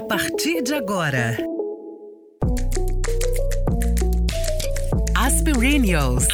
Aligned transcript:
A 0.00 0.02
partir 0.02 0.62
de 0.62 0.72
agora. 0.72 1.36
Aspirinios. 5.14 6.26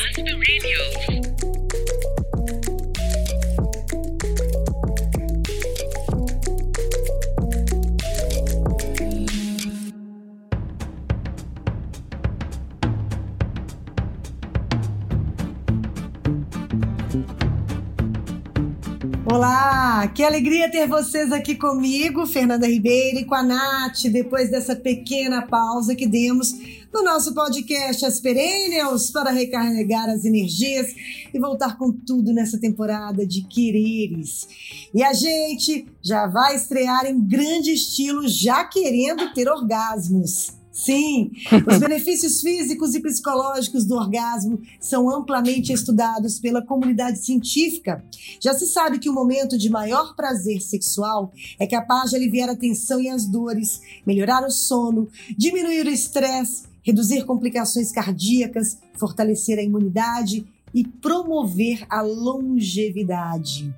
Que 20.14 20.22
alegria 20.22 20.70
ter 20.70 20.86
vocês 20.86 21.32
aqui 21.32 21.54
comigo, 21.54 22.26
Fernanda 22.26 22.66
Ribeiro, 22.66 23.18
e 23.18 23.24
com 23.24 23.34
a 23.34 23.42
Nath, 23.42 24.04
depois 24.10 24.50
dessa 24.50 24.76
pequena 24.76 25.42
pausa 25.42 25.94
que 25.94 26.06
demos 26.06 26.52
no 26.92 27.02
nosso 27.02 27.34
podcast 27.34 28.04
As 28.04 28.20
Perennials 28.20 29.10
para 29.10 29.30
recarregar 29.30 30.08
as 30.08 30.24
energias 30.24 30.86
e 31.32 31.38
voltar 31.38 31.76
com 31.76 31.92
tudo 31.92 32.32
nessa 32.32 32.58
temporada 32.58 33.26
de 33.26 33.42
quereres. 33.42 34.46
E 34.94 35.02
a 35.02 35.12
gente 35.12 35.86
já 36.02 36.26
vai 36.26 36.56
estrear 36.56 37.06
em 37.06 37.20
grande 37.20 37.72
estilo, 37.72 38.28
já 38.28 38.64
querendo 38.64 39.32
ter 39.34 39.48
orgasmos. 39.48 40.54
Sim, 40.76 41.30
os 41.66 41.78
benefícios 41.78 42.42
físicos 42.42 42.94
e 42.94 43.00
psicológicos 43.00 43.86
do 43.86 43.94
orgasmo 43.94 44.60
são 44.78 45.08
amplamente 45.08 45.72
estudados 45.72 46.38
pela 46.38 46.60
comunidade 46.60 47.18
científica. 47.24 48.04
Já 48.38 48.52
se 48.52 48.66
sabe 48.66 48.98
que 48.98 49.08
o 49.08 49.14
momento 49.14 49.56
de 49.56 49.70
maior 49.70 50.14
prazer 50.14 50.60
sexual 50.60 51.32
é 51.58 51.66
capaz 51.66 52.10
de 52.10 52.16
aliviar 52.16 52.50
a 52.50 52.54
tensão 52.54 53.00
e 53.00 53.08
as 53.08 53.24
dores, 53.24 53.80
melhorar 54.06 54.44
o 54.46 54.50
sono, 54.50 55.08
diminuir 55.34 55.86
o 55.86 55.90
estresse, 55.90 56.64
reduzir 56.82 57.24
complicações 57.24 57.90
cardíacas, 57.90 58.76
fortalecer 58.98 59.58
a 59.58 59.62
imunidade 59.62 60.46
e 60.74 60.86
promover 60.86 61.86
a 61.88 62.02
longevidade. 62.02 63.74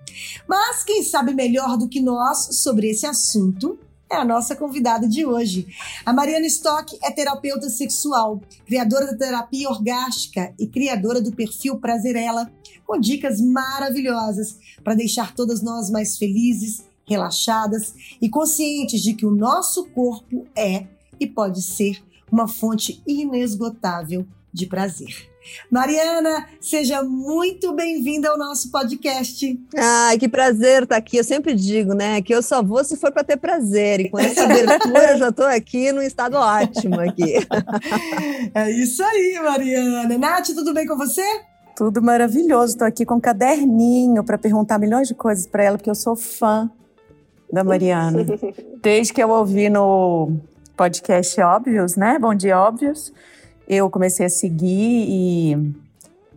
Mas 0.49 0.83
quem 0.83 1.05
sabe 1.05 1.33
melhor 1.33 1.79
do 1.79 1.89
que 1.89 2.01
nós 2.01 2.57
sobre 2.57 2.91
esse 2.91 3.07
assunto 3.07 3.79
é 4.11 4.17
a 4.17 4.25
nossa 4.25 4.57
convidada 4.57 5.07
de 5.07 5.25
hoje. 5.25 5.67
A 6.05 6.13
Mariana 6.13 6.47
Stock 6.47 6.99
é 7.03 7.11
terapeuta 7.11 7.69
sexual, 7.69 8.41
criadora 8.67 9.07
da 9.07 9.17
terapia 9.17 9.69
orgástica 9.69 10.55
e 10.59 10.67
criadora 10.67 11.21
do 11.21 11.33
perfil 11.33 11.79
Prazerela, 11.79 12.51
com 12.87 12.99
dicas 12.99 13.41
maravilhosas 13.41 14.59
para 14.83 14.95
deixar 14.95 15.35
todas 15.35 15.63
nós 15.63 15.91
mais 15.91 16.17
felizes, 16.17 16.85
relaxadas 17.07 17.95
e 18.21 18.29
conscientes 18.29 19.03
de 19.03 19.15
que 19.15 19.27
o 19.27 19.31
nosso 19.31 19.87
corpo 19.91 20.47
é 20.57 20.87
e 21.21 21.27
pode 21.27 21.63
ser 21.63 22.03
uma 22.31 22.47
fonte 22.47 23.03
inesgotável 23.07 24.27
de 24.53 24.67
prazer. 24.67 25.28
Mariana, 25.71 26.47
seja 26.61 27.03
muito 27.03 27.73
bem-vinda 27.73 28.31
ao 28.31 28.39
nosso 28.39 28.71
podcast. 28.71 29.59
Ai, 29.77 30.19
que 30.19 30.29
prazer 30.29 30.85
estar 30.85 30.97
aqui. 30.97 31.17
Eu 31.19 31.25
sempre 31.25 31.55
digo, 31.55 31.95
né, 31.95 32.23
que 32.23 32.35
eu 32.35 32.43
só 32.43 32.63
vou 32.63 32.83
se 32.85 32.97
for 32.97 33.13
para 33.13 33.25
ter 33.25 33.37
prazer. 33.37 34.01
E 34.01 34.09
com 34.09 34.19
essa 34.19 34.45
abertura 34.45 35.13
eu 35.13 35.19
já 35.19 35.29
estou 35.29 35.47
aqui 35.47 35.93
num 35.93 36.03
estado 36.03 36.37
ótimo 36.37 37.01
aqui. 37.01 37.35
É 38.55 38.71
isso 38.71 39.03
aí, 39.03 39.39
Mariana. 39.43 40.19
Nath, 40.19 40.49
tudo 40.49 40.73
bem 40.73 40.87
com 40.87 40.97
você? 40.97 41.23
Tudo 41.77 42.01
maravilhoso. 42.01 42.73
Estou 42.73 42.87
aqui 42.87 43.05
com 43.05 43.15
um 43.17 43.21
caderninho 43.21 44.25
para 44.25 44.39
perguntar 44.39 44.79
milhões 44.79 45.09
de 45.09 45.15
coisas 45.15 45.47
para 45.47 45.65
ela, 45.65 45.77
porque 45.77 45.91
eu 45.91 45.95
sou 45.95 46.17
fã 46.17 46.71
da 47.53 47.63
Mariana. 47.63 48.25
Desde 48.83 49.13
que 49.13 49.23
eu 49.23 49.31
ouvi 49.31 49.69
no 49.69 50.33
podcast 50.77 51.41
Óbvios, 51.41 51.97
né? 51.97 52.19
Bom 52.19 52.35
Dia 52.35 52.61
Óbvios 52.61 53.13
eu 53.69 53.91
comecei 53.91 54.25
a 54.25 54.31
seguir 54.31 55.07
e 55.09 55.75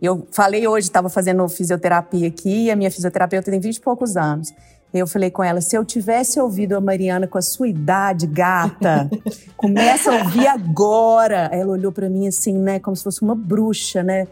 eu 0.02 0.26
falei 0.30 0.66
hoje, 0.66 0.88
estava 0.88 1.08
fazendo 1.08 1.48
fisioterapia 1.48 2.26
aqui, 2.26 2.64
e 2.64 2.70
a 2.72 2.76
minha 2.76 2.90
fisioterapeuta 2.90 3.50
tem 3.50 3.60
20 3.60 3.76
e 3.76 3.80
poucos 3.80 4.16
anos. 4.16 4.52
Eu 4.92 5.06
falei 5.06 5.30
com 5.30 5.42
ela, 5.42 5.60
se 5.60 5.74
eu 5.74 5.84
tivesse 5.84 6.38
ouvido 6.38 6.76
a 6.76 6.80
Mariana 6.80 7.26
com 7.26 7.38
a 7.38 7.42
sua 7.42 7.68
idade, 7.68 8.26
gata, 8.26 9.08
começa 9.56 10.10
a 10.10 10.24
ouvir 10.24 10.46
agora. 10.48 11.48
Ela 11.52 11.72
olhou 11.72 11.90
para 11.90 12.10
mim 12.10 12.28
assim, 12.28 12.58
né, 12.58 12.78
como 12.78 12.94
se 12.94 13.04
fosse 13.04 13.22
uma 13.22 13.34
bruxa, 13.34 14.02
né? 14.02 14.26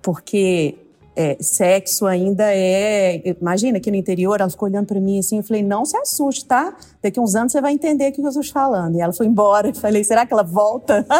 Porque 0.00 0.76
é, 1.14 1.36
sexo 1.40 2.06
ainda 2.06 2.44
é. 2.46 3.22
Imagina 3.40 3.78
aqui 3.78 3.90
no 3.90 3.96
interior, 3.96 4.40
ela 4.40 4.48
ficou 4.48 4.68
olhando 4.68 4.86
para 4.86 5.00
mim 5.00 5.18
assim. 5.18 5.38
Eu 5.38 5.42
falei: 5.42 5.62
não 5.62 5.84
se 5.84 5.96
assuste, 5.96 6.46
tá? 6.46 6.74
Daqui 7.02 7.20
uns 7.20 7.34
anos 7.34 7.52
você 7.52 7.60
vai 7.60 7.72
entender 7.72 8.10
o 8.10 8.12
que 8.12 8.20
eu 8.20 8.28
estou 8.28 8.44
falando. 8.44 8.96
E 8.96 9.00
ela 9.00 9.12
foi 9.12 9.26
embora. 9.26 9.68
Eu 9.68 9.74
falei: 9.74 10.02
será 10.04 10.24
que 10.24 10.32
ela 10.32 10.42
volta? 10.42 11.06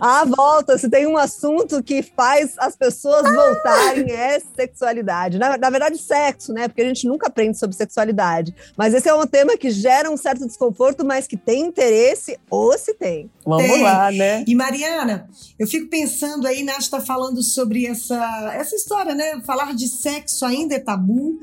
ah, 0.00 0.24
volta. 0.24 0.78
Se 0.78 0.88
tem 0.88 1.06
um 1.06 1.16
assunto 1.16 1.82
que 1.82 2.02
faz 2.02 2.54
as 2.58 2.76
pessoas 2.76 3.22
voltarem, 3.22 4.10
é 4.12 4.40
sexualidade. 4.54 5.38
Na, 5.38 5.56
na, 5.58 5.70
verdade, 5.70 5.98
sexo, 5.98 6.52
né? 6.52 6.68
Porque 6.68 6.82
a 6.82 6.86
gente 6.86 7.06
nunca 7.06 7.26
aprende 7.26 7.58
sobre 7.58 7.76
sexualidade. 7.76 8.54
Mas 8.76 8.94
esse 8.94 9.08
é 9.08 9.14
um 9.14 9.26
tema 9.26 9.56
que 9.56 9.70
gera 9.70 10.10
um 10.10 10.16
certo 10.16 10.46
desconforto, 10.46 11.04
mas 11.04 11.26
que 11.26 11.36
tem 11.36 11.62
interesse, 11.62 12.38
ou 12.50 12.76
se 12.78 12.94
tem. 12.94 13.30
Vamos 13.44 13.64
tem. 13.64 13.82
lá, 13.82 14.10
né? 14.10 14.44
E 14.46 14.54
Mariana, 14.54 15.28
eu 15.58 15.66
fico 15.66 15.88
pensando 15.88 16.46
aí, 16.46 16.62
Nath 16.62 16.80
está 16.80 17.00
falando 17.00 17.23
sobre 17.42 17.86
essa, 17.86 18.52
essa 18.54 18.74
história, 18.74 19.14
né? 19.14 19.40
Falar 19.44 19.74
de 19.74 19.88
sexo 19.88 20.44
ainda 20.44 20.74
é 20.74 20.78
tabu. 20.78 21.38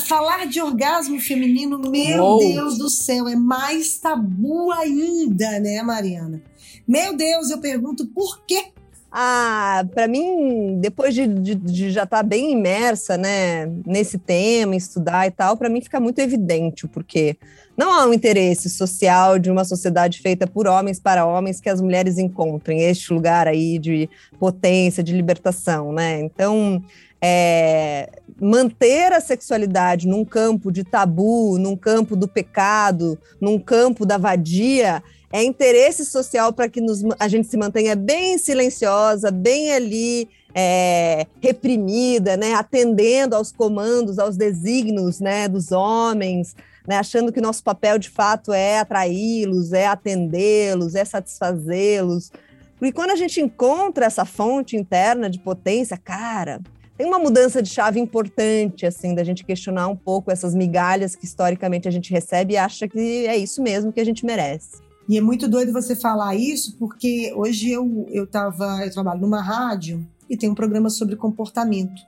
Falar 0.00 0.46
de 0.46 0.60
orgasmo 0.60 1.20
feminino, 1.20 1.78
meu 1.78 2.22
Uou. 2.22 2.38
Deus 2.38 2.78
do 2.78 2.88
céu, 2.88 3.28
é 3.28 3.36
mais 3.36 3.98
tabu 3.98 4.72
ainda, 4.72 5.60
né, 5.60 5.82
Mariana? 5.82 6.42
Meu 6.88 7.14
Deus, 7.14 7.50
eu 7.50 7.58
pergunto 7.58 8.06
por 8.06 8.42
quê? 8.46 8.72
Ah, 9.10 9.84
para 9.92 10.08
mim, 10.08 10.78
depois 10.80 11.14
de, 11.14 11.26
de, 11.26 11.54
de 11.54 11.90
já 11.90 12.04
estar 12.04 12.18
tá 12.18 12.22
bem 12.22 12.52
imersa, 12.52 13.18
né, 13.18 13.66
nesse 13.86 14.16
tema, 14.16 14.74
estudar 14.74 15.26
e 15.26 15.30
tal, 15.30 15.54
para 15.54 15.68
mim 15.68 15.82
fica 15.82 16.00
muito 16.00 16.18
evidente 16.18 16.86
o 16.86 16.88
porquê. 16.88 17.36
Não 17.82 17.92
há 17.92 18.06
um 18.06 18.14
interesse 18.14 18.70
social 18.70 19.40
de 19.40 19.50
uma 19.50 19.64
sociedade 19.64 20.20
feita 20.20 20.46
por 20.46 20.68
homens 20.68 21.00
para 21.00 21.26
homens 21.26 21.60
que 21.60 21.68
as 21.68 21.80
mulheres 21.80 22.16
encontrem. 22.16 22.80
Este 22.80 23.12
lugar 23.12 23.48
aí 23.48 23.76
de 23.76 24.08
potência, 24.38 25.02
de 25.02 25.12
libertação, 25.12 25.92
né? 25.92 26.20
Então, 26.20 26.80
é, 27.20 28.08
manter 28.40 29.12
a 29.12 29.20
sexualidade 29.20 30.06
num 30.06 30.24
campo 30.24 30.70
de 30.70 30.84
tabu, 30.84 31.58
num 31.58 31.76
campo 31.76 32.14
do 32.14 32.28
pecado, 32.28 33.18
num 33.40 33.58
campo 33.58 34.06
da 34.06 34.16
vadia, 34.16 35.02
é 35.32 35.42
interesse 35.42 36.04
social 36.04 36.52
para 36.52 36.68
que 36.68 36.80
nos, 36.80 37.02
a 37.18 37.26
gente 37.26 37.48
se 37.48 37.56
mantenha 37.56 37.96
bem 37.96 38.38
silenciosa, 38.38 39.28
bem 39.32 39.72
ali 39.72 40.28
é, 40.54 41.26
reprimida, 41.40 42.36
né, 42.36 42.54
atendendo 42.54 43.34
aos 43.34 43.50
comandos, 43.50 44.20
aos 44.20 44.36
desígnios 44.36 45.18
né, 45.18 45.48
dos 45.48 45.72
homens, 45.72 46.54
né, 46.86 46.96
achando 46.96 47.32
que 47.32 47.40
nosso 47.40 47.62
papel 47.62 47.98
de 47.98 48.10
fato 48.10 48.52
é 48.52 48.78
atraí-los, 48.78 49.72
é 49.72 49.86
atendê-los, 49.86 50.94
é 50.94 51.04
satisfazê-los. 51.04 52.30
Porque 52.78 52.92
quando 52.92 53.10
a 53.10 53.16
gente 53.16 53.40
encontra 53.40 54.06
essa 54.06 54.24
fonte 54.24 54.76
interna 54.76 55.30
de 55.30 55.38
potência, 55.38 55.96
cara, 55.96 56.60
tem 56.96 57.06
uma 57.06 57.18
mudança 57.18 57.62
de 57.62 57.68
chave 57.68 57.98
importante, 57.98 58.84
assim, 58.84 59.14
da 59.14 59.24
gente 59.24 59.44
questionar 59.44 59.88
um 59.88 59.96
pouco 59.96 60.30
essas 60.30 60.54
migalhas 60.54 61.16
que 61.16 61.24
historicamente 61.24 61.88
a 61.88 61.90
gente 61.90 62.12
recebe 62.12 62.54
e 62.54 62.56
acha 62.56 62.88
que 62.88 63.26
é 63.26 63.36
isso 63.36 63.62
mesmo 63.62 63.92
que 63.92 64.00
a 64.00 64.04
gente 64.04 64.26
merece. 64.26 64.82
E 65.08 65.18
é 65.18 65.20
muito 65.20 65.48
doido 65.48 65.72
você 65.72 65.96
falar 65.96 66.34
isso, 66.34 66.76
porque 66.78 67.32
hoje 67.34 67.70
eu, 67.70 68.06
eu, 68.10 68.26
tava, 68.26 68.84
eu 68.84 68.90
trabalho 68.92 69.20
numa 69.20 69.42
rádio 69.42 70.06
e 70.28 70.36
tem 70.36 70.48
um 70.48 70.54
programa 70.54 70.90
sobre 70.90 71.16
comportamento. 71.16 72.02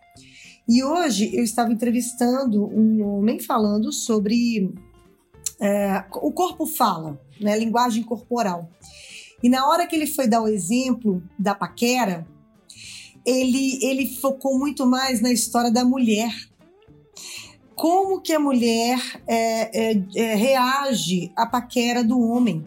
E 0.68 0.82
hoje 0.82 1.34
eu 1.34 1.44
estava 1.44 1.72
entrevistando 1.72 2.64
um 2.66 3.02
homem 3.06 3.38
falando 3.38 3.92
sobre 3.92 4.72
é, 5.60 6.04
o 6.22 6.32
corpo 6.32 6.66
fala, 6.66 7.20
né, 7.40 7.58
linguagem 7.58 8.02
corporal. 8.02 8.70
E 9.42 9.48
na 9.48 9.68
hora 9.68 9.86
que 9.86 9.94
ele 9.94 10.06
foi 10.06 10.26
dar 10.26 10.40
o 10.40 10.48
exemplo 10.48 11.22
da 11.38 11.54
paquera, 11.54 12.26
ele, 13.26 13.78
ele 13.82 14.06
focou 14.16 14.58
muito 14.58 14.86
mais 14.86 15.20
na 15.20 15.32
história 15.32 15.70
da 15.70 15.84
mulher. 15.84 16.32
Como 17.74 18.20
que 18.20 18.32
a 18.32 18.40
mulher 18.40 18.98
é, 19.26 19.92
é, 19.92 20.04
é 20.14 20.34
reage 20.34 21.30
à 21.36 21.44
paquera 21.44 22.02
do 22.02 22.18
homem. 22.18 22.66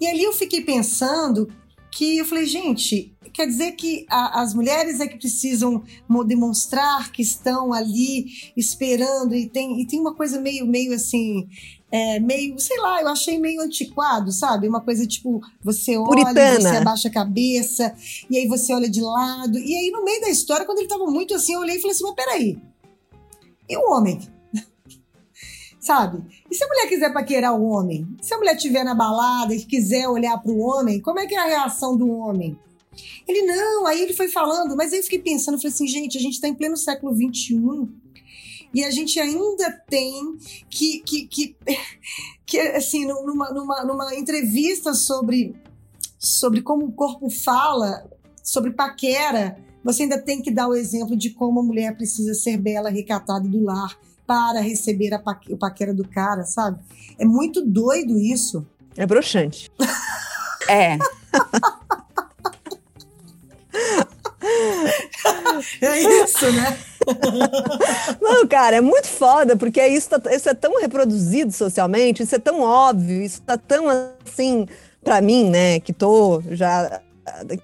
E 0.00 0.06
ali 0.06 0.22
eu 0.22 0.32
fiquei 0.32 0.62
pensando 0.62 1.52
que 1.90 2.18
eu 2.18 2.24
falei, 2.24 2.46
gente, 2.46 3.14
quer 3.38 3.46
dizer 3.46 3.72
que 3.72 4.04
a, 4.10 4.42
as 4.42 4.52
mulheres 4.52 4.98
é 4.98 5.06
que 5.06 5.16
precisam 5.16 5.84
demonstrar 6.26 7.12
que 7.12 7.22
estão 7.22 7.72
ali 7.72 8.26
esperando 8.56 9.32
e 9.32 9.48
tem, 9.48 9.80
e 9.80 9.86
tem 9.86 10.00
uma 10.00 10.12
coisa 10.12 10.40
meio, 10.40 10.66
meio 10.66 10.92
assim, 10.92 11.48
é, 11.88 12.18
meio, 12.18 12.58
sei 12.58 12.76
lá, 12.80 13.00
eu 13.00 13.06
achei 13.06 13.38
meio 13.38 13.60
antiquado, 13.60 14.32
sabe? 14.32 14.66
Uma 14.66 14.80
coisa 14.80 15.06
tipo, 15.06 15.40
você 15.62 15.96
olha, 15.96 16.08
Puritana. 16.08 16.60
você 16.60 16.76
abaixa 16.78 17.06
a 17.06 17.12
cabeça, 17.12 17.94
e 18.28 18.36
aí 18.36 18.48
você 18.48 18.74
olha 18.74 18.90
de 18.90 19.00
lado. 19.00 19.56
E 19.56 19.72
aí, 19.72 19.92
no 19.92 20.04
meio 20.04 20.20
da 20.20 20.30
história, 20.30 20.66
quando 20.66 20.78
ele 20.78 20.88
tava 20.88 21.06
muito 21.06 21.32
assim, 21.32 21.54
eu 21.54 21.60
olhei 21.60 21.76
e 21.76 21.80
falei 21.80 21.94
assim, 21.94 22.02
mas 22.02 22.14
peraí, 22.16 22.58
e 23.68 23.76
o 23.76 23.92
homem? 23.92 24.18
sabe? 25.78 26.24
E 26.50 26.54
se 26.56 26.64
a 26.64 26.66
mulher 26.66 26.88
quiser 26.88 27.12
paquerar 27.12 27.54
o 27.54 27.64
homem? 27.68 28.04
Se 28.20 28.34
a 28.34 28.36
mulher 28.36 28.56
estiver 28.56 28.82
na 28.82 28.96
balada 28.96 29.54
e 29.54 29.64
quiser 29.64 30.08
olhar 30.08 30.36
para 30.38 30.50
o 30.50 30.58
homem, 30.58 31.00
como 31.00 31.20
é 31.20 31.26
que 31.28 31.36
é 31.36 31.38
a 31.38 31.46
reação 31.46 31.96
do 31.96 32.10
homem? 32.10 32.58
Ele, 33.26 33.42
não, 33.42 33.86
aí 33.86 34.02
ele 34.02 34.14
foi 34.14 34.28
falando, 34.28 34.76
mas 34.76 34.92
aí 34.92 34.98
eu 34.98 35.04
fiquei 35.04 35.18
pensando, 35.18 35.58
falei 35.58 35.72
assim, 35.72 35.86
gente, 35.86 36.16
a 36.16 36.20
gente 36.20 36.34
está 36.34 36.48
em 36.48 36.54
pleno 36.54 36.76
século 36.76 37.14
XXI 37.14 37.88
e 38.72 38.84
a 38.84 38.90
gente 38.90 39.18
ainda 39.18 39.70
tem 39.88 40.36
que, 40.68 41.00
que, 41.00 41.26
que, 41.26 41.56
que 42.44 42.58
assim, 42.58 43.06
numa, 43.06 43.50
numa, 43.50 43.84
numa 43.84 44.14
entrevista 44.14 44.94
sobre, 44.94 45.54
sobre 46.18 46.62
como 46.62 46.86
o 46.86 46.92
corpo 46.92 47.30
fala, 47.30 48.08
sobre 48.42 48.72
paquera, 48.72 49.58
você 49.82 50.02
ainda 50.02 50.20
tem 50.20 50.42
que 50.42 50.50
dar 50.50 50.68
o 50.68 50.74
exemplo 50.74 51.16
de 51.16 51.30
como 51.30 51.60
a 51.60 51.62
mulher 51.62 51.96
precisa 51.96 52.34
ser 52.34 52.58
bela, 52.58 52.90
recatada 52.90 53.48
do 53.48 53.62
lar 53.62 53.98
para 54.26 54.60
receber 54.60 55.14
a 55.14 55.22
o 55.48 55.56
paquera 55.56 55.94
do 55.94 56.06
cara, 56.06 56.44
sabe? 56.44 56.78
É 57.18 57.24
muito 57.24 57.64
doido 57.64 58.18
isso. 58.18 58.66
É 58.94 59.06
broxante. 59.06 59.70
é. 60.68 60.98
É 65.80 66.22
isso, 66.22 66.52
né? 66.52 66.78
Não, 68.20 68.46
cara, 68.46 68.76
é 68.76 68.80
muito 68.80 69.06
foda, 69.06 69.56
porque 69.56 69.84
isso, 69.86 70.08
tá, 70.10 70.34
isso 70.34 70.48
é 70.48 70.54
tão 70.54 70.80
reproduzido 70.80 71.52
socialmente, 71.52 72.22
isso 72.22 72.34
é 72.34 72.38
tão 72.38 72.60
óbvio, 72.60 73.22
isso 73.22 73.40
tá 73.42 73.56
tão 73.56 73.86
assim, 74.26 74.66
para 75.02 75.20
mim, 75.20 75.48
né, 75.48 75.80
que 75.80 75.92
tô 75.92 76.42
já 76.50 77.00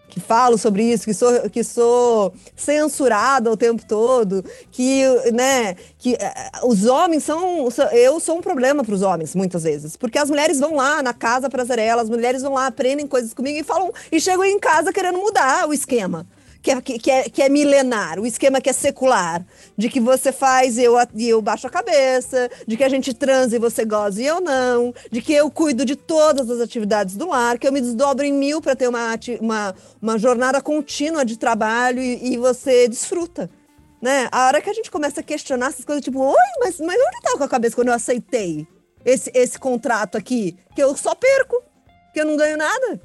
que 0.09 0.21
falo 0.21 0.59
sobre 0.59 0.83
isso, 0.83 1.05
que 1.05 1.15
sou, 1.15 1.49
que 1.51 1.65
sou 1.65 2.33
censurada 2.55 3.51
o 3.51 3.57
tempo 3.57 3.85
todo, 3.87 4.45
que, 4.71 5.05
né, 5.33 5.75
que 5.99 6.15
uh, 6.15 6.69
os 6.69 6.85
homens 6.85 7.25
são, 7.25 7.69
eu 7.93 8.21
sou 8.21 8.39
um 8.39 8.41
problema 8.41 8.85
para 8.85 8.95
os 8.95 9.03
homens 9.03 9.35
muitas 9.35 9.63
vezes, 9.63 9.97
porque 9.97 10.19
as 10.19 10.29
mulheres 10.29 10.61
vão 10.61 10.75
lá 10.75 11.03
na 11.03 11.13
casa 11.13 11.49
prazerela, 11.49 12.03
as 12.03 12.11
mulheres 12.11 12.43
vão 12.43 12.55
lá 12.55 12.67
aprendem 12.67 13.07
coisas 13.07 13.33
comigo 13.33 13.59
e 13.59 13.65
falam 13.65 13.93
e 14.11 14.21
chegam 14.21 14.45
em 14.45 14.59
casa 14.59 14.93
querendo 14.93 15.19
mudar 15.19 15.69
o 15.69 15.75
esquema 15.75 16.27
que 16.65 16.71
é, 16.71 16.81
que, 16.81 17.11
é, 17.11 17.23
que 17.29 17.43
é 17.43 17.49
milenar, 17.51 18.19
o 18.19 18.27
esquema 18.27 18.59
que 18.59 18.71
é 18.71 18.73
secular, 18.73 19.45
de 19.77 19.91
que 19.91 20.01
você 20.01 20.33
faz 20.33 20.79
e 20.79 20.83
eu, 20.85 20.95
eu 21.15 21.43
baixo 21.43 21.67
a 21.67 21.71
cabeça, 21.71 22.51
de 22.67 22.75
que 22.75 22.83
a 22.83 22.89
gente 22.89 23.13
transa 23.13 23.55
e 23.55 23.59
você 23.59 23.85
goza 23.85 24.23
e 24.23 24.25
eu 24.25 24.41
não, 24.41 24.95
de 25.11 25.21
que 25.21 25.35
eu 25.35 25.51
cuido 25.51 25.85
de 25.85 25.95
todas 25.95 26.51
as 26.51 26.63
atividades 26.63 27.17
do 27.17 27.29
lar, 27.29 27.59
que 27.59 27.69
eu 27.69 27.73
me 27.73 27.83
desdobro 27.83 28.25
em 28.25 28.33
mil 28.33 28.63
para 28.63 28.75
ter 28.75 28.89
uma, 28.89 29.11
uma, 29.43 29.75
uma 30.01 30.19
jornada 30.19 30.59
contínua 30.63 31.23
de 31.23 31.37
trabalho 31.37 32.01
e, 32.01 32.33
e 32.33 32.39
você 32.39 32.89
desfruta. 32.89 33.51
Né? 34.01 34.27
A 34.33 34.47
hora 34.47 34.63
que 34.63 34.71
a 34.71 34.75
gente 34.75 34.91
começa 34.91 35.21
a 35.21 35.23
questionar 35.23 35.67
essas 35.67 35.85
coisas, 35.85 36.03
tipo, 36.03 36.19
oi, 36.19 36.35
mas, 36.61 36.81
mas 36.81 36.97
onde 36.97 37.17
estava 37.17 37.37
com 37.37 37.45
a 37.45 37.49
cabeça 37.49 37.75
quando 37.75 37.89
eu 37.89 37.95
aceitei 37.95 38.67
esse, 39.05 39.31
esse 39.35 39.59
contrato 39.59 40.17
aqui? 40.17 40.57
Que 40.75 40.83
eu 40.83 40.97
só 40.97 41.15
perco, 41.15 41.63
que 42.15 42.23
eu 42.23 42.25
não 42.25 42.39
ganho 42.39 42.57
nada. 42.57 43.01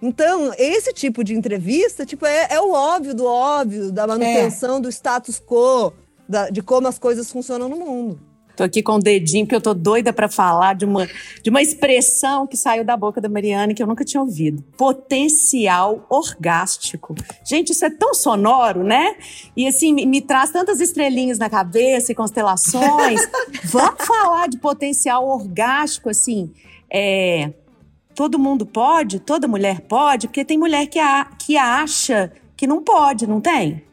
Então, 0.00 0.52
esse 0.56 0.92
tipo 0.92 1.24
de 1.24 1.34
entrevista, 1.34 2.06
tipo, 2.06 2.24
é, 2.24 2.48
é 2.50 2.60
o 2.60 2.72
óbvio 2.72 3.14
do 3.14 3.26
óbvio, 3.26 3.90
da 3.90 4.06
manutenção 4.06 4.76
é. 4.76 4.80
do 4.80 4.88
status 4.88 5.40
quo, 5.40 5.92
da, 6.28 6.50
de 6.50 6.62
como 6.62 6.86
as 6.86 6.98
coisas 6.98 7.30
funcionam 7.30 7.68
no 7.68 7.76
mundo. 7.76 8.20
Tô 8.58 8.64
aqui 8.64 8.82
com 8.82 8.94
o 8.94 8.98
dedinho, 8.98 9.46
porque 9.46 9.54
eu 9.54 9.60
tô 9.60 9.72
doida 9.72 10.12
para 10.12 10.28
falar 10.28 10.74
de 10.74 10.84
uma, 10.84 11.08
de 11.40 11.48
uma 11.48 11.62
expressão 11.62 12.44
que 12.44 12.56
saiu 12.56 12.84
da 12.84 12.96
boca 12.96 13.20
da 13.20 13.28
Mariane 13.28 13.72
que 13.72 13.80
eu 13.80 13.86
nunca 13.86 14.04
tinha 14.04 14.20
ouvido. 14.20 14.64
Potencial 14.76 16.04
orgástico. 16.10 17.14
Gente, 17.44 17.70
isso 17.70 17.84
é 17.84 17.90
tão 17.90 18.12
sonoro, 18.12 18.82
né? 18.82 19.14
E 19.56 19.64
assim, 19.64 19.92
me, 19.92 20.04
me 20.04 20.20
traz 20.20 20.50
tantas 20.50 20.80
estrelinhas 20.80 21.38
na 21.38 21.48
cabeça 21.48 22.10
e 22.10 22.16
constelações. 22.16 23.20
Vamos 23.62 24.04
falar 24.04 24.48
de 24.48 24.58
potencial 24.58 25.28
orgástico, 25.28 26.10
assim. 26.10 26.52
É, 26.92 27.52
todo 28.18 28.36
mundo 28.36 28.66
pode, 28.66 29.20
toda 29.20 29.46
mulher 29.46 29.82
pode, 29.82 30.26
porque 30.26 30.44
tem 30.44 30.58
mulher 30.58 30.88
que, 30.88 30.98
a, 30.98 31.26
que 31.38 31.56
acha 31.56 32.32
que 32.56 32.66
não 32.66 32.82
pode, 32.82 33.28
não 33.28 33.40
tem? 33.40 33.84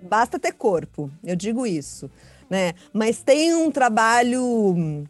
Basta 0.00 0.38
ter 0.38 0.52
corpo, 0.52 1.10
eu 1.24 1.34
digo 1.34 1.66
isso. 1.66 2.08
Né? 2.48 2.74
Mas 2.92 3.24
tem 3.24 3.56
um 3.56 3.68
trabalho 3.68 5.04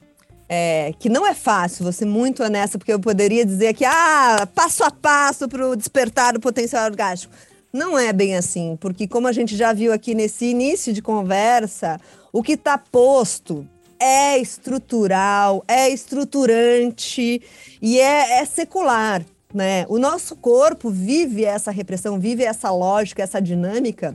é, 0.49 0.95
que 0.99 1.11
não 1.11 1.27
é 1.27 1.35
fácil, 1.35 1.93
ser 1.93 2.07
muito 2.07 2.43
honesta, 2.43 2.79
porque 2.79 2.95
eu 2.95 2.99
poderia 2.99 3.45
dizer 3.45 3.75
que, 3.75 3.85
ah, 3.85 4.49
passo 4.55 4.85
a 4.85 4.91
passo 4.91 5.47
para 5.51 5.69
o 5.69 5.77
despertar 5.77 6.33
do 6.33 6.41
potencial 6.41 6.87
orgástico. 6.87 7.35
Não 7.71 7.99
é 7.99 8.11
bem 8.11 8.37
assim, 8.37 8.75
porque 8.81 9.07
como 9.07 9.29
a 9.29 9.33
gente 9.33 9.55
já 9.55 9.75
viu 9.75 9.93
aqui 9.93 10.15
nesse 10.15 10.47
início 10.47 10.95
de 10.95 11.03
conversa, 11.03 12.01
o 12.33 12.43
que 12.43 12.53
está 12.53 12.79
posto 12.79 13.69
é 14.01 14.39
estrutural, 14.39 15.65
é 15.67 15.89
estruturante 15.89 17.43
e 17.81 17.99
é, 17.99 18.41
é 18.41 18.45
secular. 18.45 19.25
Né? 19.53 19.87
O 19.89 19.99
nosso 19.99 20.37
corpo 20.37 20.91
vive 20.91 21.45
essa 21.45 21.71
repressão, 21.71 22.19
vive 22.19 22.45
essa 22.45 22.71
lógica, 22.71 23.23
essa 23.23 23.41
dinâmica 23.41 24.15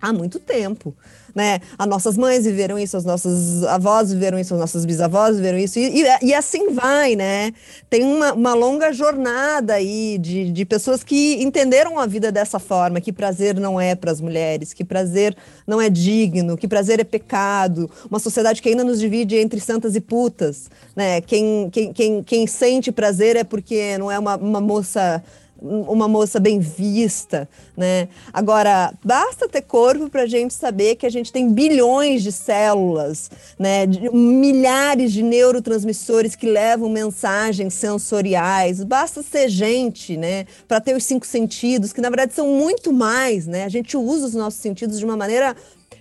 há 0.00 0.12
muito 0.12 0.38
tempo 0.38 0.94
né? 1.36 1.60
As 1.78 1.86
nossas 1.86 2.16
mães 2.16 2.46
viveram 2.46 2.78
isso, 2.78 2.96
as 2.96 3.04
nossas 3.04 3.62
avós 3.64 4.10
viveram 4.10 4.38
isso, 4.38 4.54
as 4.54 4.60
nossas 4.60 4.86
bisavós 4.86 5.36
viveram 5.36 5.58
isso, 5.58 5.78
e, 5.78 6.02
e, 6.02 6.04
e 6.22 6.34
assim 6.34 6.72
vai, 6.72 7.14
né? 7.14 7.52
Tem 7.90 8.02
uma, 8.02 8.32
uma 8.32 8.54
longa 8.54 8.90
jornada 8.90 9.74
aí 9.74 10.16
de, 10.18 10.50
de 10.50 10.64
pessoas 10.64 11.04
que 11.04 11.34
entenderam 11.42 11.98
a 11.98 12.06
vida 12.06 12.32
dessa 12.32 12.58
forma, 12.58 13.02
que 13.02 13.12
prazer 13.12 13.54
não 13.60 13.78
é 13.78 13.94
para 13.94 14.10
as 14.10 14.18
mulheres, 14.18 14.72
que 14.72 14.82
prazer 14.82 15.36
não 15.66 15.78
é 15.78 15.90
digno, 15.90 16.56
que 16.56 16.66
prazer 16.66 17.00
é 17.00 17.04
pecado, 17.04 17.90
uma 18.10 18.18
sociedade 18.18 18.62
que 18.62 18.70
ainda 18.70 18.82
nos 18.82 18.98
divide 18.98 19.36
entre 19.36 19.60
santas 19.60 19.94
e 19.94 20.00
putas, 20.00 20.70
né? 20.96 21.20
Quem, 21.20 21.68
quem, 21.70 21.92
quem, 21.92 22.22
quem 22.22 22.46
sente 22.46 22.90
prazer 22.90 23.36
é 23.36 23.44
porque 23.44 23.98
não 23.98 24.10
é 24.10 24.18
uma, 24.18 24.36
uma 24.36 24.60
moça 24.60 25.22
uma 25.60 26.06
moça 26.06 26.38
bem 26.38 26.58
vista, 26.58 27.48
né? 27.76 28.08
Agora, 28.32 28.92
basta 29.02 29.48
ter 29.48 29.62
corpo 29.62 30.10
para 30.10 30.22
a 30.22 30.26
gente 30.26 30.52
saber 30.52 30.96
que 30.96 31.06
a 31.06 31.10
gente 31.10 31.32
tem 31.32 31.50
bilhões 31.50 32.22
de 32.22 32.30
células, 32.30 33.30
né? 33.58 33.86
De, 33.86 34.10
milhares 34.10 35.12
de 35.12 35.22
neurotransmissores 35.22 36.36
que 36.36 36.46
levam 36.46 36.88
mensagens 36.88 37.74
sensoriais. 37.74 38.84
Basta 38.84 39.22
ser 39.22 39.48
gente, 39.48 40.16
né? 40.16 40.46
Para 40.68 40.80
ter 40.80 40.94
os 40.94 41.04
cinco 41.04 41.26
sentidos, 41.26 41.92
que 41.92 42.00
na 42.00 42.10
verdade 42.10 42.34
são 42.34 42.48
muito 42.48 42.92
mais, 42.92 43.46
né? 43.46 43.64
A 43.64 43.68
gente 43.68 43.96
usa 43.96 44.26
os 44.26 44.34
nossos 44.34 44.60
sentidos 44.60 44.98
de 44.98 45.04
uma 45.04 45.16
maneira 45.16 45.56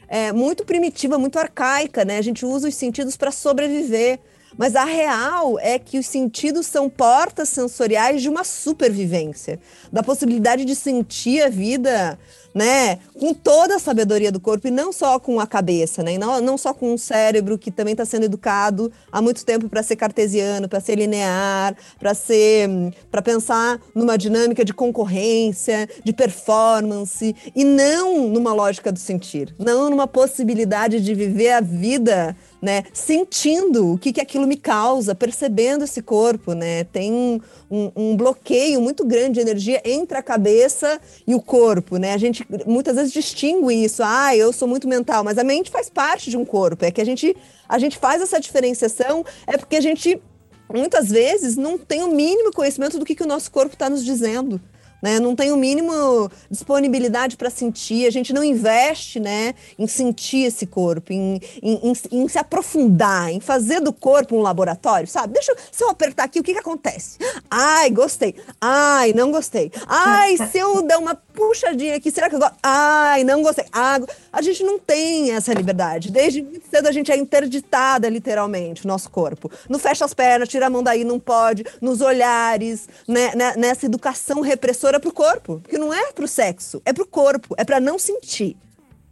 é, 0.07 0.31
muito 0.31 0.65
primitiva, 0.65 1.17
muito 1.17 1.39
arcaica, 1.39 2.03
né? 2.03 2.17
A 2.17 2.21
gente 2.21 2.45
usa 2.45 2.67
os 2.67 2.75
sentidos 2.75 3.15
para 3.15 3.31
sobreviver. 3.31 4.19
Mas 4.57 4.75
a 4.75 4.85
real 4.85 5.59
é 5.59 5.77
que 5.77 5.99
os 5.99 6.05
sentidos 6.05 6.65
são 6.65 6.89
portas 6.89 7.49
sensoriais 7.49 8.21
de 8.21 8.29
uma 8.29 8.43
supervivência, 8.43 9.59
da 9.91 10.01
possibilidade 10.01 10.65
de 10.65 10.75
sentir 10.75 11.41
a 11.41 11.49
vida, 11.49 12.17
né, 12.55 12.99
com 13.19 13.33
toda 13.33 13.75
a 13.75 13.79
sabedoria 13.79 14.31
do 14.31 14.39
corpo 14.39 14.69
e 14.69 14.71
não 14.71 14.93
só 14.93 15.19
com 15.19 15.41
a 15.41 15.45
cabeça, 15.45 16.01
né, 16.01 16.13
e 16.13 16.17
não, 16.17 16.39
não 16.39 16.57
só 16.57 16.73
com 16.73 16.93
o 16.93 16.97
cérebro 16.97 17.57
que 17.57 17.69
também 17.69 17.91
está 17.91 18.05
sendo 18.05 18.23
educado 18.23 18.89
há 19.11 19.21
muito 19.21 19.43
tempo 19.43 19.67
para 19.67 19.83
ser 19.83 19.97
cartesiano, 19.97 20.69
para 20.69 20.79
ser 20.79 20.95
linear, 20.95 21.75
para 21.99 22.13
ser, 22.13 22.69
para 23.11 23.21
pensar 23.21 23.77
numa 23.93 24.17
dinâmica 24.17 24.63
de 24.63 24.73
concorrência, 24.73 25.85
de 26.01 26.13
performance 26.13 27.35
e 27.53 27.65
não 27.65 28.29
numa 28.29 28.53
lógica 28.53 28.89
do 28.89 28.99
sentir, 28.99 29.53
não 29.59 29.89
numa 29.89 30.07
possibilidade 30.07 31.01
de 31.01 31.13
viver 31.13 31.51
a 31.51 31.59
vida 31.59 32.37
né? 32.65 32.83
Sentindo 32.91 33.93
o 33.93 33.97
que, 33.97 34.11
que 34.11 34.19
aquilo 34.19 34.47
me 34.47 34.57
causa, 34.57 35.13
percebendo 35.13 35.83
esse 35.83 36.01
corpo, 36.01 36.53
né? 36.53 36.83
Tem 36.85 37.13
um, 37.13 37.39
um, 37.95 38.17
bloqueio 38.17 38.81
muito 38.81 39.05
grande 39.05 39.33
de 39.33 39.39
energia 39.41 39.79
entre 39.85 40.17
a 40.17 40.23
cabeça 40.23 40.99
e 41.27 41.35
o 41.35 41.41
corpo, 41.41 41.97
né? 41.97 42.13
A 42.13 42.17
gente 42.17 42.43
muitas 42.65 42.95
vezes 42.95 43.13
distingue 43.13 43.71
isso. 43.71 44.01
Ah, 44.03 44.35
eu 44.35 44.51
sou 44.51 44.67
muito 44.67 44.87
mental, 44.87 45.23
mas 45.23 45.37
a 45.37 45.43
mente 45.43 45.69
faz 45.69 45.91
parte 45.91 46.31
de 46.31 46.37
um 46.37 46.43
corpo. 46.43 46.83
É 46.83 46.89
que 46.89 46.99
a 46.99 47.05
gente, 47.05 47.37
a 47.69 47.77
gente 47.77 47.99
faz 47.99 48.19
essa 48.19 48.39
diferenciação, 48.39 49.23
é 49.45 49.57
porque 49.57 49.75
a 49.75 49.81
gente 49.81 50.19
muitas 50.67 51.09
vezes 51.09 51.55
não 51.55 51.77
tem 51.77 52.01
o 52.01 52.07
mínimo 52.07 52.51
conhecimento 52.51 52.97
do 52.97 53.05
que, 53.05 53.13
que 53.13 53.21
o 53.23 53.27
nosso 53.27 53.51
corpo 53.51 53.75
está 53.75 53.87
nos 53.87 54.03
dizendo 54.03 54.59
né? 55.05 55.19
Não 55.19 55.35
tem 55.35 55.51
o 55.51 55.55
mínimo 55.55 56.31
disponibilidade 56.49 57.37
para 57.37 57.51
sentir, 57.51 58.07
a 58.07 58.09
gente 58.09 58.33
não 58.33 58.43
investe, 58.43 59.19
né, 59.19 59.53
em 59.77 59.85
sentir 59.85 60.45
esse 60.45 60.65
corpo, 60.65 61.13
em, 61.13 61.39
em, 61.61 61.91
em, 61.91 61.93
em, 62.11 62.27
se 62.27 62.39
aprofundar, 62.39 63.29
em 63.29 63.39
fazer 63.39 63.79
do 63.81 63.93
corpo 63.93 64.35
um 64.35 64.41
laboratório, 64.41 65.07
sabe? 65.07 65.33
Deixa 65.33 65.51
eu, 65.51 65.57
se 65.71 65.83
eu 65.83 65.89
apertar 65.91 66.23
aqui, 66.23 66.39
o 66.39 66.43
que 66.43 66.53
que 66.53 66.59
acontece? 66.59 67.19
Ai, 67.51 67.91
gostei. 67.91 68.33
Ai, 68.59 69.13
não 69.13 69.31
gostei. 69.31 69.71
Ai, 69.85 70.37
se 70.51 70.57
eu 70.57 70.81
der 70.81 70.97
uma 70.97 71.13
puxadinha 71.13 71.97
aqui, 71.97 72.09
será 72.09 72.27
que 72.27 72.35
eu 72.35 72.39
gosto? 72.39 72.55
Ai, 72.63 73.23
não 73.23 73.43
gostei. 73.43 73.65
Ah, 73.71 73.99
a 74.33 74.41
gente 74.41 74.63
não 74.63 74.79
tem 74.79 75.33
essa 75.33 75.53
liberdade. 75.53 76.11
Desde 76.11 76.41
muito 76.41 76.67
cedo 76.67 76.87
a 76.87 76.91
gente 76.91 77.11
é 77.11 77.15
interditada, 77.15 78.09
literalmente, 78.09 78.85
o 78.85 78.87
nosso 78.87 79.11
corpo. 79.11 79.51
Não 79.69 79.77
fecha 79.77 80.03
as 80.03 80.15
pernas, 80.15 80.49
tira 80.49 80.65
a 80.65 80.69
mão 80.69 80.81
daí, 80.81 81.03
não 81.03 81.19
pode. 81.19 81.63
Nos 81.79 82.01
olhares, 82.01 82.89
né, 83.07 83.33
né 83.35 83.53
nessa 83.55 83.85
educação 83.85 84.41
repressora 84.41 84.94
pro 84.99 85.13
corpo. 85.13 85.59
Porque 85.61 85.77
não 85.77 85.93
é 85.93 86.11
pro 86.11 86.27
sexo, 86.27 86.81
é 86.85 86.93
pro 86.93 87.05
corpo, 87.05 87.55
é 87.57 87.63
para 87.63 87.79
não 87.79 87.97
sentir. 87.99 88.57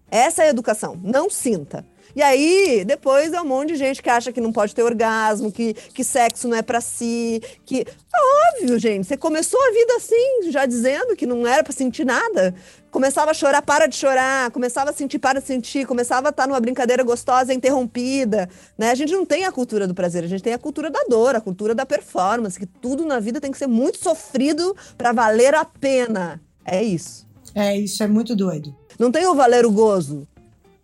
Essa 0.09 0.43
é 0.43 0.47
a 0.47 0.49
educação, 0.49 0.99
não 1.03 1.29
sinta. 1.29 1.85
E 2.15 2.21
aí, 2.21 2.83
depois 2.85 3.33
é 3.33 3.41
um 3.41 3.45
monte 3.45 3.69
de 3.69 3.75
gente 3.75 4.01
que 4.01 4.09
acha 4.09 4.31
que 4.31 4.39
não 4.39 4.51
pode 4.51 4.75
ter 4.75 4.83
orgasmo, 4.83 5.51
que, 5.51 5.73
que 5.73 6.03
sexo 6.03 6.47
não 6.47 6.55
é 6.55 6.61
para 6.61 6.79
si, 6.79 7.41
que. 7.65 7.81
É 7.81 8.61
óbvio, 8.61 8.77
gente. 8.77 9.07
Você 9.07 9.17
começou 9.17 9.59
a 9.59 9.71
vida 9.71 9.95
assim, 9.95 10.51
já 10.51 10.65
dizendo 10.65 11.15
que 11.15 11.25
não 11.25 11.47
era 11.47 11.63
para 11.63 11.73
sentir 11.73 12.05
nada. 12.05 12.53
Começava 12.91 13.31
a 13.31 13.33
chorar, 13.33 13.63
para 13.63 13.87
de 13.87 13.95
chorar. 13.95 14.51
Começava 14.51 14.91
a 14.91 14.93
sentir, 14.93 15.17
para 15.17 15.39
de 15.39 15.47
sentir. 15.47 15.87
Começava 15.87 16.27
a 16.27 16.29
estar 16.29 16.47
numa 16.47 16.59
brincadeira 16.59 17.01
gostosa, 17.01 17.51
interrompida. 17.53 18.47
Né? 18.77 18.91
A 18.91 18.95
gente 18.95 19.11
não 19.11 19.25
tem 19.25 19.45
a 19.45 19.51
cultura 19.51 19.87
do 19.87 19.95
prazer, 19.95 20.23
a 20.23 20.27
gente 20.27 20.43
tem 20.43 20.53
a 20.53 20.59
cultura 20.59 20.91
da 20.91 21.03
dor, 21.09 21.35
a 21.35 21.41
cultura 21.41 21.73
da 21.73 21.85
performance, 21.85 22.59
que 22.59 22.67
tudo 22.67 23.03
na 23.05 23.19
vida 23.19 23.41
tem 23.41 23.51
que 23.51 23.57
ser 23.57 23.67
muito 23.67 23.97
sofrido 23.97 24.75
para 24.95 25.11
valer 25.11 25.55
a 25.55 25.65
pena. 25.65 26.39
É 26.63 26.83
isso. 26.83 27.27
É, 27.55 27.75
isso 27.75 28.03
é 28.03 28.07
muito 28.07 28.35
doido. 28.35 28.75
Não 28.99 29.11
tem 29.11 29.25
o 29.25 29.33
valer 29.33 29.65
o 29.65 29.71
gozo 29.71 30.27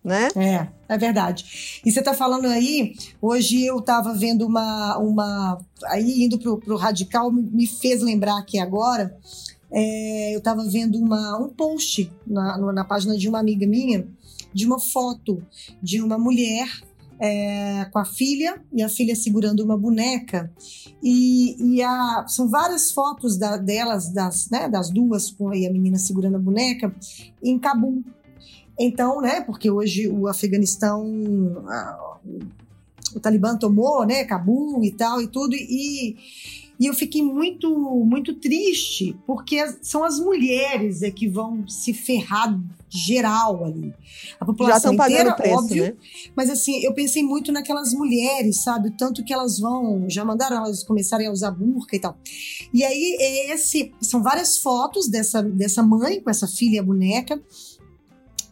né? 0.04 0.30
É, 0.36 0.68
é 0.90 0.98
verdade. 0.98 1.82
E 1.86 1.92
você 1.92 2.00
está 2.00 2.14
falando 2.14 2.48
aí, 2.48 2.96
hoje 3.22 3.64
eu 3.64 3.78
estava 3.78 4.14
vendo 4.14 4.46
uma, 4.46 4.98
uma. 4.98 5.60
Aí 5.86 6.24
indo 6.24 6.38
pro, 6.40 6.58
pro 6.58 6.76
radical, 6.76 7.32
me 7.32 7.68
fez 7.68 8.02
lembrar 8.02 8.38
aqui 8.38 8.60
agora. 8.60 9.16
É, 9.72 10.34
eu 10.34 10.40
estava 10.40 10.64
vendo 10.66 10.98
uma, 10.98 11.38
um 11.38 11.48
post 11.50 12.12
na, 12.26 12.58
na 12.58 12.84
página 12.84 13.16
de 13.16 13.30
uma 13.30 13.40
amiga 13.40 13.68
minha 13.68 14.08
de 14.54 14.66
uma 14.66 14.80
foto 14.80 15.44
de 15.82 16.02
uma 16.02 16.18
mulher 16.18 16.68
é, 17.20 17.86
com 17.92 18.00
a 18.00 18.06
filha 18.06 18.62
e 18.74 18.82
a 18.82 18.90
filha 18.90 19.16
segurando 19.16 19.64
uma 19.64 19.78
boneca 19.78 20.52
e, 21.04 21.76
e 21.76 21.82
a, 21.82 22.26
são 22.28 22.48
várias 22.48 22.92
fotos 22.92 23.38
da, 23.38 23.58
delas 23.58 24.10
das, 24.10 24.50
né, 24.50 24.70
das 24.70 24.90
duas 24.90 25.30
com 25.30 25.50
a 25.50 25.52
menina 25.52 25.98
segurando 25.98 26.38
a 26.38 26.40
boneca 26.40 26.94
em 27.44 27.60
Cabul 27.60 28.04
então, 28.80 29.20
né, 29.20 29.42
porque 29.42 29.70
hoje 29.70 30.08
o 30.08 30.28
Afeganistão, 30.28 31.04
a, 31.68 32.18
o 33.14 33.20
Talibã 33.20 33.58
tomou, 33.58 34.06
né, 34.06 34.24
Cabul 34.24 34.84
e 34.84 34.92
tal 34.92 35.22
e 35.22 35.28
tudo, 35.28 35.54
e, 35.56 36.16
e 36.80 36.86
eu 36.86 36.94
fiquei 36.94 37.22
muito, 37.22 37.70
muito 38.06 38.34
triste, 38.36 39.18
porque 39.28 39.58
são 39.82 40.02
as 40.02 40.18
mulheres 40.18 41.04
é 41.04 41.12
que 41.12 41.28
vão 41.28 41.68
se 41.68 41.94
ferrar 41.94 42.58
geral 42.90 43.66
ali. 43.66 43.94
A 44.40 44.46
população 44.46 44.96
já 44.96 45.06
inteira, 45.06 45.36
preço, 45.36 45.56
óbvio. 45.56 45.84
Né? 45.84 45.94
Mas 46.34 46.50
assim, 46.50 46.82
eu 46.82 46.94
pensei 46.94 47.22
muito 47.22 47.52
naquelas 47.52 47.94
mulheres, 47.94 48.64
sabe? 48.64 48.88
O 48.88 48.92
tanto 48.98 49.24
que 49.26 49.34
elas 49.34 49.60
vão, 49.60 50.10
já 50.10 50.24
mandaram 50.24 50.58
elas 50.58 50.82
começarem 50.82 51.28
a 51.28 51.32
usar 51.32 51.52
burca 51.52 51.96
e 51.96 52.00
tal. 52.00 52.18
E 52.74 52.84
aí, 52.84 53.18
esse, 53.52 53.94
são 54.02 54.24
várias 54.24 54.58
fotos 54.58 55.10
dessa, 55.10 55.44
dessa 55.44 55.84
mãe 55.84 56.22
com 56.22 56.30
essa 56.30 56.48
filha 56.48 56.82
boneca 56.82 57.40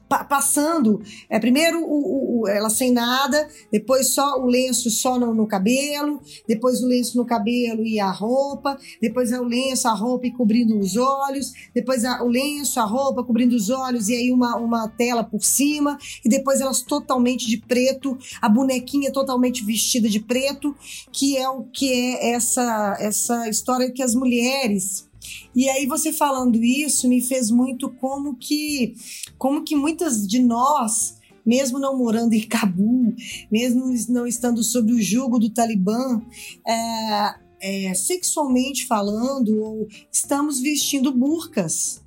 pa 0.07 0.23
passando, 0.23 1.01
é, 1.29 1.39
primeiro 1.39 1.83
o, 1.83 2.41
o, 2.41 2.47
ela 2.47 2.69
sem 2.69 2.91
nada, 2.91 3.47
depois 3.71 4.13
só 4.13 4.39
o 4.39 4.45
lenço 4.45 4.89
só 4.89 5.19
no, 5.19 5.33
no, 5.33 5.47
cabelo, 5.47 6.21
depois 6.47 6.81
o 6.81 6.87
lenço 6.87 7.17
no 7.17 7.25
cabelo 7.25 7.85
e 7.85 7.99
a 7.99 8.09
roupa, 8.09 8.77
depois 9.01 9.31
é 9.31 9.39
o 9.39 9.43
lenço, 9.43 9.87
a 9.87 9.93
roupa 9.93 10.27
e 10.27 10.31
cobrindo 10.31 10.77
os 10.77 10.95
olhos, 10.95 11.53
depois 11.73 12.05
a, 12.05 12.23
o 12.23 12.27
lenço, 12.27 12.79
a 12.79 12.85
roupa 12.85 13.23
cobrindo 13.23 13.55
os 13.55 13.69
olhos 13.69 14.09
e 14.09 14.15
aí 14.15 14.31
uma, 14.31 14.55
uma 14.55 14.87
tela 14.87 15.23
por 15.23 15.43
cima, 15.43 15.97
e 16.23 16.29
depois 16.29 16.61
elas 16.61 16.81
totalmente 16.81 17.47
de 17.47 17.57
preto, 17.57 18.17
a 18.41 18.47
bonequinha 18.47 19.11
totalmente 19.11 19.63
vestida 19.63 20.07
de 20.09 20.19
preto, 20.19 20.75
que 21.11 21.37
é 21.37 21.49
o 21.49 21.63
que 21.63 21.91
é 21.91 22.31
essa, 22.31 22.97
essa 22.99 23.49
história 23.49 23.91
que 23.91 24.03
as 24.03 24.15
mulheres 24.15 25.06
e 25.55 25.69
aí 25.69 25.85
você 25.85 26.11
falando 26.13 26.63
isso 26.63 27.07
me 27.07 27.21
fez 27.21 27.49
muito 27.49 27.89
como 27.89 28.35
que 28.35 28.95
como 29.37 29.63
que 29.63 29.75
muitas 29.75 30.27
de 30.27 30.39
nós 30.39 31.17
mesmo 31.47 31.79
não 31.79 31.97
morando 31.97 32.33
em 32.33 32.45
Cabul, 32.45 33.15
mesmo 33.49 33.85
não 34.09 34.27
estando 34.27 34.61
sob 34.61 34.91
o 34.91 35.01
jugo 35.01 35.39
do 35.39 35.49
Talibã, 35.49 36.21
é, 36.67 37.35
é, 37.61 37.93
sexualmente 37.93 38.85
falando, 38.85 39.63
ou 39.63 39.87
estamos 40.11 40.59
vestindo 40.59 41.09
burcas, 41.09 42.03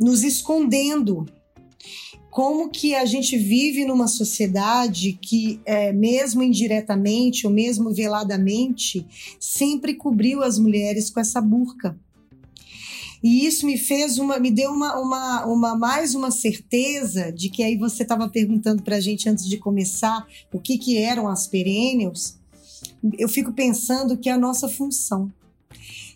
nos 0.00 0.24
escondendo. 0.24 1.26
Como 2.38 2.68
que 2.68 2.94
a 2.94 3.04
gente 3.04 3.36
vive 3.36 3.84
numa 3.84 4.06
sociedade 4.06 5.18
que, 5.20 5.60
é, 5.64 5.92
mesmo 5.92 6.40
indiretamente 6.40 7.44
ou 7.48 7.52
mesmo 7.52 7.92
veladamente, 7.92 9.04
sempre 9.40 9.92
cobriu 9.92 10.44
as 10.44 10.56
mulheres 10.56 11.10
com 11.10 11.18
essa 11.18 11.40
burca. 11.40 11.98
E 13.20 13.44
isso 13.44 13.66
me 13.66 13.76
fez 13.76 14.18
uma, 14.18 14.38
me 14.38 14.52
deu 14.52 14.70
uma, 14.70 15.00
uma, 15.00 15.46
uma 15.46 15.76
mais 15.76 16.14
uma 16.14 16.30
certeza 16.30 17.32
de 17.32 17.50
que 17.50 17.60
aí 17.60 17.76
você 17.76 18.04
estava 18.04 18.28
perguntando 18.28 18.84
para 18.84 18.94
a 18.94 19.00
gente 19.00 19.28
antes 19.28 19.44
de 19.44 19.56
começar 19.56 20.24
o 20.52 20.60
que, 20.60 20.78
que 20.78 20.96
eram 20.96 21.26
as 21.26 21.48
perennials. 21.48 22.38
Eu 23.18 23.28
fico 23.28 23.52
pensando 23.52 24.16
que 24.16 24.28
é 24.28 24.32
a 24.32 24.38
nossa 24.38 24.68
função. 24.68 25.28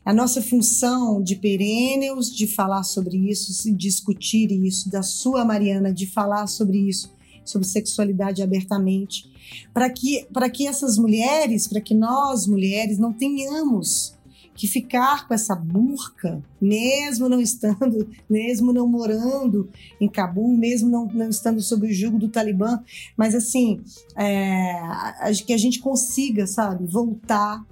A 0.04 0.12
nossa 0.12 0.42
função 0.42 1.23
de 1.23 1.37
perennials, 1.37 2.35
de 2.35 2.47
falar 2.47 2.82
sobre 2.82 3.16
isso, 3.30 3.64
de 3.64 3.73
discutir 3.73 4.50
isso, 4.50 4.90
da 4.90 5.02
sua 5.02 5.44
Mariana, 5.44 5.92
de 5.92 6.06
falar 6.06 6.49
sobre 6.49 6.78
isso, 6.88 7.12
sobre 7.44 7.68
sexualidade 7.68 8.42
abertamente, 8.42 9.30
para 9.73 9.88
que, 9.90 10.26
que 10.52 10.66
essas 10.66 10.99
mulheres, 10.99 11.68
para 11.68 11.80
que 11.80 11.94
nós 11.94 12.47
mulheres 12.47 12.99
não 12.99 13.12
tenhamos 13.12 14.14
que 14.54 14.66
ficar 14.66 15.26
com 15.26 15.35
essa 15.35 15.54
burca, 15.54 16.42
mesmo 16.61 17.28
não 17.28 17.40
estando, 17.40 18.09
mesmo 18.28 18.73
não 18.73 18.87
morando 18.87 19.68
em 20.00 20.09
Cabul, 20.09 20.56
mesmo 20.56 20.88
não, 20.88 21.06
não 21.06 21.28
estando 21.28 21.62
sob 21.62 21.87
o 21.87 21.92
jugo 21.92 22.18
do 22.18 22.28
Talibã, 22.28 22.80
mas 23.16 23.35
assim, 23.35 23.80
é, 24.16 25.32
que 25.47 25.52
a 25.52 25.59
gente 25.59 25.78
consiga, 25.78 26.47
sabe, 26.47 26.87
voltar 26.87 27.64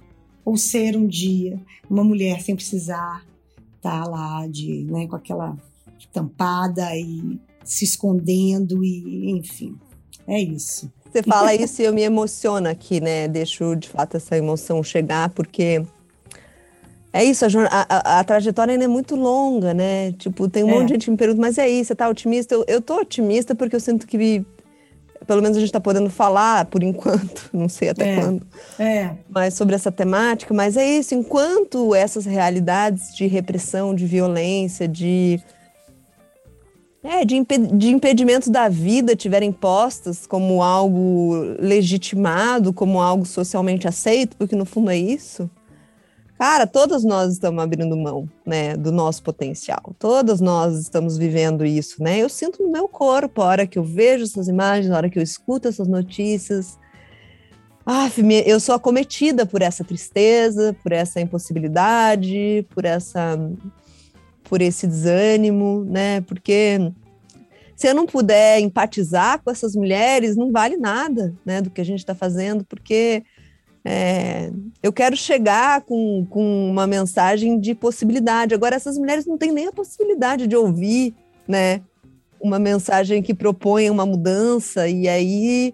ou 0.43 0.57
ser 0.57 0.95
um 0.95 1.07
dia 1.07 1.59
uma 1.89 2.03
mulher 2.03 2.41
sem 2.41 2.55
precisar 2.55 3.25
estar 3.75 4.03
tá 4.03 4.09
lá 4.09 4.47
de, 4.47 4.85
né, 4.85 5.07
com 5.07 5.15
aquela 5.15 5.57
tampada 6.11 6.95
e 6.95 7.39
se 7.63 7.85
escondendo 7.85 8.83
e 8.83 9.31
enfim, 9.31 9.75
é 10.27 10.39
isso. 10.39 10.91
Você 11.11 11.23
fala 11.23 11.53
isso 11.53 11.81
e 11.81 11.85
eu 11.85 11.93
me 11.93 12.01
emociono 12.01 12.69
aqui, 12.69 13.01
né? 13.01 13.27
Deixo 13.27 13.75
de 13.75 13.89
fato 13.89 14.15
essa 14.15 14.37
emoção 14.37 14.81
chegar, 14.81 15.29
porque 15.29 15.85
é 17.11 17.23
isso, 17.23 17.43
a, 17.45 17.49
a, 17.69 18.19
a, 18.19 18.23
trajetória 18.23 18.71
ainda 18.71 18.85
é 18.85 18.87
muito 18.87 19.15
longa, 19.17 19.73
né? 19.73 20.13
Tipo, 20.13 20.47
tem 20.47 20.63
um 20.63 20.69
é. 20.69 20.73
monte 20.73 20.87
de 20.87 20.93
gente 20.93 21.05
que 21.05 21.11
me 21.11 21.17
pergunta, 21.17 21.41
mas 21.41 21.57
é 21.57 21.69
isso, 21.69 21.89
você 21.89 21.95
tá 21.95 22.07
otimista? 22.07 22.55
Eu, 22.55 22.63
eu 22.67 22.81
tô 22.81 22.95
otimista 22.95 23.53
porque 23.53 23.75
eu 23.75 23.79
sinto 23.81 24.07
que, 24.07 24.45
pelo 25.31 25.41
menos 25.41 25.55
a 25.55 25.61
gente 25.61 25.71
tá 25.71 25.79
podendo 25.79 26.09
falar 26.09 26.65
por 26.65 26.83
enquanto, 26.83 27.49
não 27.55 27.69
sei 27.69 27.87
até 27.87 28.15
é. 28.15 28.15
quando, 28.19 28.45
é. 28.77 29.11
mas 29.29 29.53
sobre 29.53 29.75
essa 29.75 29.89
temática, 29.89 30.53
mas 30.53 30.75
é 30.75 30.85
isso, 30.85 31.15
enquanto 31.15 31.95
essas 31.95 32.25
realidades 32.25 33.15
de 33.15 33.27
repressão, 33.27 33.95
de 33.95 34.05
violência, 34.05 34.89
de. 34.89 35.39
É, 37.01 37.23
de, 37.23 37.41
de 37.73 37.87
impedimento 37.87 38.51
da 38.51 38.67
vida 38.67 39.15
tiverem 39.15 39.53
postas 39.53 40.27
como 40.27 40.61
algo 40.61 41.55
legitimado, 41.57 42.73
como 42.73 43.01
algo 43.01 43.25
socialmente 43.25 43.87
aceito, 43.87 44.35
porque 44.35 44.55
no 44.55 44.65
fundo 44.65 44.91
é 44.91 44.97
isso 44.97 45.49
Cara, 46.41 46.65
todas 46.65 47.03
nós 47.03 47.33
estamos 47.33 47.63
abrindo 47.63 47.95
mão, 47.95 48.27
né, 48.43 48.75
do 48.75 48.91
nosso 48.91 49.21
potencial. 49.21 49.93
Todas 49.99 50.41
nós 50.41 50.75
estamos 50.75 51.15
vivendo 51.15 51.63
isso, 51.63 52.01
né? 52.01 52.17
Eu 52.17 52.27
sinto 52.29 52.63
no 52.63 52.71
meu 52.71 52.87
corpo 52.87 53.43
a 53.43 53.45
hora 53.45 53.67
que 53.67 53.77
eu 53.77 53.83
vejo 53.83 54.23
essas 54.23 54.47
imagens, 54.47 54.89
a 54.89 54.97
hora 54.97 55.07
que 55.07 55.19
eu 55.19 55.21
escuto 55.21 55.67
essas 55.67 55.87
notícias. 55.87 56.79
Ah, 57.85 58.09
eu 58.43 58.59
sou 58.59 58.73
acometida 58.73 59.45
por 59.45 59.61
essa 59.61 59.83
tristeza, 59.83 60.75
por 60.81 60.91
essa 60.91 61.21
impossibilidade, 61.21 62.65
por 62.73 62.85
essa 62.85 63.37
por 64.45 64.63
esse 64.63 64.87
desânimo, 64.87 65.85
né? 65.85 66.21
Porque 66.21 66.91
se 67.75 67.87
eu 67.87 67.93
não 67.93 68.07
puder 68.07 68.59
empatizar 68.59 69.39
com 69.43 69.51
essas 69.51 69.75
mulheres, 69.75 70.35
não 70.35 70.51
vale 70.51 70.75
nada, 70.75 71.35
né, 71.45 71.61
do 71.61 71.69
que 71.69 71.81
a 71.81 71.85
gente 71.85 71.99
está 71.99 72.15
fazendo, 72.15 72.65
porque 72.65 73.23
é, 73.83 74.51
eu 74.81 74.93
quero 74.93 75.15
chegar 75.17 75.81
com, 75.81 76.25
com 76.29 76.69
uma 76.69 76.85
mensagem 76.85 77.59
de 77.59 77.73
possibilidade. 77.73 78.53
Agora, 78.53 78.75
essas 78.75 78.97
mulheres 78.97 79.25
não 79.25 79.37
têm 79.37 79.51
nem 79.51 79.67
a 79.67 79.71
possibilidade 79.71 80.47
de 80.47 80.55
ouvir, 80.55 81.15
né? 81.47 81.81
Uma 82.39 82.59
mensagem 82.59 83.21
que 83.21 83.33
propõe 83.33 83.89
uma 83.89 84.05
mudança, 84.05 84.87
e 84.87 85.07
aí. 85.07 85.73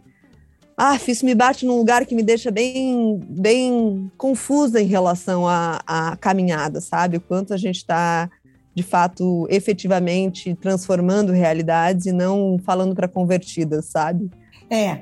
Ah, 0.80 0.96
isso 1.08 1.26
me 1.26 1.34
bate 1.34 1.66
num 1.66 1.76
lugar 1.76 2.06
que 2.06 2.14
me 2.14 2.22
deixa 2.22 2.52
bem, 2.52 3.20
bem 3.28 4.12
confusa 4.16 4.80
em 4.80 4.86
relação 4.86 5.48
à, 5.48 5.82
à 5.88 6.16
caminhada, 6.18 6.80
sabe? 6.80 7.18
O 7.18 7.22
quanto 7.22 7.52
a 7.52 7.58
gente 7.58 7.78
está, 7.78 8.30
de 8.76 8.84
fato, 8.84 9.48
efetivamente 9.50 10.54
transformando 10.62 11.32
realidades 11.32 12.06
e 12.06 12.12
não 12.12 12.60
falando 12.64 12.94
para 12.94 13.08
convertidas, 13.08 13.86
sabe? 13.86 14.30
É, 14.70 15.00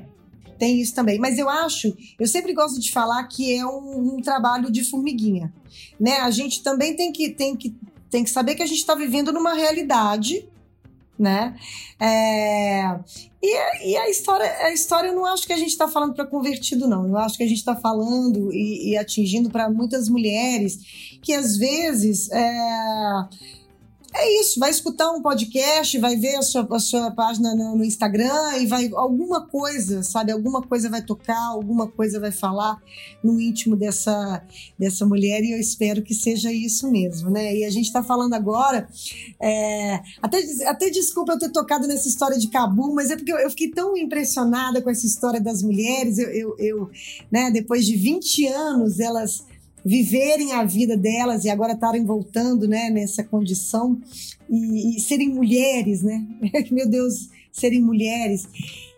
tem 0.58 0.80
isso 0.80 0.94
também. 0.94 1.18
Mas 1.18 1.38
eu 1.38 1.48
acho, 1.48 1.96
eu 2.18 2.26
sempre 2.26 2.52
gosto 2.52 2.80
de 2.80 2.90
falar 2.90 3.22
que 3.24 3.54
é 3.54 3.64
um, 3.64 4.16
um 4.16 4.20
trabalho 4.20 4.70
de 4.70 4.84
formiguinha, 4.84 5.52
né? 5.98 6.18
A 6.18 6.30
gente 6.30 6.62
também 6.62 6.94
tem 6.94 7.12
que, 7.12 7.30
tem 7.30 7.56
que, 7.56 7.74
tem 8.10 8.24
que 8.24 8.30
saber 8.30 8.54
que 8.54 8.62
a 8.62 8.66
gente 8.66 8.78
está 8.78 8.94
vivendo 8.94 9.32
numa 9.32 9.54
realidade 9.54 10.46
né? 11.18 11.56
É, 11.98 12.98
e, 13.42 13.90
e, 13.90 13.96
a 13.96 14.10
história, 14.10 14.46
a 14.66 14.72
história 14.72 15.08
eu 15.08 15.14
não 15.14 15.24
acho 15.24 15.46
que 15.46 15.52
a 15.52 15.56
gente 15.56 15.70
está 15.70 15.88
falando 15.88 16.14
para 16.14 16.26
convertido, 16.26 16.86
não. 16.86 17.06
Eu 17.06 17.16
acho 17.16 17.36
que 17.36 17.42
a 17.42 17.48
gente 17.48 17.58
está 17.58 17.74
falando 17.74 18.52
e, 18.52 18.90
e 18.90 18.96
atingindo 18.96 19.50
para 19.50 19.70
muitas 19.70 20.08
mulheres 20.08 21.18
que 21.22 21.32
às 21.32 21.56
vezes 21.56 22.30
é, 22.30 23.28
é 24.18 24.40
isso, 24.40 24.58
vai 24.58 24.70
escutar 24.70 25.10
um 25.10 25.20
podcast, 25.20 25.98
vai 25.98 26.16
ver 26.16 26.36
a 26.36 26.42
sua, 26.42 26.66
a 26.70 26.78
sua 26.78 27.10
página 27.10 27.54
no, 27.54 27.76
no, 27.76 27.84
Instagram 27.84 28.58
e 28.58 28.66
vai 28.66 28.90
alguma 28.94 29.46
coisa, 29.46 30.02
sabe? 30.02 30.32
Alguma 30.32 30.62
coisa 30.62 30.88
vai 30.88 31.02
tocar, 31.02 31.40
alguma 31.48 31.86
coisa 31.86 32.18
vai 32.18 32.32
falar 32.32 32.80
no 33.22 33.40
íntimo 33.40 33.76
dessa, 33.76 34.42
dessa 34.78 35.04
mulher 35.04 35.42
e 35.42 35.52
eu 35.52 35.58
espero 35.58 36.02
que 36.02 36.14
seja 36.14 36.52
isso 36.52 36.90
mesmo, 36.90 37.30
né? 37.30 37.54
E 37.54 37.64
a 37.64 37.70
gente 37.70 37.86
está 37.86 38.02
falando 38.02 38.34
agora, 38.34 38.88
é, 39.40 40.00
até, 40.22 40.38
até 40.66 40.90
desculpa 40.90 41.32
eu 41.32 41.38
ter 41.38 41.50
tocado 41.50 41.86
nessa 41.86 42.08
história 42.08 42.38
de 42.38 42.48
Cabu, 42.48 42.94
mas 42.94 43.10
é 43.10 43.16
porque 43.16 43.32
eu, 43.32 43.38
eu 43.38 43.50
fiquei 43.50 43.70
tão 43.70 43.96
impressionada 43.96 44.80
com 44.80 44.90
essa 44.90 45.06
história 45.06 45.40
das 45.40 45.62
mulheres, 45.62 46.18
eu, 46.18 46.30
eu, 46.30 46.56
eu 46.58 46.90
né, 47.30 47.50
depois 47.50 47.84
de 47.84 47.96
20 47.96 48.46
anos, 48.46 48.98
elas 49.00 49.44
viverem 49.86 50.52
a 50.52 50.64
vida 50.64 50.96
delas 50.96 51.44
e 51.44 51.48
agora 51.48 51.74
estarem 51.74 52.04
voltando 52.04 52.66
né, 52.66 52.90
nessa 52.90 53.22
condição 53.22 54.00
e, 54.50 54.96
e 54.96 55.00
serem 55.00 55.28
mulheres, 55.28 56.02
né? 56.02 56.26
Meu 56.72 56.88
Deus, 56.90 57.30
serem 57.52 57.80
mulheres. 57.80 58.48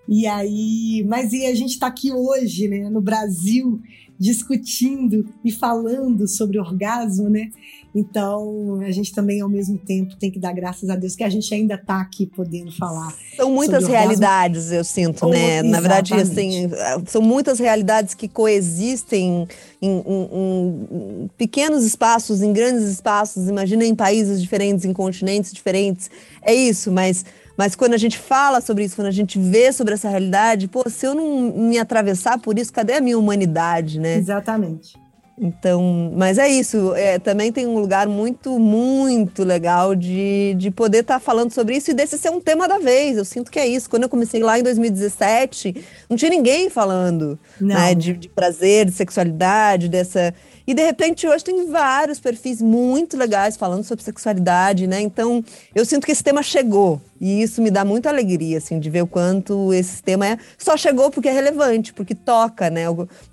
E 0.09 0.27
aí, 0.27 1.05
mas 1.07 1.35
e 1.35 1.45
a 1.45 1.55
gente 1.55 1.73
está 1.73 1.89
aqui 1.89 2.11
hoje, 2.11 2.69
né, 2.69 2.89
no 2.89 3.03
Brasil, 3.03 3.79
discutindo 4.19 5.29
e 5.45 5.53
falando 5.53 6.27
sobre 6.27 6.59
orgasmo, 6.59 7.29
né? 7.29 7.51
Então, 7.99 8.81
a 8.81 8.93
gente 8.93 9.13
também, 9.13 9.41
ao 9.41 9.49
mesmo 9.49 9.77
tempo, 9.77 10.15
tem 10.17 10.31
que 10.31 10.39
dar 10.39 10.53
graças 10.53 10.89
a 10.89 10.95
Deus 10.95 11.17
que 11.17 11.25
a 11.25 11.29
gente 11.29 11.53
ainda 11.53 11.75
está 11.75 12.01
aqui 12.01 12.27
podendo 12.27 12.71
falar. 12.71 13.13
São 13.35 13.51
muitas 13.51 13.89
realidades, 13.89 14.71
eu 14.71 14.85
sinto, 14.85 15.29
né? 15.29 15.63
Na 15.63 15.81
verdade, 15.81 16.15
assim, 16.15 16.71
são 17.07 17.21
muitas 17.21 17.59
realidades 17.59 18.15
que 18.15 18.29
coexistem 18.29 19.49
em, 19.83 19.91
em, 19.91 20.29
em, 20.33 21.31
pequenos 21.37 21.85
espaços, 21.85 22.41
em 22.41 22.53
grandes 22.53 22.85
espaços. 22.85 23.49
Imagina 23.49 23.85
em 23.85 23.97
países 23.97 24.41
diferentes, 24.41 24.85
em 24.85 24.93
continentes 24.93 25.53
diferentes. 25.53 26.09
É 26.41 26.55
isso, 26.55 26.93
mas 26.93 27.25
mas 27.57 27.75
quando 27.75 27.95
a 27.95 27.99
gente 27.99 28.17
fala 28.17 28.61
sobre 28.61 28.85
isso, 28.85 28.95
quando 28.95 29.09
a 29.09 29.11
gente 29.11 29.37
vê 29.37 29.73
sobre 29.73 29.95
essa 29.95 30.09
realidade, 30.09 30.69
pô, 30.69 30.89
se 30.89 31.05
eu 31.05 31.13
não 31.13 31.53
me 31.53 31.77
atravessar 31.77 32.39
por 32.39 32.57
isso, 32.57 32.73
cadê 32.73 32.93
a 32.93 33.01
minha 33.01 33.19
humanidade, 33.19 33.99
né? 33.99 34.15
Exatamente. 34.15 34.97
Então, 35.41 36.13
mas 36.15 36.39
é 36.39 36.49
isso. 36.49 36.95
É, 36.95 37.19
também 37.19 37.53
tem 37.53 37.67
um 37.67 37.79
lugar 37.79 38.09
muito, 38.09 38.59
muito 38.59 39.45
legal 39.45 39.95
de, 39.95 40.55
de 40.57 40.71
poder 40.71 40.99
estar 40.99 41.15
tá 41.15 41.21
falando 41.21 41.53
sobre 41.53 41.77
isso 41.77 41.91
e 41.91 41.95
desse 41.95 42.19
ser 42.19 42.31
um 42.31 42.41
tema 42.41 42.67
da 42.67 42.79
vez. 42.79 43.17
Eu 43.17 43.25
sinto 43.25 43.51
que 43.51 43.59
é 43.59 43.67
isso. 43.67 43.89
Quando 43.89 44.03
eu 44.05 44.09
comecei 44.09 44.43
lá 44.43 44.59
em 44.59 44.63
2017, 44.63 45.85
não 46.09 46.17
tinha 46.17 46.31
ninguém 46.31 46.69
falando 46.69 47.39
né, 47.61 47.95
de, 47.95 48.15
de 48.15 48.29
prazer, 48.29 48.87
de 48.87 48.93
sexualidade, 48.93 49.89
dessa 49.89 50.35
e 50.69 50.75
de 50.75 50.85
repente 50.85 51.27
hoje 51.27 51.43
tem 51.45 51.67
vários 51.71 52.21
perfis 52.21 52.61
muito 52.61 53.17
legais 53.17 53.57
falando 53.57 53.85
sobre 53.85 54.05
sexualidade, 54.05 54.87
né? 54.87 55.01
Então 55.01 55.43
eu 55.75 55.83
sinto 55.83 56.05
que 56.05 56.13
esse 56.13 56.23
tema 56.23 56.43
chegou. 56.43 57.01
E 57.21 57.43
isso 57.43 57.61
me 57.61 57.71
dá 57.71 57.85
muita 57.85 58.09
alegria, 58.09 58.59
assim, 58.59 58.79
de 58.79 58.89
ver 58.89 59.03
o 59.03 59.07
quanto 59.07 59.73
esse 59.73 60.03
tema 60.03 60.27
é, 60.27 60.39
só 60.57 60.77
chegou 60.77 61.11
porque 61.11 61.29
é 61.29 61.33
relevante, 61.33 61.93
porque 61.93 62.15
toca, 62.15 62.71
né? 62.71 62.85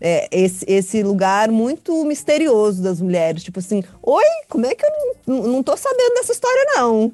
É, 0.02 0.28
esse, 0.32 0.66
esse 0.68 1.04
lugar 1.04 1.50
muito 1.50 2.04
misterioso 2.04 2.82
das 2.82 3.00
mulheres. 3.00 3.44
Tipo 3.44 3.60
assim, 3.60 3.84
oi, 4.02 4.24
como 4.50 4.66
é 4.66 4.74
que 4.74 4.86
eu 4.86 4.90
não, 5.28 5.44
não 5.44 5.64
tô 5.64 5.78
sabendo 5.78 6.16
dessa 6.16 6.32
história, 6.32 6.66
não? 6.76 7.12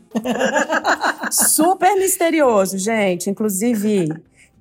Super 1.31 1.95
misterioso, 1.95 2.77
gente. 2.77 3.29
Inclusive, 3.29 4.09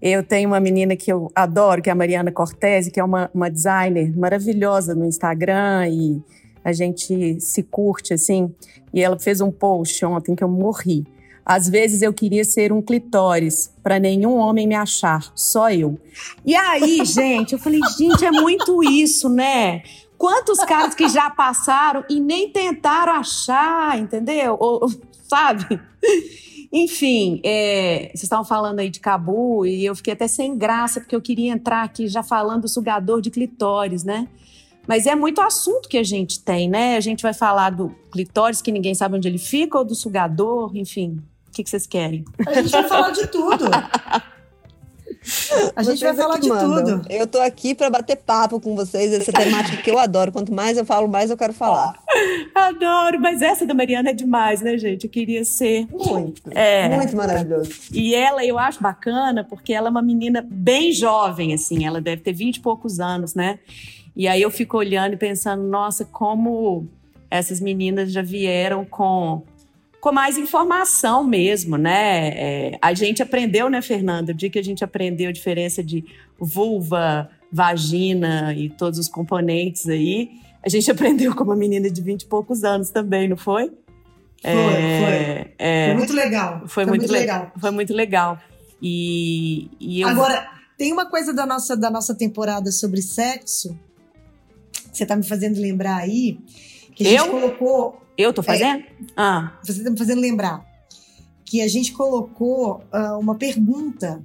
eu 0.02 0.22
tenho 0.22 0.48
uma 0.48 0.60
menina 0.60 0.96
que 0.96 1.12
eu 1.12 1.30
adoro, 1.34 1.82
que 1.82 1.90
é 1.90 1.92
a 1.92 1.96
Mariana 1.96 2.32
Cortese, 2.32 2.90
que 2.90 2.98
é 2.98 3.04
uma, 3.04 3.30
uma 3.34 3.50
designer 3.50 4.16
maravilhosa 4.16 4.94
no 4.94 5.04
Instagram 5.04 5.88
e 5.88 6.22
a 6.64 6.72
gente 6.72 7.40
se 7.40 7.62
curte 7.62 8.14
assim. 8.14 8.52
E 8.92 9.00
ela 9.02 9.18
fez 9.18 9.40
um 9.40 9.50
post 9.50 10.04
ontem 10.04 10.34
que 10.34 10.42
eu 10.42 10.48
morri. 10.48 11.04
Às 11.44 11.68
vezes 11.68 12.02
eu 12.02 12.12
queria 12.12 12.44
ser 12.44 12.72
um 12.72 12.82
clitóris 12.82 13.72
para 13.82 13.98
nenhum 13.98 14.36
homem 14.36 14.66
me 14.66 14.74
achar, 14.74 15.32
só 15.34 15.70
eu. 15.70 15.98
E 16.44 16.54
aí, 16.54 17.02
gente, 17.06 17.52
eu 17.52 17.58
falei, 17.58 17.80
gente, 17.98 18.24
é 18.24 18.30
muito 18.30 18.82
isso, 18.82 19.28
né? 19.28 19.82
Quantos 20.16 20.58
caras 20.58 20.94
que 20.94 21.08
já 21.08 21.30
passaram 21.30 22.04
e 22.08 22.20
nem 22.20 22.50
tentaram 22.50 23.14
achar, 23.14 23.98
entendeu? 23.98 24.56
Ou, 24.60 24.86
sabe? 25.28 25.80
Enfim, 26.72 27.40
é, 27.42 28.10
vocês 28.10 28.24
estavam 28.24 28.44
falando 28.44 28.78
aí 28.78 28.90
de 28.90 29.00
Cabu 29.00 29.66
e 29.66 29.84
eu 29.84 29.94
fiquei 29.96 30.12
até 30.12 30.28
sem 30.28 30.56
graça, 30.56 31.00
porque 31.00 31.16
eu 31.16 31.20
queria 31.20 31.52
entrar 31.52 31.82
aqui 31.82 32.06
já 32.06 32.22
falando 32.22 32.62
do 32.62 32.68
sugador 32.68 33.20
de 33.20 33.30
clitóris, 33.30 34.04
né? 34.04 34.28
Mas 34.86 35.06
é 35.06 35.14
muito 35.14 35.40
assunto 35.40 35.88
que 35.88 35.98
a 35.98 36.02
gente 36.02 36.40
tem, 36.40 36.68
né? 36.68 36.96
A 36.96 37.00
gente 37.00 37.22
vai 37.22 37.34
falar 37.34 37.70
do 37.70 37.94
clitóris, 38.12 38.62
que 38.62 38.70
ninguém 38.72 38.94
sabe 38.94 39.16
onde 39.16 39.26
ele 39.26 39.38
fica, 39.38 39.78
ou 39.78 39.84
do 39.84 39.94
sugador, 39.94 40.76
enfim. 40.76 41.20
O 41.60 41.62
que, 41.62 41.64
que 41.64 41.70
vocês 41.70 41.86
querem? 41.86 42.24
A 42.46 42.54
gente 42.54 42.70
vai 42.70 42.88
falar 42.88 43.10
de 43.10 43.26
tudo. 43.26 43.66
A 45.76 45.82
gente 45.82 45.98
vocês 45.98 46.00
vai 46.00 46.14
falar 46.14 46.38
de 46.38 46.48
mandam. 46.48 47.00
tudo. 47.00 47.12
Eu 47.12 47.26
tô 47.26 47.38
aqui 47.38 47.74
para 47.74 47.90
bater 47.90 48.16
papo 48.16 48.58
com 48.58 48.74
vocês, 48.74 49.12
essa 49.12 49.30
temática 49.30 49.76
que 49.82 49.90
eu 49.90 49.98
adoro. 49.98 50.32
Quanto 50.32 50.54
mais 50.54 50.78
eu 50.78 50.86
falo, 50.86 51.06
mais 51.06 51.30
eu 51.30 51.36
quero 51.36 51.52
falar. 51.52 52.02
Adoro, 52.54 53.20
mas 53.20 53.42
essa 53.42 53.66
da 53.66 53.74
Mariana 53.74 54.08
é 54.08 54.12
demais, 54.14 54.62
né, 54.62 54.78
gente? 54.78 55.04
Eu 55.04 55.10
queria 55.10 55.44
ser. 55.44 55.86
Muito. 55.90 56.40
É. 56.50 56.88
Muito 56.88 57.14
maravilhoso. 57.14 57.70
E 57.92 58.14
ela, 58.14 58.42
eu 58.42 58.58
acho 58.58 58.82
bacana, 58.82 59.44
porque 59.44 59.74
ela 59.74 59.88
é 59.88 59.90
uma 59.90 60.02
menina 60.02 60.42
bem 60.50 60.92
jovem, 60.92 61.52
assim. 61.52 61.84
Ela 61.84 62.00
deve 62.00 62.22
ter 62.22 62.32
vinte 62.32 62.56
e 62.56 62.60
poucos 62.60 63.00
anos, 63.00 63.34
né? 63.34 63.58
E 64.16 64.26
aí 64.26 64.40
eu 64.40 64.50
fico 64.50 64.78
olhando 64.78 65.12
e 65.12 65.18
pensando, 65.18 65.62
nossa, 65.62 66.06
como 66.06 66.88
essas 67.30 67.60
meninas 67.60 68.10
já 68.10 68.22
vieram 68.22 68.84
com 68.86 69.42
com 70.00 70.12
mais 70.12 70.38
informação 70.38 71.22
mesmo, 71.22 71.76
né? 71.76 72.28
É, 72.28 72.78
a 72.80 72.94
gente 72.94 73.22
aprendeu, 73.22 73.68
né, 73.68 73.82
Fernanda? 73.82 74.32
O 74.32 74.34
dia 74.34 74.48
que 74.48 74.58
a 74.58 74.64
gente 74.64 74.82
aprendeu 74.82 75.28
a 75.28 75.32
diferença 75.32 75.82
de 75.84 76.04
vulva, 76.38 77.28
vagina 77.52 78.54
e 78.54 78.70
todos 78.70 78.98
os 78.98 79.08
componentes 79.08 79.88
aí, 79.88 80.30
a 80.64 80.68
gente 80.68 80.90
aprendeu 80.92 81.34
com 81.34 81.44
uma 81.44 81.56
menina 81.56 81.90
de 81.90 82.00
20 82.00 82.22
e 82.22 82.26
poucos 82.26 82.64
anos 82.64 82.90
também, 82.90 83.28
não 83.28 83.36
foi? 83.36 83.66
Foi, 84.42 84.50
é, 84.50 85.00
foi. 85.04 85.54
É, 85.58 85.86
foi 85.88 85.96
muito 85.96 86.12
legal. 86.14 86.58
Foi, 86.60 86.68
foi 86.68 86.86
muito, 86.86 87.00
muito 87.02 87.12
legal. 87.12 87.52
Foi 87.58 87.70
muito 87.70 87.94
legal. 87.94 88.38
E, 88.80 89.70
e 89.78 90.00
eu... 90.00 90.08
Agora, 90.08 90.48
tem 90.78 90.92
uma 90.92 91.04
coisa 91.10 91.34
da 91.34 91.44
nossa, 91.44 91.76
da 91.76 91.90
nossa 91.90 92.14
temporada 92.14 92.72
sobre 92.72 93.02
sexo, 93.02 93.78
que 94.90 94.96
você 94.96 95.04
tá 95.04 95.14
me 95.14 95.22
fazendo 95.22 95.60
lembrar 95.60 95.96
aí, 95.96 96.38
que 96.94 97.06
a 97.06 97.10
gente 97.10 97.26
eu? 97.26 97.30
colocou 97.30 98.00
eu 98.20 98.32
tô 98.32 98.42
fazendo? 98.42 98.80
É, 98.80 98.86
ah. 99.16 99.58
Você 99.64 99.82
tá 99.82 99.90
me 99.90 99.98
fazendo 99.98 100.20
lembrar 100.20 100.64
que 101.44 101.60
a 101.60 101.68
gente 101.68 101.92
colocou 101.92 102.82
uh, 102.92 103.18
uma 103.18 103.34
pergunta 103.34 104.24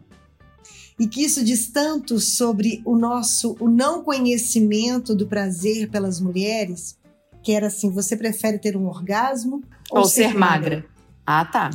e 1.00 1.08
que 1.08 1.24
isso 1.24 1.44
diz 1.44 1.68
tanto 1.70 2.20
sobre 2.20 2.82
o 2.86 2.98
nosso 2.98 3.58
o 3.60 3.68
não 3.68 4.04
conhecimento 4.04 5.16
do 5.16 5.28
prazer 5.28 5.90
pelas 5.90 6.22
mulheres, 6.22 6.98
que 7.44 7.52
era 7.52 7.68
assim, 7.68 7.90
você 7.90 8.16
prefere 8.16 8.60
ter 8.60 8.78
um 8.78 8.88
orgasmo 8.88 9.64
ou, 9.90 10.00
ou 10.00 10.06
ser, 10.06 10.30
ser 10.30 10.38
magra? 10.38 10.76
magra? 10.78 10.86
Ah, 11.26 11.46
tá. 11.46 11.70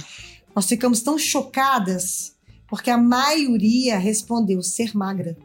Nós 0.54 0.66
ficamos 0.66 1.00
tão 1.00 1.18
chocadas 1.18 2.36
porque 2.68 2.90
a 2.90 2.98
maioria 2.98 3.98
respondeu 3.98 4.62
ser 4.62 4.96
magra. 4.96 5.36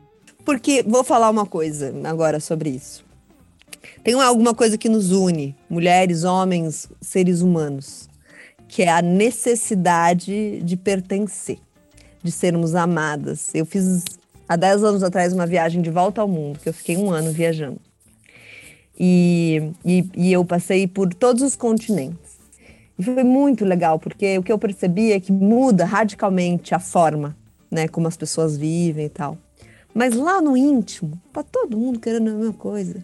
Porque 0.43 0.83
vou 0.83 1.03
falar 1.03 1.29
uma 1.29 1.45
coisa 1.45 1.93
agora 2.05 2.39
sobre 2.39 2.69
isso. 2.69 3.04
Tem 4.06 4.13
alguma 4.13 4.54
coisa 4.54 4.78
que 4.78 4.88
nos 4.88 5.12
une, 5.12 5.56
mulheres, 5.67 6.24
homens, 6.24 6.88
seres 7.02 7.41
humanos, 7.41 8.08
que 8.67 8.84
é 8.84 8.89
a 8.89 9.02
necessidade 9.02 10.62
de 10.62 10.78
pertencer, 10.78 11.58
de 12.21 12.32
sermos 12.32 12.76
amadas. 12.76 13.50
Eu 13.56 13.65
fiz 13.65 14.04
há 14.48 14.56
10 14.56 14.84
anos 14.84 15.04
atrás 15.04 15.34
uma 15.34 15.48
viagem 15.48 15.82
de 15.82 15.89
volta 15.89 16.21
ao 16.21 16.28
mundo, 16.28 16.60
que 16.60 16.69
eu 16.69 16.74
fiquei 16.74 16.98
um 16.98 17.10
ano 17.10 17.32
viajando. 17.32 17.80
E, 18.98 19.71
e, 19.84 20.08
e 20.15 20.32
eu 20.32 20.45
passei 20.45 20.88
por 20.88 21.13
todos 21.13 21.41
os 21.41 21.56
continentes. 21.56 22.36
E 23.00 23.04
foi 23.04 23.24
muito 23.24 23.65
legal, 23.65 23.98
porque 23.98 24.38
o 24.38 24.43
que 24.43 24.52
eu 24.52 24.60
percebi 24.60 25.12
é 25.12 25.19
que 25.19 25.32
muda 25.32 25.84
radicalmente 25.84 26.76
a 26.76 26.80
forma, 26.80 27.36
né, 27.69 27.88
como 27.88 28.08
as 28.08 28.15
pessoas 28.15 28.56
vivem 28.56 29.08
e 29.08 29.10
tal. 29.10 29.36
Mas 29.93 30.13
lá 30.13 30.41
no 30.41 30.56
íntimo, 30.56 31.19
tá 31.34 31.41
todo 31.41 31.76
mundo 31.76 32.00
querendo 32.00 32.30
a 32.30 32.34
mesma 32.34 32.54
coisa 32.54 33.04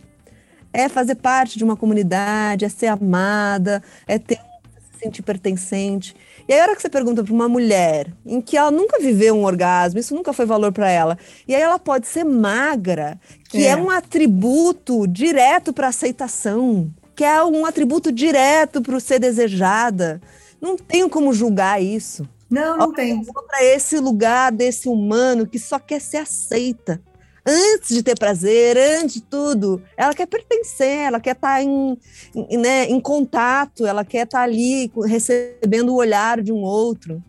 é 0.74 0.88
fazer 0.90 1.16
parte 1.16 1.58
de 1.58 1.64
uma 1.64 1.76
comunidade, 1.76 2.66
é 2.66 2.70
ser 2.70 2.88
amada, 2.88 3.84
é 4.08 4.18
ter 4.18 4.38
se 4.38 5.00
sentir 5.06 5.22
pertencente. 5.22 6.16
E 6.48 6.54
aí, 6.54 6.60
a 6.60 6.64
hora 6.64 6.76
que 6.76 6.82
você 6.82 6.90
pergunta 6.90 7.24
para 7.24 7.34
uma 7.34 7.50
mulher 7.50 8.12
em 8.26 8.42
que 8.42 8.58
ela 8.58 8.72
nunca 8.72 9.00
viveu 9.00 9.36
um 9.36 9.44
orgasmo, 9.44 10.00
isso 10.00 10.16
nunca 10.16 10.34
foi 10.34 10.46
valor 10.46 10.72
para 10.72 10.90
ela, 10.90 11.18
e 11.48 11.56
aí 11.56 11.62
ela 11.62 11.80
pode 11.80 12.08
ser 12.08 12.24
magra, 12.24 13.20
que 13.50 13.66
é, 13.66 13.70
é 13.72 13.76
um 13.76 13.90
atributo 13.90 15.08
direto 15.08 15.74
para 15.74 15.88
aceitação, 15.88 16.92
que 17.16 17.24
é 17.24 17.44
um 17.44 17.66
atributo 17.66 18.12
direto 18.12 18.82
para 18.82 18.96
o 18.96 19.00
ser 19.00 19.20
desejada. 19.20 20.22
Não 20.60 20.78
tenho 20.78 21.10
como 21.10 21.34
julgar 21.34 21.82
isso. 21.82 22.28
Não, 22.50 22.78
não 22.78 22.94
tem. 22.94 23.24
Para 23.24 23.64
esse 23.64 23.98
lugar 23.98 24.52
desse 24.52 24.90
humano 24.90 25.48
que 25.48 25.58
só 25.58 25.80
quer 25.80 26.02
ser 26.02 26.18
aceita. 26.18 27.02
Antes 27.46 27.90
de 27.90 28.04
ter 28.04 28.18
prazer, 28.18 28.78
antes 28.78 29.16
de 29.16 29.22
tudo, 29.22 29.82
ela 29.98 30.14
quer 30.14 30.28
pertencer, 30.28 31.00
ela 31.00 31.20
quer 31.20 31.36
estar 31.36 31.56
tá 31.56 31.64
em, 31.64 31.98
em, 32.36 32.58
né, 32.58 32.86
em 32.86 33.00
contato, 33.00 33.86
ela 33.86 34.06
quer 34.06 34.26
estar 34.26 34.40
tá 34.40 34.44
ali 34.44 34.92
recebendo 35.06 35.90
o 35.90 35.96
olhar 35.96 36.42
de 36.42 36.52
um 36.52 36.62
outro. 36.62 37.22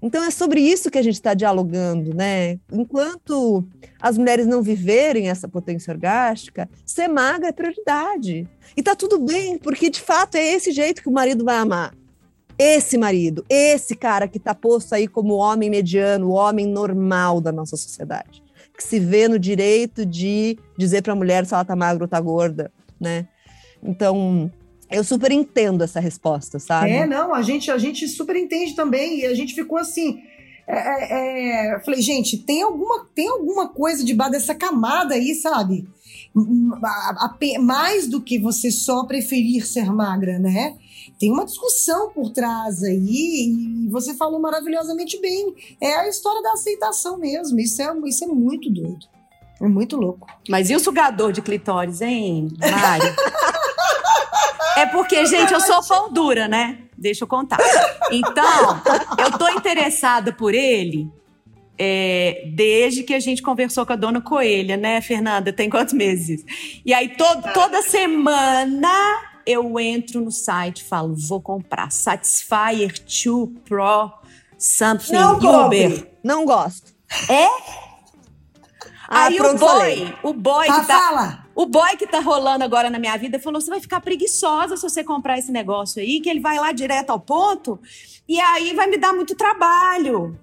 Então 0.00 0.22
é 0.22 0.30
sobre 0.30 0.60
isso 0.60 0.90
que 0.90 0.98
a 0.98 1.02
gente 1.02 1.14
está 1.14 1.34
dialogando, 1.34 2.14
né? 2.14 2.58
Enquanto 2.72 3.64
as 4.00 4.16
mulheres 4.16 4.46
não 4.46 4.62
viverem 4.62 5.28
essa 5.28 5.48
potência 5.48 5.92
orgástica, 5.92 6.68
ser 6.86 7.08
magra 7.08 7.48
é 7.48 7.52
prioridade. 7.52 8.46
E 8.76 8.82
tá 8.82 8.94
tudo 8.94 9.18
bem, 9.18 9.58
porque 9.58 9.90
de 9.90 10.00
fato 10.00 10.36
é 10.36 10.54
esse 10.54 10.70
jeito 10.70 11.02
que 11.02 11.08
o 11.08 11.12
marido 11.12 11.44
vai 11.44 11.56
amar. 11.56 11.94
Esse 12.56 12.96
marido, 12.96 13.44
esse 13.48 13.94
cara 13.94 14.26
que 14.26 14.38
está 14.38 14.54
posto 14.54 14.94
aí 14.94 15.06
como 15.06 15.34
homem 15.34 15.68
mediano, 15.68 16.28
o 16.28 16.32
homem 16.32 16.66
normal 16.66 17.40
da 17.40 17.52
nossa 17.52 17.76
sociedade, 17.76 18.42
que 18.78 18.84
se 18.84 19.00
vê 19.00 19.26
no 19.26 19.40
direito 19.40 20.06
de 20.06 20.56
dizer 20.78 21.02
para 21.02 21.12
a 21.12 21.16
mulher 21.16 21.44
se 21.44 21.52
ela 21.52 21.64
tá 21.64 21.74
magra 21.74 22.04
ou 22.04 22.08
tá 22.08 22.20
gorda, 22.20 22.70
né? 23.00 23.26
Então, 23.82 24.48
eu 24.88 25.02
super 25.02 25.32
entendo 25.32 25.82
essa 25.82 25.98
resposta, 25.98 26.60
sabe? 26.60 26.92
É, 26.92 27.04
não, 27.04 27.34
a 27.34 27.42
gente, 27.42 27.72
a 27.72 27.76
gente 27.76 28.06
super 28.06 28.36
entende 28.36 28.76
também, 28.76 29.18
e 29.18 29.26
a 29.26 29.34
gente 29.34 29.52
ficou 29.52 29.78
assim. 29.78 30.20
É, 30.68 30.76
é, 30.76 31.74
é 31.74 31.80
falei, 31.80 32.00
gente, 32.00 32.38
tem 32.38 32.62
alguma, 32.62 33.04
tem 33.12 33.28
alguma 33.28 33.68
coisa 33.68 34.04
debaixo 34.04 34.32
dessa 34.32 34.54
camada 34.54 35.14
aí, 35.14 35.34
sabe? 35.34 35.84
Mais 37.60 38.06
do 38.06 38.20
que 38.20 38.38
você 38.38 38.70
só 38.70 39.04
preferir 39.06 39.66
ser 39.66 39.92
magra, 39.92 40.38
né? 40.38 40.76
Tem 41.18 41.32
uma 41.32 41.44
discussão 41.44 42.10
por 42.10 42.30
trás 42.30 42.82
aí, 42.82 43.84
e 43.84 43.88
você 43.90 44.14
falou 44.14 44.40
maravilhosamente 44.40 45.20
bem. 45.20 45.54
É 45.80 45.96
a 45.96 46.08
história 46.08 46.40
da 46.42 46.52
aceitação 46.52 47.18
mesmo. 47.18 47.58
Isso 47.58 47.82
é, 47.82 47.92
isso 48.06 48.24
é 48.24 48.28
muito 48.28 48.70
doido. 48.70 49.06
É 49.60 49.66
muito 49.66 49.96
louco. 49.96 50.28
Mas 50.48 50.70
e 50.70 50.76
o 50.76 50.80
sugador 50.80 51.32
de 51.32 51.42
clitóris, 51.42 52.00
hein, 52.00 52.48
Mário? 52.60 53.14
É 54.76 54.86
porque, 54.86 55.26
gente, 55.26 55.52
eu 55.52 55.60
sou 55.60 55.82
pão 55.82 56.12
dura, 56.12 56.46
né? 56.46 56.78
Deixa 56.96 57.24
eu 57.24 57.28
contar. 57.28 57.58
Então, 58.12 58.80
eu 59.18 59.36
tô 59.36 59.48
interessada 59.48 60.32
por 60.32 60.54
ele 60.54 61.10
é, 61.78 62.44
desde 62.54 63.02
que 63.02 63.14
a 63.14 63.20
gente 63.20 63.42
conversou 63.42 63.84
com 63.84 63.92
a 63.92 63.96
dona 63.96 64.20
Coelha, 64.20 64.76
né, 64.76 65.00
Fernanda? 65.00 65.52
Tem 65.52 65.70
quantos 65.70 65.94
meses? 65.94 66.44
E 66.84 66.94
aí, 66.94 67.08
to 67.08 67.24
toda 67.54 67.82
semana 67.82 68.88
eu 69.48 69.80
entro 69.80 70.20
no 70.20 70.30
site 70.30 70.80
e 70.80 70.84
falo: 70.84 71.14
vou 71.16 71.40
comprar 71.40 71.90
Satisfyer 71.90 72.92
2 72.92 73.62
Pro 73.64 74.12
Something 74.58 75.12
Não 75.12 75.66
Uber. 75.66 76.10
Não 76.22 76.44
gosto. 76.44 76.92
É? 77.30 77.46
Ah, 79.08 79.24
aí 79.24 79.40
o 79.40 79.56
boy, 79.56 80.14
o 80.22 80.32
boy 80.34 80.66
tá, 80.66 80.80
que 80.80 80.86
tá. 80.86 81.00
Fala. 81.00 81.46
O 81.54 81.64
boy 81.64 81.96
que 81.96 82.06
tá 82.06 82.20
rolando 82.20 82.62
agora 82.62 82.90
na 82.90 82.98
minha 82.98 83.16
vida 83.16 83.40
falou: 83.40 83.58
você 83.58 83.70
vai 83.70 83.80
ficar 83.80 84.02
preguiçosa 84.02 84.76
se 84.76 84.82
você 84.82 85.02
comprar 85.02 85.38
esse 85.38 85.50
negócio 85.50 86.02
aí, 86.02 86.20
que 86.20 86.28
ele 86.28 86.40
vai 86.40 86.58
lá 86.58 86.70
direto 86.72 87.08
ao 87.08 87.18
ponto, 87.18 87.80
e 88.28 88.38
aí 88.38 88.74
vai 88.74 88.86
me 88.86 88.98
dar 88.98 89.14
muito 89.14 89.34
trabalho. 89.34 90.38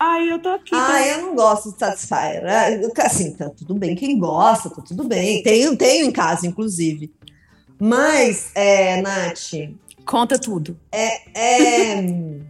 Aí 0.00 0.28
eu 0.28 0.40
tô 0.40 0.48
aqui. 0.48 0.74
Ah, 0.74 0.86
tá... 0.86 1.06
eu 1.06 1.22
não 1.22 1.34
gosto 1.36 1.72
de 1.72 1.78
Satisfyer. 1.78 2.44
É, 2.44 2.80
assim, 3.04 3.32
tá 3.34 3.50
tudo 3.50 3.74
bem. 3.74 3.94
Quem 3.94 4.18
gosta, 4.18 4.70
tá 4.70 4.82
tudo 4.82 5.04
bem. 5.04 5.42
Tenho, 5.42 5.76
tenho 5.76 6.06
em 6.06 6.12
casa, 6.12 6.46
inclusive. 6.46 7.12
Mas, 7.78 8.50
é, 8.54 9.00
Nath. 9.00 9.52
Conta 10.04 10.38
tudo. 10.38 10.78
É. 10.90 11.98
é 11.98 12.48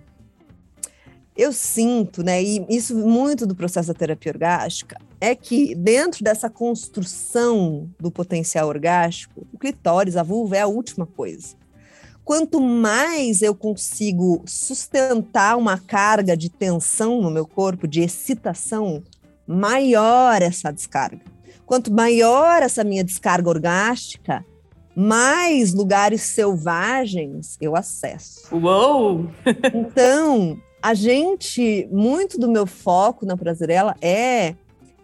eu 1.38 1.52
sinto, 1.52 2.20
né, 2.24 2.42
e 2.42 2.66
isso 2.68 2.96
muito 2.96 3.46
do 3.46 3.54
processo 3.54 3.86
da 3.86 3.94
terapia 3.94 4.32
orgástica, 4.32 5.00
é 5.20 5.36
que 5.36 5.72
dentro 5.72 6.24
dessa 6.24 6.50
construção 6.50 7.88
do 8.00 8.10
potencial 8.10 8.66
orgástico, 8.66 9.46
o 9.52 9.56
clitóris, 9.56 10.16
a 10.16 10.24
vulva 10.24 10.56
é 10.56 10.62
a 10.62 10.66
última 10.66 11.06
coisa. 11.06 11.54
Quanto 12.24 12.60
mais 12.60 13.40
eu 13.40 13.54
consigo 13.54 14.42
sustentar 14.46 15.56
uma 15.56 15.78
carga 15.78 16.36
de 16.36 16.50
tensão 16.50 17.22
no 17.22 17.30
meu 17.30 17.46
corpo, 17.46 17.86
de 17.86 18.00
excitação, 18.00 19.00
maior 19.46 20.42
essa 20.42 20.72
descarga. 20.72 21.22
Quanto 21.64 21.92
maior 21.92 22.64
essa 22.64 22.82
minha 22.82 23.04
descarga 23.04 23.48
orgástica, 23.48 24.44
mais 24.98 25.72
lugares 25.72 26.22
selvagens 26.22 27.56
eu 27.60 27.76
acesso. 27.76 28.48
Uou! 28.52 29.30
então, 29.72 30.58
a 30.82 30.92
gente, 30.92 31.88
muito 31.92 32.36
do 32.36 32.50
meu 32.50 32.66
foco 32.66 33.24
na 33.24 33.36
Prazerela 33.36 33.94
é, 34.02 34.56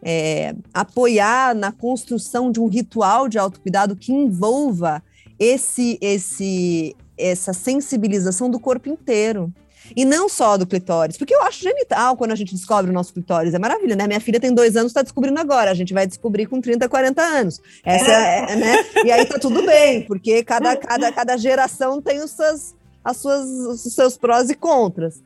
é 0.03 0.57
apoiar 0.73 1.55
na 1.55 1.71
construção 1.71 2.51
de 2.51 2.59
um 2.59 2.67
ritual 2.67 3.29
de 3.29 3.39
autocuidado 3.39 3.95
que 3.95 4.13
envolva 4.13 5.01
esse, 5.39 5.97
esse, 6.01 6.97
essa 7.17 7.53
sensibilização 7.53 8.51
do 8.51 8.59
corpo 8.59 8.89
inteiro. 8.89 9.53
E 9.95 10.05
não 10.05 10.29
só 10.29 10.57
do 10.57 10.67
clitóris, 10.67 11.17
porque 11.17 11.35
eu 11.35 11.43
acho 11.43 11.63
genital 11.63 12.17
quando 12.17 12.33
a 12.33 12.35
gente 12.35 12.55
descobre 12.55 12.91
o 12.91 12.95
nosso 12.95 13.13
clitóris. 13.13 13.55
É 13.55 13.59
maravilha, 13.59 13.97
né? 13.97 14.07
Minha 14.07 14.21
filha 14.21 14.41
tem 14.41 14.53
dois 14.53 14.77
anos, 14.77 14.91
está 14.91 15.03
descobrindo 15.03 15.39
agora. 15.39 15.71
A 15.71 15.75
gente 15.75 15.93
vai 15.93 16.07
descobrir 16.07 16.47
com 16.47 16.61
30, 16.61 16.89
40 16.89 17.23
anos. 17.23 17.61
Essa 17.85 18.11
é, 18.11 18.53
é, 18.53 18.57
né? 18.57 18.77
E 19.05 19.13
aí 19.13 19.27
tá 19.27 19.39
tudo 19.39 19.63
bem, 19.65 20.03
porque 20.07 20.43
cada, 20.45 20.77
cada, 20.77 21.13
cada 21.13 21.37
geração 21.37 22.01
tem 22.01 22.23
os 22.23 22.31
seus, 22.31 22.75
as 23.05 23.17
suas, 23.17 23.47
os 23.47 23.95
seus 23.95 24.17
prós 24.17 24.51
e 24.51 24.55
contras. 24.55 25.23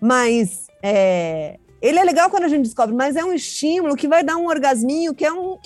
Mas 0.00 0.66
é, 0.82 1.58
ele 1.80 1.98
é 1.98 2.04
legal 2.04 2.30
quando 2.30 2.44
a 2.44 2.48
gente 2.48 2.64
descobre, 2.64 2.94
mas 2.94 3.16
é 3.16 3.24
um 3.24 3.32
estímulo 3.32 3.96
que 3.96 4.08
vai 4.08 4.24
dar 4.24 4.36
um 4.36 4.46
orgasminho 4.46 5.14
que 5.14 5.24
é 5.24 5.32
um. 5.32 5.58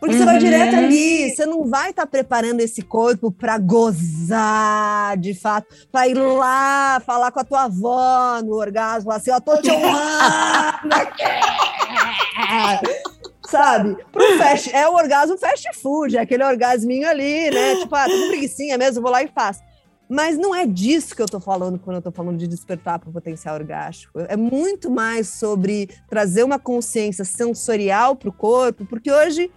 Porque 0.00 0.16
você 0.16 0.24
vai 0.24 0.36
uhum. 0.36 0.40
direto 0.40 0.76
ali, 0.76 1.30
você 1.30 1.44
não 1.44 1.66
vai 1.66 1.90
estar 1.90 2.02
tá 2.02 2.08
preparando 2.08 2.60
esse 2.60 2.80
corpo 2.80 3.30
para 3.30 3.58
gozar, 3.58 5.18
de 5.18 5.34
fato, 5.34 5.66
para 5.92 6.08
ir 6.08 6.14
lá 6.14 7.02
falar 7.04 7.30
com 7.30 7.40
a 7.40 7.44
tua 7.44 7.64
avó 7.64 8.40
no 8.42 8.54
orgasmo, 8.54 9.12
assim, 9.12 9.30
ó, 9.30 9.38
tô 9.38 9.60
te 9.60 9.70
honrando 9.70 10.88
Sabe? 13.46 13.96
Pro 14.10 14.38
fast, 14.38 14.74
é 14.74 14.88
o 14.88 14.94
orgasmo 14.94 15.36
fast 15.36 15.68
food, 15.82 16.16
é 16.16 16.20
aquele 16.20 16.44
orgasminho 16.44 17.06
ali, 17.06 17.50
né? 17.50 17.76
Tipo, 17.76 17.94
ah, 17.94 18.06
tô 18.06 18.12
com 18.12 18.28
preguiçinha 18.28 18.78
mesmo, 18.78 19.02
vou 19.02 19.10
lá 19.10 19.22
e 19.22 19.28
faço. 19.28 19.60
Mas 20.08 20.36
não 20.36 20.52
é 20.52 20.66
disso 20.66 21.14
que 21.14 21.22
eu 21.22 21.26
estou 21.26 21.40
falando 21.40 21.78
quando 21.78 21.94
eu 21.94 22.00
estou 22.00 22.12
falando 22.12 22.36
de 22.36 22.48
despertar 22.48 22.98
para 22.98 23.10
o 23.10 23.12
potencial 23.12 23.54
orgástico. 23.54 24.18
É 24.28 24.36
muito 24.36 24.90
mais 24.90 25.28
sobre 25.28 25.88
trazer 26.08 26.42
uma 26.42 26.58
consciência 26.58 27.24
sensorial 27.24 28.16
para 28.16 28.28
o 28.28 28.32
corpo, 28.32 28.84
porque 28.86 29.10
hoje, 29.10 29.50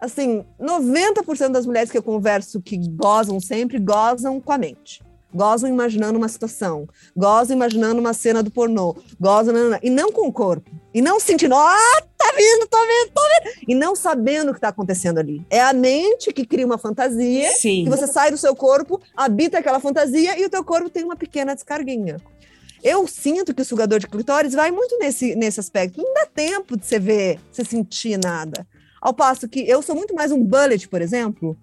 assim, 0.00 0.44
90% 0.60 1.50
das 1.50 1.66
mulheres 1.66 1.90
que 1.90 1.98
eu 1.98 2.02
converso 2.02 2.60
que 2.60 2.76
gozam 2.76 3.40
sempre, 3.40 3.78
gozam 3.78 4.40
com 4.40 4.52
a 4.52 4.58
mente 4.58 5.02
gozam 5.32 5.68
imaginando 5.68 6.18
uma 6.18 6.28
situação, 6.28 6.88
gozam 7.16 7.56
imaginando 7.56 8.00
uma 8.00 8.14
cena 8.14 8.42
do 8.42 8.50
pornô, 8.50 8.96
gozam 9.20 9.54
e 9.82 9.90
não 9.90 10.10
com 10.10 10.26
o 10.26 10.32
corpo, 10.32 10.70
e 10.92 11.02
não 11.02 11.20
sentindo, 11.20 11.54
ah, 11.54 12.02
tá 12.16 12.32
vindo, 12.36 12.66
tô 12.66 12.78
vendo, 12.78 13.12
tô 13.12 13.20
vendo, 13.22 13.64
e 13.68 13.74
não 13.74 13.94
sabendo 13.94 14.50
o 14.50 14.54
que 14.54 14.60
tá 14.60 14.68
acontecendo 14.68 15.18
ali. 15.18 15.44
É 15.50 15.60
a 15.60 15.72
mente 15.72 16.32
que 16.32 16.46
cria 16.46 16.66
uma 16.66 16.78
fantasia, 16.78 17.50
Sim. 17.52 17.84
que 17.84 17.90
você 17.90 18.06
sai 18.06 18.30
do 18.30 18.38
seu 18.38 18.54
corpo, 18.56 19.00
habita 19.16 19.58
aquela 19.58 19.80
fantasia 19.80 20.38
e 20.38 20.44
o 20.44 20.50
teu 20.50 20.64
corpo 20.64 20.88
tem 20.88 21.04
uma 21.04 21.16
pequena 21.16 21.54
descarguinha. 21.54 22.16
Eu 22.82 23.06
sinto 23.08 23.52
que 23.52 23.62
o 23.62 23.64
sugador 23.64 23.98
de 23.98 24.06
clitóris 24.06 24.54
vai 24.54 24.70
muito 24.70 24.96
nesse, 24.98 25.34
nesse 25.34 25.58
aspecto. 25.58 26.00
Não 26.00 26.14
dá 26.14 26.26
tempo 26.26 26.76
de 26.76 26.86
você 26.86 26.98
ver, 26.98 27.40
você 27.50 27.64
sentir 27.64 28.16
nada. 28.16 28.64
Ao 29.00 29.12
passo 29.12 29.48
que 29.48 29.60
eu 29.68 29.82
sou 29.82 29.94
muito 29.94 30.14
mais 30.14 30.32
um 30.32 30.42
bullet, 30.42 30.88
por 30.88 31.02
exemplo, 31.02 31.56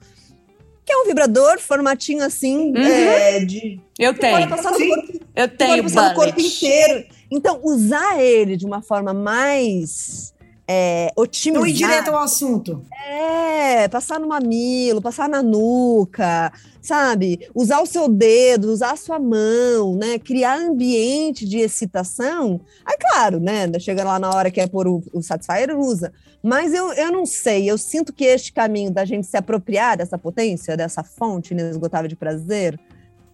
que 0.85 0.93
é 0.93 0.97
um 0.97 1.05
vibrador, 1.05 1.59
formatinho 1.59 2.23
assim, 2.23 2.71
uhum. 2.71 2.77
é, 2.77 3.39
de. 3.43 3.79
Eu 3.97 4.13
tenho. 4.13 4.47
Pode 4.47 4.61
corpo, 4.63 5.19
eu 5.35 5.47
tenho 5.47 5.83
passar 5.83 6.09
no 6.09 6.15
corpo 6.15 6.39
inteiro. 6.39 7.05
Então, 7.31 7.59
usar 7.63 8.21
ele 8.21 8.55
de 8.55 8.65
uma 8.65 8.81
forma 8.81 9.13
mais 9.13 10.34
é, 10.67 11.11
otimizada. 11.15 11.65
Não 11.65 11.67
ir 11.67 11.73
direto 11.73 12.09
ao 12.09 12.19
assunto. 12.19 12.83
É, 13.07 13.87
passar 13.87 14.19
no 14.19 14.27
mamilo, 14.27 15.01
passar 15.01 15.29
na 15.29 15.43
nuca, 15.43 16.51
sabe? 16.81 17.47
Usar 17.53 17.81
o 17.81 17.85
seu 17.85 18.07
dedo, 18.07 18.71
usar 18.71 18.91
a 18.91 18.95
sua 18.95 19.19
mão, 19.19 19.95
né? 19.95 20.17
Criar 20.17 20.57
ambiente 20.57 21.45
de 21.45 21.59
excitação. 21.59 22.59
Aí, 22.85 22.97
claro, 22.99 23.39
né? 23.39 23.67
Chega 23.79 24.03
lá 24.03 24.17
na 24.17 24.29
hora 24.29 24.49
que 24.49 24.59
é 24.59 24.67
pôr 24.67 24.87
o, 24.87 25.03
o 25.13 25.21
Satisfyer, 25.21 25.77
usa. 25.77 26.11
Mas 26.41 26.73
eu, 26.73 26.93
eu 26.93 27.11
não 27.11 27.25
sei, 27.25 27.69
eu 27.69 27.77
sinto 27.77 28.13
que 28.13 28.23
este 28.23 28.53
caminho 28.53 28.91
da 28.91 29.03
gente 29.03 29.25
se 29.25 29.35
apropriar 29.35 29.97
dessa 29.97 30.15
potência, 30.15 30.77
dessa 30.77 31.03
fonte 31.03 31.53
inesgotável 31.53 32.07
de 32.07 32.15
prazer, 32.15 32.79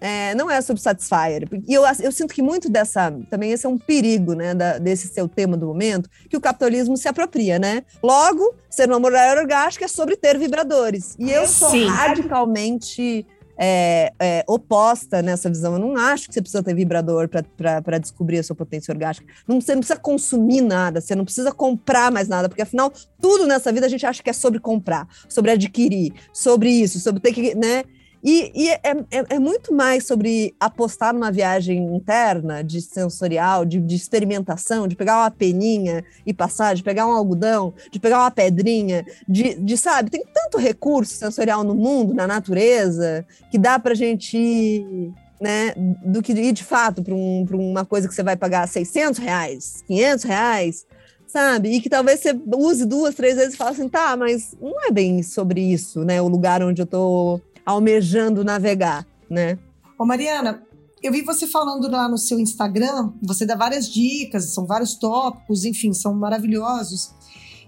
é, 0.02 0.34
não 0.34 0.50
é 0.50 0.60
sobre 0.62 0.82
Satisfyer. 0.82 1.48
E 1.68 1.74
eu, 1.74 1.84
eu 2.02 2.12
sinto 2.12 2.34
que 2.34 2.42
muito 2.42 2.68
dessa. 2.68 3.12
Também 3.30 3.52
esse 3.52 3.68
é 3.68 3.70
um 3.70 3.78
perigo, 3.78 4.34
né? 4.34 4.56
Da, 4.56 4.80
desse 4.80 5.08
seu 5.08 5.30
tema 5.30 5.56
do 5.56 5.68
momento, 5.68 6.10
que 6.28 6.36
o 6.36 6.42
capitalismo 6.42 6.98
se 6.98 7.08
apropria, 7.08 7.60
né? 7.60 7.84
Logo, 8.02 8.56
ser 8.68 8.90
uma 8.90 9.00
mulher 9.00 9.38
orgástica 9.38 9.86
é 9.86 9.88
sobre 9.88 10.18
ter 10.18 10.40
vibradores. 10.40 11.16
E 11.20 11.30
eu 11.30 11.48
sou 11.48 11.70
Sim. 11.70 11.86
radicalmente 11.86 13.28
é, 13.56 14.12
é, 14.20 14.44
oposta 14.48 15.22
nessa 15.22 15.48
visão. 15.48 15.74
Eu 15.74 15.80
não 15.80 15.96
acho 15.96 16.28
que 16.28 16.34
você 16.34 16.42
precisa 16.42 16.64
ter 16.64 16.74
vibrador 16.74 17.30
para 17.30 18.00
descobrir 18.00 18.40
a 18.40 18.44
sua 18.44 18.56
potência 18.56 18.92
orgástica. 18.92 19.32
Não, 19.48 19.62
você 19.62 19.74
não 19.74 19.82
precisa 19.82 20.00
consumir 20.00 20.62
nada, 20.62 21.00
você 21.00 21.14
não 21.14 21.26
precisa 21.26 21.52
comprar 21.52 22.12
mais 22.12 22.28
nada, 22.28 22.50
porque 22.50 22.64
afinal, 22.64 22.92
tudo 23.22 23.46
nessa 23.46 23.72
vida 23.72 23.86
a 23.86 23.90
gente 23.90 24.04
acha 24.04 24.24
que 24.24 24.32
é 24.32 24.34
sobre 24.34 24.60
comprar, 24.60 25.08
sobre 25.30 25.52
adquirir, 25.52 26.12
sobre 26.34 26.72
isso, 26.72 27.00
sobre 27.00 27.22
ter 27.22 27.34
que. 27.34 27.54
Né? 27.54 27.84
E, 28.24 28.52
e 28.54 28.70
é, 28.70 28.80
é, 28.84 29.36
é, 29.36 29.40
muito 29.40 29.74
mais 29.74 30.06
sobre 30.06 30.56
apostar 30.60 31.14
numa 31.14 31.32
viagem 31.32 31.96
interna, 31.96 32.64
de 32.64 32.80
sensorial, 32.80 33.66
de, 33.66 33.80
de, 33.80 33.96
experimentação, 33.96 34.88
de 34.88 34.96
pegar 34.96 35.18
uma 35.18 35.32
peninha 35.32 36.04
e 36.26 36.34
passar, 36.34 36.76
de 36.76 36.84
pegar 36.84 37.08
um 37.08 37.12
algodão, 37.12 37.74
de 37.92 38.00
pegar 38.00 38.20
uma 38.20 38.32
pedrinha, 38.32 39.06
de, 39.28 39.56
de 39.56 39.78
sabe, 39.78 40.12
tem 40.12 40.24
tanto 40.32 40.60
recurso 40.60 41.16
sensorial 41.16 41.64
no 41.64 41.74
mundo, 41.74 42.14
na 42.14 42.28
natureza, 42.28 43.26
que 43.50 43.58
dá 43.58 43.80
pra 43.80 43.96
gente 43.96 44.38
ir, 44.38 45.12
né, 45.40 45.74
do 46.06 46.22
que 46.22 46.32
ir 46.32 46.52
de 46.52 46.64
fato 46.64 47.02
para 47.02 47.16
um, 47.16 47.46
uma 47.52 47.86
coisa 47.86 48.08
que 48.08 48.14
você 48.14 48.22
vai 48.22 48.36
pagar 48.36 48.68
600 48.68 49.20
reais, 49.20 49.84
500 49.88 50.24
reais, 50.26 50.86
sabe? 51.26 51.70
E 51.70 51.82
que 51.82 51.90
talvez 51.90 52.20
você 52.20 52.40
use 52.56 52.86
duas, 52.86 53.16
três 53.16 53.36
vezes 53.36 53.56
e 53.56 53.58
fale 53.58 53.72
assim, 53.72 53.90
tá, 53.90 54.16
mas 54.16 54.56
não 54.62 54.86
é 54.86 54.92
bem 54.92 55.24
sobre 55.24 55.62
isso, 55.62 56.04
né? 56.04 56.22
O 56.22 56.28
lugar 56.28 56.62
onde 56.62 56.82
eu 56.82 56.86
tô 56.86 57.42
almejando 57.66 58.44
navegar, 58.44 59.06
né? 59.30 59.58
Ô 59.98 60.06
Mariana, 60.06 60.64
eu 61.02 61.12
vi 61.12 61.22
você 61.22 61.48
falando 61.48 61.90
lá 61.90 62.08
no 62.08 62.18
seu 62.18 62.40
Instagram, 62.40 63.12
você 63.22 63.46
dá 63.46 63.56
várias 63.56 63.90
dicas, 63.90 64.54
são 64.54 64.66
vários 64.66 64.96
tópicos, 64.96 65.66
enfim, 65.66 65.94
são 65.94 66.14
maravilhosos. 66.14 67.14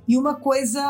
E 0.08 0.18
uma 0.18 0.36
coisa, 0.36 0.82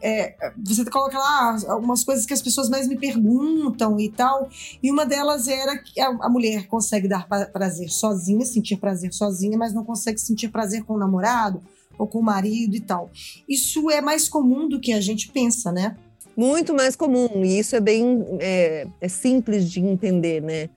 é, 0.00 0.36
você 0.64 0.84
coloca 0.84 1.18
lá 1.18 1.56
umas 1.78 2.04
coisas 2.04 2.24
que 2.24 2.32
as 2.32 2.40
pessoas 2.40 2.68
mais 2.68 2.86
me 2.86 2.96
perguntam 2.96 3.98
e 3.98 4.08
tal. 4.08 4.48
E 4.82 4.90
uma 4.90 5.04
delas 5.04 5.48
era 5.48 5.76
que 5.76 6.00
a, 6.00 6.08
a 6.20 6.28
mulher 6.28 6.68
consegue 6.68 7.08
dar 7.08 7.26
prazer 7.26 7.90
sozinha, 7.90 8.46
sentir 8.46 8.76
prazer 8.76 9.12
sozinha, 9.12 9.58
mas 9.58 9.74
não 9.74 9.84
consegue 9.84 10.18
sentir 10.20 10.48
prazer 10.48 10.84
com 10.84 10.94
o 10.94 10.98
namorado 10.98 11.60
ou 11.98 12.06
com 12.06 12.20
o 12.20 12.24
marido 12.24 12.76
e 12.76 12.80
tal. 12.80 13.10
Isso 13.48 13.90
é 13.90 14.00
mais 14.00 14.28
comum 14.28 14.68
do 14.68 14.80
que 14.80 14.92
a 14.92 15.00
gente 15.00 15.30
pensa, 15.32 15.72
né? 15.72 15.96
Muito 16.36 16.74
mais 16.74 16.96
comum, 16.96 17.44
e 17.44 17.58
isso 17.58 17.76
é 17.76 17.80
bem 17.80 18.24
é, 18.40 18.86
é 19.00 19.08
simples 19.08 19.70
de 19.70 19.80
entender, 19.80 20.42
né? 20.42 20.68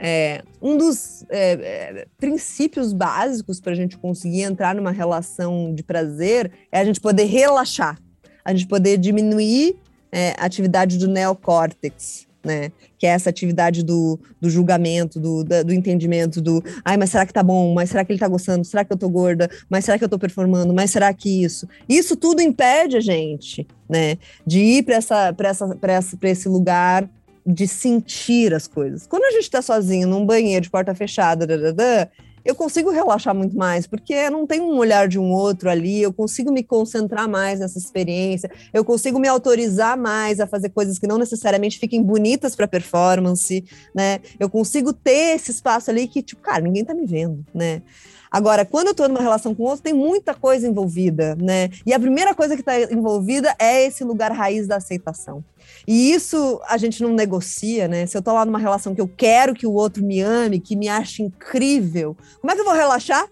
É, 0.00 0.42
um 0.62 0.76
dos 0.76 1.24
é, 1.28 1.52
é 1.52 2.06
princípios 2.18 2.92
básicos 2.92 3.60
para 3.60 3.72
a 3.72 3.74
gente 3.74 3.98
conseguir 3.98 4.42
entrar 4.42 4.76
numa 4.76 4.92
relação 4.92 5.74
de 5.74 5.82
prazer 5.82 6.52
é 6.70 6.78
a 6.78 6.84
gente 6.84 7.00
poder 7.00 7.24
relaxar, 7.24 7.98
a 8.44 8.54
gente 8.54 8.68
poder 8.68 8.96
diminuir 8.96 9.76
é, 10.12 10.34
a 10.38 10.44
atividade 10.44 10.98
do 10.98 11.08
neocórtex, 11.08 12.27
né? 12.48 12.72
Que 12.98 13.06
é 13.06 13.10
essa 13.10 13.28
atividade 13.28 13.84
do, 13.84 14.18
do 14.40 14.48
julgamento, 14.48 15.20
do, 15.20 15.44
do 15.44 15.72
entendimento, 15.74 16.40
do 16.40 16.64
ai, 16.82 16.96
mas 16.96 17.10
será 17.10 17.26
que 17.26 17.32
tá 17.32 17.42
bom? 17.42 17.74
Mas 17.74 17.90
será 17.90 18.04
que 18.04 18.10
ele 18.10 18.18
tá 18.18 18.26
gostando? 18.26 18.64
Será 18.64 18.84
que 18.84 18.92
eu 18.92 18.96
tô 18.96 19.08
gorda? 19.08 19.50
Mas 19.68 19.84
será 19.84 19.98
que 19.98 20.04
eu 20.04 20.08
tô 20.08 20.18
performando? 20.18 20.72
Mas 20.72 20.90
será 20.90 21.12
que 21.12 21.44
isso? 21.44 21.68
Isso 21.86 22.16
tudo 22.16 22.40
impede 22.40 22.96
a 22.96 23.00
gente, 23.00 23.66
né? 23.88 24.16
De 24.46 24.58
ir 24.58 24.82
para 24.82 24.96
essa, 24.96 25.34
essa, 25.38 25.78
essa, 25.82 26.18
esse 26.22 26.48
lugar 26.48 27.08
de 27.46 27.68
sentir 27.68 28.54
as 28.54 28.66
coisas. 28.66 29.06
Quando 29.06 29.24
a 29.24 29.30
gente 29.30 29.44
está 29.44 29.60
sozinho 29.60 30.08
num 30.08 30.24
banheiro 30.24 30.62
de 30.62 30.70
porta 30.70 30.94
fechada, 30.94 31.46
dadadã, 31.46 32.06
eu 32.48 32.54
consigo 32.54 32.90
relaxar 32.90 33.34
muito 33.34 33.54
mais, 33.54 33.86
porque 33.86 34.30
não 34.30 34.46
tem 34.46 34.58
um 34.58 34.78
olhar 34.78 35.06
de 35.06 35.18
um 35.18 35.30
outro 35.30 35.68
ali, 35.68 36.00
eu 36.00 36.10
consigo 36.10 36.50
me 36.50 36.62
concentrar 36.62 37.28
mais 37.28 37.60
nessa 37.60 37.76
experiência, 37.76 38.50
eu 38.72 38.82
consigo 38.82 39.18
me 39.18 39.28
autorizar 39.28 39.98
mais 39.98 40.40
a 40.40 40.46
fazer 40.46 40.70
coisas 40.70 40.98
que 40.98 41.06
não 41.06 41.18
necessariamente 41.18 41.78
fiquem 41.78 42.02
bonitas 42.02 42.56
para 42.56 42.66
performance, 42.66 43.62
né? 43.94 44.20
Eu 44.40 44.48
consigo 44.48 44.94
ter 44.94 45.36
esse 45.36 45.50
espaço 45.50 45.90
ali 45.90 46.08
que, 46.08 46.22
tipo, 46.22 46.40
cara, 46.40 46.62
ninguém 46.62 46.86
tá 46.86 46.94
me 46.94 47.04
vendo, 47.04 47.44
né? 47.52 47.82
Agora, 48.30 48.64
quando 48.64 48.88
eu 48.88 48.90
estou 48.92 49.08
numa 49.08 49.20
relação 49.20 49.54
com 49.54 49.62
outro, 49.64 49.82
tem 49.82 49.94
muita 49.94 50.34
coisa 50.34 50.66
envolvida, 50.66 51.34
né? 51.36 51.70
E 51.86 51.92
a 51.92 52.00
primeira 52.00 52.34
coisa 52.34 52.54
que 52.54 52.62
está 52.62 52.80
envolvida 52.80 53.54
é 53.58 53.86
esse 53.86 54.04
lugar 54.04 54.32
raiz 54.32 54.66
da 54.66 54.76
aceitação. 54.76 55.42
E 55.86 56.12
isso 56.12 56.60
a 56.68 56.76
gente 56.76 57.02
não 57.02 57.12
negocia, 57.12 57.88
né? 57.88 58.06
Se 58.06 58.16
eu 58.16 58.22
tô 58.22 58.32
lá 58.32 58.44
numa 58.44 58.58
relação 58.58 58.94
que 58.94 59.00
eu 59.00 59.08
quero 59.08 59.54
que 59.54 59.66
o 59.66 59.72
outro 59.72 60.04
me 60.04 60.20
ame, 60.20 60.60
que 60.60 60.76
me 60.76 60.88
ache 60.88 61.22
incrível, 61.22 62.16
como 62.40 62.50
é 62.50 62.54
que 62.54 62.60
eu 62.60 62.66
vou 62.66 62.74
relaxar? 62.74 63.28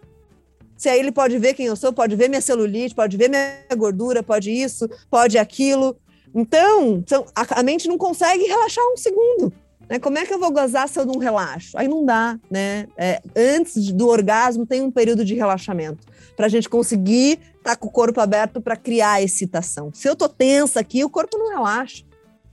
Se 0.77 0.89
aí 0.89 0.99
ele 0.99 1.13
pode 1.13 1.39
ver 1.39 1.55
quem 1.55 1.67
eu 1.67 1.77
sou, 1.77 1.93
pode 1.93 2.15
ver 2.17 2.29
minha 2.29 2.41
celulite, 2.41 2.95
pode 2.95 3.17
ver 3.17 3.29
minha 3.31 3.65
gordura, 3.77 4.23
pode 4.23 4.51
isso, 4.51 4.89
pode 5.11 5.39
aquilo. 5.39 5.97
Então, 6.35 7.03
a 7.35 7.63
mente 7.63 7.89
não 7.89 7.97
consegue 7.97 8.45
relaxar 8.45 8.85
um 8.93 8.97
segundo. 8.97 9.53
Né? 9.89 9.99
Como 9.99 10.19
é 10.19 10.27
que 10.27 10.35
eu 10.35 10.39
vou 10.39 10.53
gozar 10.53 10.89
se 10.89 10.99
eu 10.99 11.07
não 11.07 11.19
relaxo? 11.19 11.77
Aí 11.79 11.87
não 11.87 12.05
dá, 12.05 12.39
né? 12.51 12.89
É, 12.97 13.23
antes 13.37 13.93
do 13.93 14.09
orgasmo 14.09 14.67
tem 14.67 14.83
um 14.83 14.91
período 14.91 15.25
de 15.25 15.35
relaxamento 15.35 16.07
para 16.37 16.47
a 16.47 16.49
gente 16.49 16.69
conseguir 16.69 17.39
estar 17.57 17.71
tá 17.71 17.77
com 17.77 17.89
o 17.89 17.91
corpo 17.91 18.21
aberto 18.21 18.61
para 18.61 18.77
criar 18.77 19.23
excitação. 19.23 19.91
Se 19.95 20.09
eu 20.09 20.17
tô 20.17 20.29
tensa 20.29 20.81
aqui, 20.81 21.05
o 21.05 21.11
corpo 21.11 21.39
não 21.39 21.51
relaxa, 21.51 22.05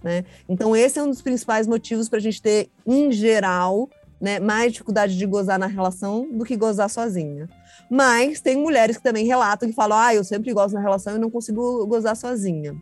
né? 0.04 0.24
Então 0.48 0.76
esse 0.76 1.00
é 1.00 1.04
um 1.04 1.10
dos 1.10 1.22
principais 1.22 1.68
motivos 1.68 2.08
para 2.08 2.20
a 2.20 2.22
gente 2.22 2.42
ter, 2.42 2.70
em 2.86 3.12
geral, 3.12 3.90
né, 4.22 4.40
mais 4.40 4.72
dificuldade 4.72 5.18
de 5.18 5.26
gozar 5.26 5.60
na 5.60 5.68
relação 5.68 6.28
do 6.32 6.46
que 6.46 6.56
gozar 6.56 6.90
sozinha. 6.90 7.50
Mas 7.90 8.40
tem 8.40 8.56
mulheres 8.56 8.96
que 8.96 9.04
também 9.04 9.26
relatam 9.26 9.68
que 9.68 9.76
falam: 9.76 9.98
ah, 9.98 10.16
eu 10.16 10.24
sempre 10.24 10.54
gosto 10.54 10.76
na 10.76 10.82
relação 10.82 11.16
e 11.16 11.20
não 11.20 11.30
consigo 11.30 11.86
gozar 11.88 12.16
sozinha. 12.16 12.76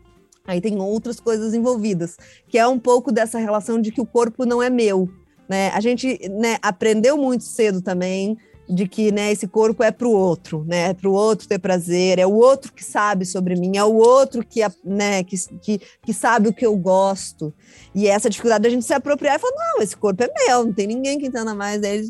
Aí 0.46 0.60
tem 0.60 0.78
outras 0.80 1.20
coisas 1.20 1.54
envolvidas, 1.54 2.16
que 2.48 2.58
é 2.58 2.66
um 2.66 2.78
pouco 2.78 3.12
dessa 3.12 3.38
relação 3.38 3.80
de 3.80 3.92
que 3.92 4.00
o 4.00 4.06
corpo 4.06 4.44
não 4.44 4.62
é 4.62 4.68
meu. 4.68 5.08
Né? 5.48 5.70
A 5.70 5.80
gente 5.80 6.18
né, 6.30 6.58
aprendeu 6.62 7.16
muito 7.16 7.44
cedo 7.44 7.80
também 7.80 8.36
de 8.68 8.86
que 8.88 9.12
né, 9.12 9.30
esse 9.30 9.46
corpo 9.46 9.82
é 9.82 9.90
para 9.90 10.06
o 10.06 10.12
outro, 10.12 10.64
né? 10.66 10.90
É 10.90 10.94
para 10.94 11.08
o 11.08 11.12
outro 11.12 11.46
ter 11.48 11.58
prazer, 11.58 12.18
é 12.18 12.26
o 12.26 12.32
outro 12.32 12.72
que 12.72 12.84
sabe 12.84 13.26
sobre 13.26 13.54
mim, 13.54 13.76
é 13.76 13.84
o 13.84 13.94
outro 13.94 14.44
que, 14.44 14.60
né, 14.84 15.22
que, 15.24 15.36
que, 15.60 15.80
que 16.02 16.14
sabe 16.14 16.48
o 16.48 16.52
que 16.52 16.64
eu 16.64 16.74
gosto. 16.76 17.52
E 17.94 18.06
essa 18.06 18.30
dificuldade 18.30 18.62
da 18.62 18.70
gente 18.70 18.84
se 18.84 18.94
apropriar 18.94 19.36
e 19.36 19.38
falar: 19.38 19.52
não, 19.56 19.82
esse 19.82 19.96
corpo 19.96 20.22
é 20.22 20.28
meu, 20.46 20.64
não 20.64 20.72
tem 20.72 20.86
ninguém 20.86 21.18
que 21.18 21.26
entenda 21.26 21.54
mais 21.54 21.80
dele 21.80 22.08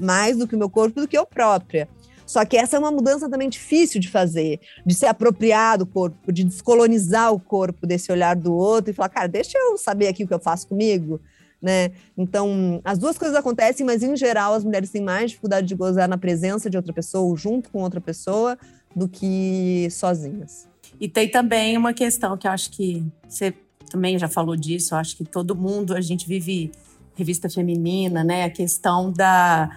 mais 0.00 0.36
do 0.36 0.46
que 0.46 0.54
o 0.54 0.58
meu 0.58 0.70
corpo 0.70 1.00
do 1.00 1.08
que 1.08 1.18
eu 1.18 1.26
própria. 1.26 1.88
Só 2.32 2.46
que 2.46 2.56
essa 2.56 2.76
é 2.76 2.78
uma 2.78 2.90
mudança 2.90 3.28
também 3.28 3.46
difícil 3.46 4.00
de 4.00 4.08
fazer, 4.08 4.58
de 4.86 4.94
se 4.94 5.04
apropriar 5.04 5.76
do 5.76 5.84
corpo, 5.84 6.32
de 6.32 6.42
descolonizar 6.44 7.30
o 7.30 7.38
corpo 7.38 7.86
desse 7.86 8.10
olhar 8.10 8.34
do 8.34 8.54
outro 8.54 8.90
e 8.90 8.94
falar, 8.94 9.10
cara, 9.10 9.26
deixa 9.26 9.58
eu 9.58 9.76
saber 9.76 10.08
aqui 10.08 10.24
o 10.24 10.26
que 10.26 10.32
eu 10.32 10.40
faço 10.40 10.66
comigo. 10.66 11.20
Né? 11.60 11.90
Então, 12.16 12.80
as 12.82 12.98
duas 12.98 13.18
coisas 13.18 13.36
acontecem, 13.36 13.84
mas 13.84 14.02
em 14.02 14.16
geral 14.16 14.54
as 14.54 14.64
mulheres 14.64 14.88
têm 14.88 15.02
mais 15.02 15.32
dificuldade 15.32 15.66
de 15.66 15.74
gozar 15.74 16.08
na 16.08 16.16
presença 16.16 16.70
de 16.70 16.76
outra 16.78 16.94
pessoa 16.94 17.22
ou 17.22 17.36
junto 17.36 17.68
com 17.68 17.82
outra 17.82 18.00
pessoa 18.00 18.58
do 18.96 19.06
que 19.06 19.88
sozinhas. 19.90 20.66
E 20.98 21.10
tem 21.10 21.30
também 21.30 21.76
uma 21.76 21.92
questão 21.92 22.38
que 22.38 22.46
eu 22.46 22.50
acho 22.50 22.70
que 22.70 23.04
você 23.28 23.52
também 23.90 24.18
já 24.18 24.26
falou 24.26 24.56
disso, 24.56 24.94
eu 24.94 24.98
acho 24.98 25.18
que 25.18 25.24
todo 25.26 25.54
mundo, 25.54 25.94
a 25.94 26.00
gente 26.00 26.26
vive 26.26 26.72
revista 27.14 27.50
feminina, 27.50 28.24
né? 28.24 28.44
A 28.44 28.50
questão 28.50 29.12
da 29.12 29.68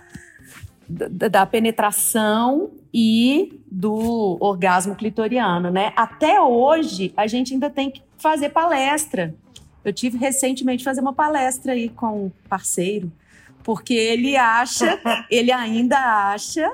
da, 0.88 1.28
da 1.28 1.46
penetração 1.46 2.72
e 2.94 3.62
do 3.70 4.38
orgasmo 4.40 4.96
clitoriano, 4.96 5.70
né? 5.70 5.92
Até 5.96 6.40
hoje, 6.42 7.14
a 7.18 7.28
gente 7.28 7.54
ainda 7.54 7.70
tem 7.70 7.92
que 7.92 8.02
fazer 8.18 8.50
palestra. 8.50 9.36
Eu 9.84 9.94
tive 9.94 10.18
recentemente 10.18 10.84
fazer 10.84 11.02
uma 11.02 11.14
palestra 11.14 11.74
aí 11.74 11.90
com 11.90 12.26
um 12.26 12.32
parceiro, 12.50 13.12
porque 13.64 13.94
ele 13.94 14.36
acha, 14.36 15.00
ele 15.30 15.52
ainda 15.52 15.98
acha, 16.32 16.72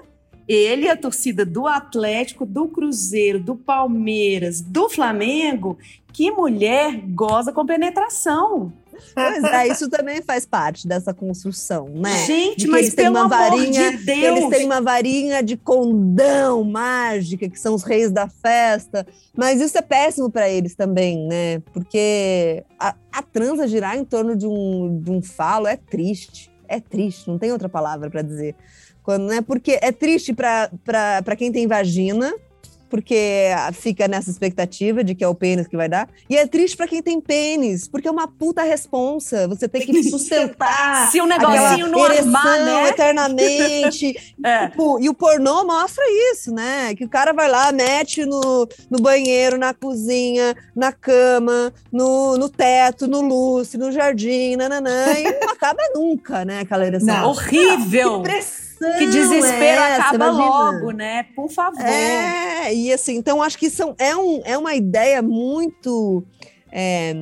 ele 0.47 0.89
a 0.89 0.95
torcida 0.95 1.45
do 1.45 1.67
Atlético, 1.67 2.45
do 2.45 2.67
Cruzeiro, 2.67 3.39
do 3.39 3.56
Palmeiras, 3.56 4.62
do 4.62 4.89
Flamengo, 4.89 5.78
que 6.13 6.32
mulher 6.32 7.02
goza 7.08 7.52
com 7.52 7.65
penetração. 7.65 8.74
Pois 9.13 9.43
é, 9.43 9.67
isso 9.67 9.89
também 9.89 10.21
faz 10.21 10.45
parte 10.45 10.88
dessa 10.88 11.13
construção, 11.13 11.88
né? 11.89 12.25
Gente, 12.25 12.67
mas 12.67 12.82
eles 12.82 12.95
têm 12.95 13.10
uma 13.10 13.27
varinha, 13.27 13.97
de 13.97 14.12
Eles 14.12 14.49
têm 14.49 14.65
uma 14.65 14.82
varinha 14.82 15.43
de 15.43 15.58
condão 15.58 16.63
mágica, 16.63 17.49
que 17.49 17.60
são 17.60 17.73
os 17.73 17.84
reis 17.84 18.12
da 18.12 18.27
festa. 18.27 19.06
Mas 19.36 19.60
isso 19.62 19.77
é 19.77 19.82
péssimo 19.82 20.30
para 20.30 20.49
eles 20.49 20.75
também, 20.75 21.27
né? 21.27 21.60
Porque 21.73 22.63
a, 22.80 22.95
a 23.12 23.21
transa 23.21 23.67
girar 23.67 23.97
em 23.97 24.06
torno 24.06 24.36
de 24.36 24.47
um, 24.47 24.99
de 25.01 25.12
um 25.12 25.21
falo 25.21 25.67
é 25.67 25.77
triste. 25.77 26.51
É 26.67 26.80
triste, 26.80 27.27
não 27.27 27.38
tem 27.38 27.51
outra 27.51 27.67
palavra 27.67 28.10
para 28.10 28.21
dizer. 28.21 28.56
Quando, 29.04 29.25
né? 29.25 29.41
Porque 29.41 29.77
é 29.82 29.91
triste 29.91 30.34
para 30.34 31.36
quem 31.38 31.51
tem 31.51 31.67
vagina, 31.67 32.34
porque 32.91 33.47
fica 33.71 34.06
nessa 34.06 34.30
expectativa 34.30 35.01
de 35.01 35.15
que 35.15 35.23
é 35.23 35.27
o 35.27 35.34
pênis 35.34 35.65
que 35.65 35.77
vai 35.77 35.88
dar. 35.88 36.10
E 36.30 36.36
é 36.36 36.45
triste 36.45 36.75
para 36.75 36.88
quem 36.88 37.01
tem 37.01 37.21
pênis, 37.21 37.88
porque 37.88 38.08
é 38.08 38.12
uma 38.12 38.27
puta 38.27 38.62
responsa. 38.63 39.47
Você 39.47 39.67
tem 39.67 39.82
que 39.82 40.04
sustentar. 40.04 41.08
Se 41.10 41.21
o 41.21 41.23
um 41.23 41.27
negocinho 41.27 41.88
não 41.88 42.04
armar, 42.04 42.60
né? 42.60 42.89
eternamente. 42.89 44.13
é. 44.43 44.67
tipo, 44.67 44.99
e 44.99 45.08
o 45.08 45.13
pornô 45.13 45.63
mostra 45.63 46.04
isso, 46.34 46.54
né? 46.54 46.93
Que 46.93 47.06
o 47.06 47.10
cara 47.10 47.32
vai 47.32 47.49
lá, 47.49 47.71
mete 47.71 48.25
no, 48.25 48.67
no 48.89 48.99
banheiro, 48.99 49.58
na 49.58 49.73
cozinha, 49.73 50.54
na 50.75 50.91
cama, 50.91 51.73
no, 51.91 52.38
no 52.38 52.49
teto, 52.49 53.08
no 53.08 53.21
lustre, 53.21 53.80
no 53.80 53.91
jardim, 53.91 54.58
nananã, 54.58 55.13
e 55.17 55.39
não 55.39 55.49
acaba 55.54 55.82
nunca, 55.95 56.43
né? 56.43 56.60
Aquela 56.60 56.86
ereção. 56.86 57.08
Não, 57.08 57.30
horrível! 57.30 58.21
Que 58.82 58.98
que 58.98 59.08
desespero 59.08 59.82
é 59.82 59.96
acaba 59.96 60.15
imagina. 60.15 60.46
logo, 60.46 60.91
né? 60.91 61.24
Por 61.36 61.50
favor. 61.50 61.82
É, 61.82 62.74
e 62.74 62.91
assim, 62.91 63.15
então 63.15 63.41
acho 63.41 63.58
que 63.58 63.70
são, 63.70 63.96
é, 64.00 64.15
um, 64.15 64.41
é 64.44 64.58
uma 64.58 64.74
ideia 64.74 65.22
muito 65.22 66.26
é, 66.72 67.13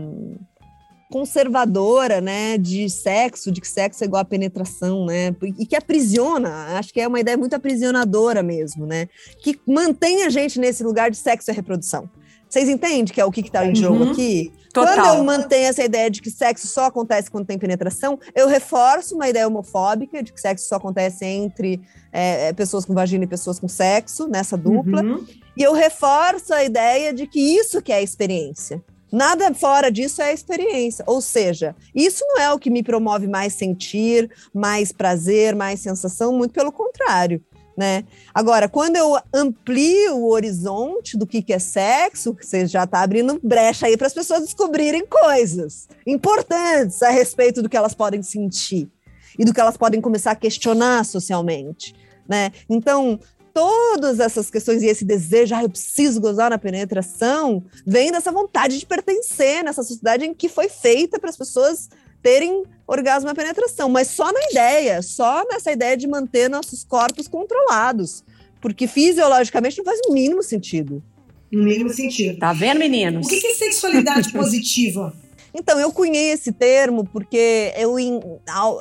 conservadora, 1.11 2.21
né? 2.21 2.57
De 2.57 2.89
sexo, 2.89 3.51
de 3.51 3.59
que 3.59 3.67
sexo 3.67 4.03
é 4.03 4.07
igual 4.07 4.21
a 4.21 4.25
penetração, 4.25 5.05
né? 5.05 5.35
E 5.57 5.65
que 5.65 5.75
aprisiona, 5.75 6.77
acho 6.77 6.93
que 6.93 7.01
é 7.01 7.07
uma 7.07 7.19
ideia 7.19 7.37
muito 7.37 7.55
aprisionadora 7.55 8.41
mesmo, 8.41 8.85
né? 8.85 9.09
Que 9.43 9.59
mantém 9.67 10.23
a 10.23 10.29
gente 10.29 10.59
nesse 10.59 10.83
lugar 10.83 11.11
de 11.11 11.17
sexo 11.17 11.51
e 11.51 11.53
reprodução. 11.53 12.09
Vocês 12.49 12.67
entendem 12.67 13.05
que 13.05 13.21
é 13.21 13.25
o 13.25 13.31
que 13.31 13.41
está 13.41 13.63
em 13.63 13.75
jogo 13.75 14.05
uhum. 14.05 14.11
aqui? 14.11 14.51
Total. 14.73 14.95
Quando 14.95 15.17
eu 15.17 15.23
mantenho 15.23 15.67
essa 15.67 15.83
ideia 15.83 16.09
de 16.09 16.19
que 16.19 16.31
sexo 16.31 16.67
só 16.67 16.85
acontece 16.85 17.29
quando 17.29 17.45
tem 17.45 17.59
penetração, 17.59 18.19
eu 18.33 18.47
reforço 18.47 19.15
uma 19.15 19.29
ideia 19.29 19.47
homofóbica 19.47 20.23
de 20.23 20.33
que 20.33 20.41
sexo 20.41 20.67
só 20.67 20.75
acontece 20.75 21.25
entre 21.25 21.79
é, 22.11 22.47
é 22.47 22.53
pessoas 22.53 22.85
com 22.85 22.93
vagina 22.93 23.23
e 23.23 23.27
pessoas 23.27 23.59
com 23.59 23.67
sexo, 23.67 24.27
nessa 24.27 24.57
dupla. 24.57 25.03
Uhum. 25.03 25.25
E 25.55 25.61
eu 25.61 25.73
reforço 25.73 26.53
a 26.53 26.63
ideia 26.63 27.13
de 27.13 27.27
que 27.27 27.39
isso 27.39 27.81
que 27.81 27.91
é 27.91 27.97
a 27.97 28.01
experiência. 28.01 28.83
Nada 29.11 29.53
fora 29.53 29.91
disso 29.91 30.21
é 30.21 30.29
a 30.29 30.33
experiência. 30.33 31.03
Ou 31.07 31.21
seja, 31.21 31.75
isso 31.93 32.23
não 32.27 32.41
é 32.41 32.51
o 32.51 32.59
que 32.59 32.69
me 32.69 32.81
promove 32.81 33.27
mais 33.27 33.53
sentir, 33.53 34.29
mais 34.53 34.91
prazer, 34.91 35.55
mais 35.55 35.79
sensação, 35.79 36.31
muito 36.31 36.53
pelo 36.53 36.71
contrário 36.71 37.43
né? 37.79 38.03
Agora, 38.33 38.67
quando 38.67 38.97
eu 38.97 39.17
amplio 39.33 40.17
o 40.17 40.31
horizonte 40.31 41.17
do 41.17 41.25
que, 41.25 41.41
que 41.41 41.53
é 41.53 41.59
sexo, 41.59 42.35
você 42.37 42.67
já 42.67 42.83
está 42.83 43.01
abrindo 43.01 43.39
brecha 43.41 43.87
aí 43.87 43.95
para 43.95 44.05
as 44.05 44.13
pessoas 44.13 44.41
descobrirem 44.41 45.05
coisas 45.07 45.87
importantes 46.05 47.01
a 47.01 47.09
respeito 47.09 47.61
do 47.61 47.69
que 47.69 47.77
elas 47.77 47.93
podem 47.93 48.21
sentir 48.21 48.89
e 49.37 49.45
do 49.45 49.53
que 49.53 49.61
elas 49.61 49.77
podem 49.77 50.01
começar 50.01 50.31
a 50.31 50.35
questionar 50.35 51.05
socialmente, 51.05 51.95
né? 52.27 52.51
Então, 52.69 53.17
todas 53.53 54.19
essas 54.19 54.51
questões 54.51 54.83
e 54.83 54.87
esse 54.87 55.05
desejo, 55.05 55.55
ah, 55.55 55.63
eu 55.63 55.69
preciso 55.69 56.19
gozar 56.19 56.49
na 56.49 56.57
penetração, 56.57 57.63
vem 57.87 58.11
dessa 58.11 58.29
vontade 58.29 58.77
de 58.77 58.85
pertencer 58.85 59.63
nessa 59.63 59.83
sociedade 59.83 60.25
em 60.25 60.33
que 60.33 60.49
foi 60.49 60.67
feita 60.67 61.17
para 61.17 61.29
as 61.29 61.37
pessoas 61.37 61.87
terem 62.21 62.63
orgasmo 62.87 63.29
à 63.29 63.35
penetração, 63.35 63.89
mas 63.89 64.07
só 64.07 64.31
na 64.31 64.39
ideia, 64.51 65.01
só 65.01 65.43
nessa 65.49 65.71
ideia 65.71 65.95
de 65.95 66.07
manter 66.07 66.49
nossos 66.49 66.83
corpos 66.83 67.27
controlados, 67.27 68.23
porque 68.59 68.87
fisiologicamente 68.87 69.77
não 69.77 69.85
faz 69.85 69.99
o 70.07 70.13
mínimo 70.13 70.41
sentido. 70.41 71.03
No 71.51 71.63
mínimo 71.63 71.89
sentido. 71.89 72.39
Tá 72.39 72.53
vendo, 72.53 72.79
meninos? 72.79 73.25
O 73.25 73.29
que 73.29 73.45
é 73.45 73.53
sexualidade 73.53 74.31
positiva? 74.33 75.13
Então, 75.53 75.79
eu 75.79 75.91
cunhei 75.91 76.31
esse 76.31 76.51
termo 76.51 77.03
porque 77.05 77.73
eu, 77.75 77.95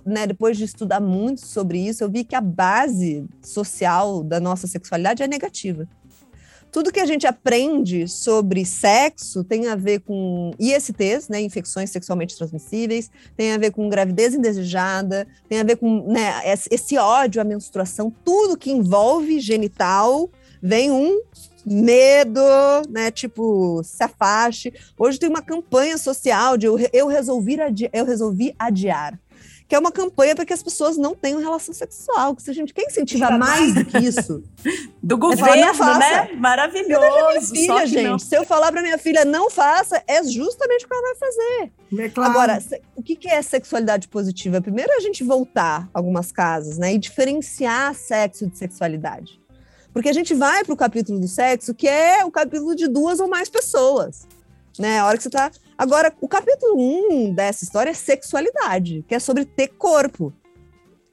né, 0.05 0.27
depois 0.27 0.57
de 0.57 0.64
estudar 0.64 1.01
muito 1.01 1.46
sobre 1.46 1.79
isso, 1.79 2.05
eu 2.05 2.11
vi 2.11 2.24
que 2.24 2.35
a 2.35 2.40
base 2.40 3.24
social 3.42 4.22
da 4.22 4.38
nossa 4.38 4.66
sexualidade 4.66 5.22
é 5.22 5.27
negativa 5.27 5.88
tudo 6.70 6.92
que 6.92 7.00
a 7.00 7.07
gente 7.07 7.26
aprende 7.26 8.07
sobre 8.07 8.64
sexo 8.64 9.42
tem 9.44 9.68
a 9.68 9.74
ver 9.74 10.00
com 10.00 10.52
ISTs, 10.59 11.28
né, 11.28 11.40
infecções 11.40 11.90
sexualmente 11.90 12.37
transmissíveis, 12.37 13.11
tem 13.37 13.52
a 13.52 13.59
ver 13.59 13.70
com 13.70 13.88
gravidez 13.88 14.35
indesejada, 14.35 15.26
tem 15.48 15.61
a 15.61 15.64
ver 15.64 15.76
com 15.76 16.11
né, 16.11 16.42
esse 16.70 16.96
ódio 16.98 17.40
à 17.40 17.44
menstruação, 17.44 18.12
tudo 18.24 18.57
que 18.57 18.70
envolve 18.70 19.40
genital 19.40 20.31
vem 20.62 20.90
um 20.90 21.20
medo, 21.64 22.40
né? 22.88 23.11
Tipo, 23.11 23.83
se 23.85 24.02
afaste. 24.02 24.72
Hoje 24.98 25.18
tem 25.18 25.28
uma 25.28 25.42
campanha 25.42 25.98
social 25.98 26.57
de 26.57 26.66
eu, 26.66 26.78
eu, 26.92 27.07
resolvi, 27.07 27.57
eu 27.92 28.04
resolvi 28.04 28.54
adiar 28.59 29.18
que 29.68 29.74
é 29.74 29.78
uma 29.78 29.92
campanha 29.92 30.35
para 30.35 30.46
que 30.46 30.52
as 30.52 30.62
pessoas 30.62 30.96
não 30.96 31.14
tenham 31.14 31.38
relação 31.40 31.74
sexual. 31.74 32.35
Que 32.35 32.42
se 32.42 32.50
a 32.50 32.54
gente 32.54 32.72
quer 32.72 32.85
incentivar 32.85 33.38
mais 33.38 33.74
do 33.74 33.85
que 33.85 33.98
isso. 34.02 34.42
do 35.02 35.14
é 35.16 35.18
governo, 35.18 35.74
falar, 35.74 35.98
né? 35.98 36.33
Maravilhoso. 36.35 37.52
Minha 37.52 37.66
filha, 37.66 37.87
gente. 37.87 38.02
Não. 38.04 38.18
Se 38.18 38.35
eu 38.35 38.44
falar 38.46 38.72
para 38.72 38.81
minha 38.81 38.96
filha 38.96 39.26
não 39.26 39.50
faça, 39.50 40.02
é 40.07 40.24
justamente 40.24 40.87
o 40.87 40.88
que 40.88 40.94
ela 40.94 41.02
vai 41.02 41.16
fazer. 41.16 41.72
É 42.02 42.09
claro. 42.09 42.31
Agora, 42.31 42.62
o 42.96 43.02
que 43.02 43.28
é 43.28 43.42
sexualidade 43.42 44.09
positiva? 44.09 44.61
Primeiro 44.62 44.90
a 44.94 45.00
gente 45.00 45.22
voltar 45.22 45.88
algumas 45.92 46.33
casas, 46.33 46.78
né? 46.78 46.94
E 46.94 46.98
diferenciar 46.98 47.94
sexo 47.94 48.46
de 48.46 48.57
sexualidade. 48.57 49.38
Porque 49.92 50.09
a 50.09 50.14
gente 50.14 50.33
vai 50.33 50.64
para 50.64 50.72
o 50.72 50.76
capítulo 50.76 51.20
do 51.20 51.28
sexo, 51.28 51.74
que 51.74 51.87
é 51.87 52.24
o 52.24 52.31
capítulo 52.31 52.74
de 52.74 52.88
duas 52.88 53.20
ou 53.20 53.28
mais 53.28 53.50
pessoas 53.50 54.26
né? 54.78 55.00
A 55.00 55.07
hora 55.07 55.16
que 55.16 55.22
você 55.22 55.31
tá. 55.31 55.50
Agora, 55.79 56.12
o 56.21 56.27
capítulo 56.27 56.75
1 56.77 57.12
um 57.12 57.33
dessa 57.33 57.62
história 57.62 57.91
é 57.91 57.95
sexualidade, 57.95 59.05
que 59.07 59.14
é 59.14 59.21
sobre 59.21 59.45
ter 59.45 59.69
corpo. 59.69 60.33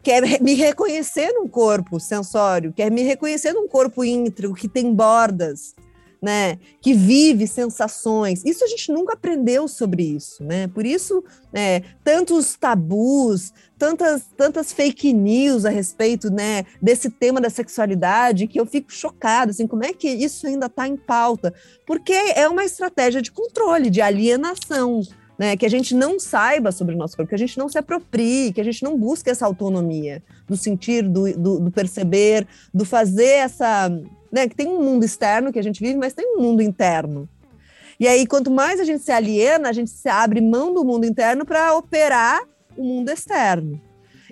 Quer 0.02 0.42
me 0.42 0.56
reconhecer 0.56 1.32
num 1.34 1.48
corpo 1.48 2.00
sensório, 2.00 2.74
quer 2.74 2.92
me 2.92 3.04
reconhecer 3.04 3.54
num 3.54 3.68
corpo 3.68 4.04
íntegro 4.04 4.56
que 4.56 4.68
tem 4.68 4.92
bordas, 4.92 5.76
né, 6.20 6.58
que 6.82 6.96
vive 6.96 7.46
sensações. 7.46 8.44
Isso 8.44 8.64
a 8.64 8.68
gente 8.68 8.92
nunca 8.92 9.14
aprendeu 9.14 9.68
sobre 9.68 10.02
isso, 10.02 10.44
né? 10.44 10.68
Por 10.68 10.84
isso, 10.84 11.24
é, 11.54 11.84
tantos 12.04 12.56
tabus, 12.56 13.54
tantas, 13.78 14.24
tantas 14.38 14.72
fake 14.72 15.14
news 15.14 15.66
a 15.66 15.70
respeito, 15.70 16.30
né, 16.30 16.66
desse 16.82 17.10
tema 17.10 17.42
da 17.42 17.50
sexualidade, 17.50 18.48
que 18.48 18.60
eu 18.60 18.66
fico 18.66 18.92
chocada, 18.92 19.52
assim, 19.52 19.68
como 19.68 19.84
é 19.84 19.94
que 19.94 20.08
isso 20.08 20.48
ainda 20.48 20.68
está 20.68 20.88
em 20.88 20.98
pauta? 20.98 21.54
Porque 21.86 22.14
é 22.14 22.48
uma 22.48 22.64
estratégia 22.64 23.22
de 23.22 23.32
controle, 23.32 23.90
de 23.90 24.02
alienação. 24.02 25.02
Né, 25.38 25.58
que 25.58 25.66
a 25.66 25.70
gente 25.70 25.94
não 25.94 26.18
saiba 26.18 26.72
sobre 26.72 26.96
o 26.96 26.98
nosso 26.98 27.18
corpo, 27.18 27.28
que 27.28 27.36
a 27.36 27.38
gente 27.38 27.58
não 27.58 27.68
se 27.68 27.78
aproprie, 27.78 28.54
que 28.54 28.62
a 28.62 28.64
gente 28.64 28.82
não 28.82 28.98
busque 28.98 29.30
essa 29.30 29.46
autonomia 29.46 30.24
do 30.48 30.56
sentir, 30.56 31.04
do, 31.04 31.30
do, 31.34 31.60
do 31.60 31.72
perceber, 31.72 32.48
do 32.74 32.86
fazer 32.86 33.32
essa, 33.40 33.90
né? 34.32 34.48
Que 34.48 34.56
tem 34.56 34.66
um 34.66 34.82
mundo 34.82 35.04
externo 35.04 35.52
que 35.52 35.60
a 35.60 35.62
gente 35.62 35.82
vive, 35.82 35.98
mas 35.98 36.14
tem 36.14 36.38
um 36.38 36.42
mundo 36.42 36.62
interno. 36.62 37.28
E 38.00 38.08
aí, 38.08 38.26
quanto 38.26 38.50
mais 38.50 38.80
a 38.80 38.86
gente 38.86 39.04
se 39.04 39.12
aliena, 39.12 39.68
a 39.68 39.74
gente 39.74 39.90
se 39.90 40.08
abre 40.08 40.40
mão 40.40 40.74
do 40.74 40.84
mundo 40.84 41.06
interno 41.06 41.46
para 41.46 41.76
operar 41.76 42.42
o 42.78 42.84
mundo 42.84 43.10
externo. 43.10 43.82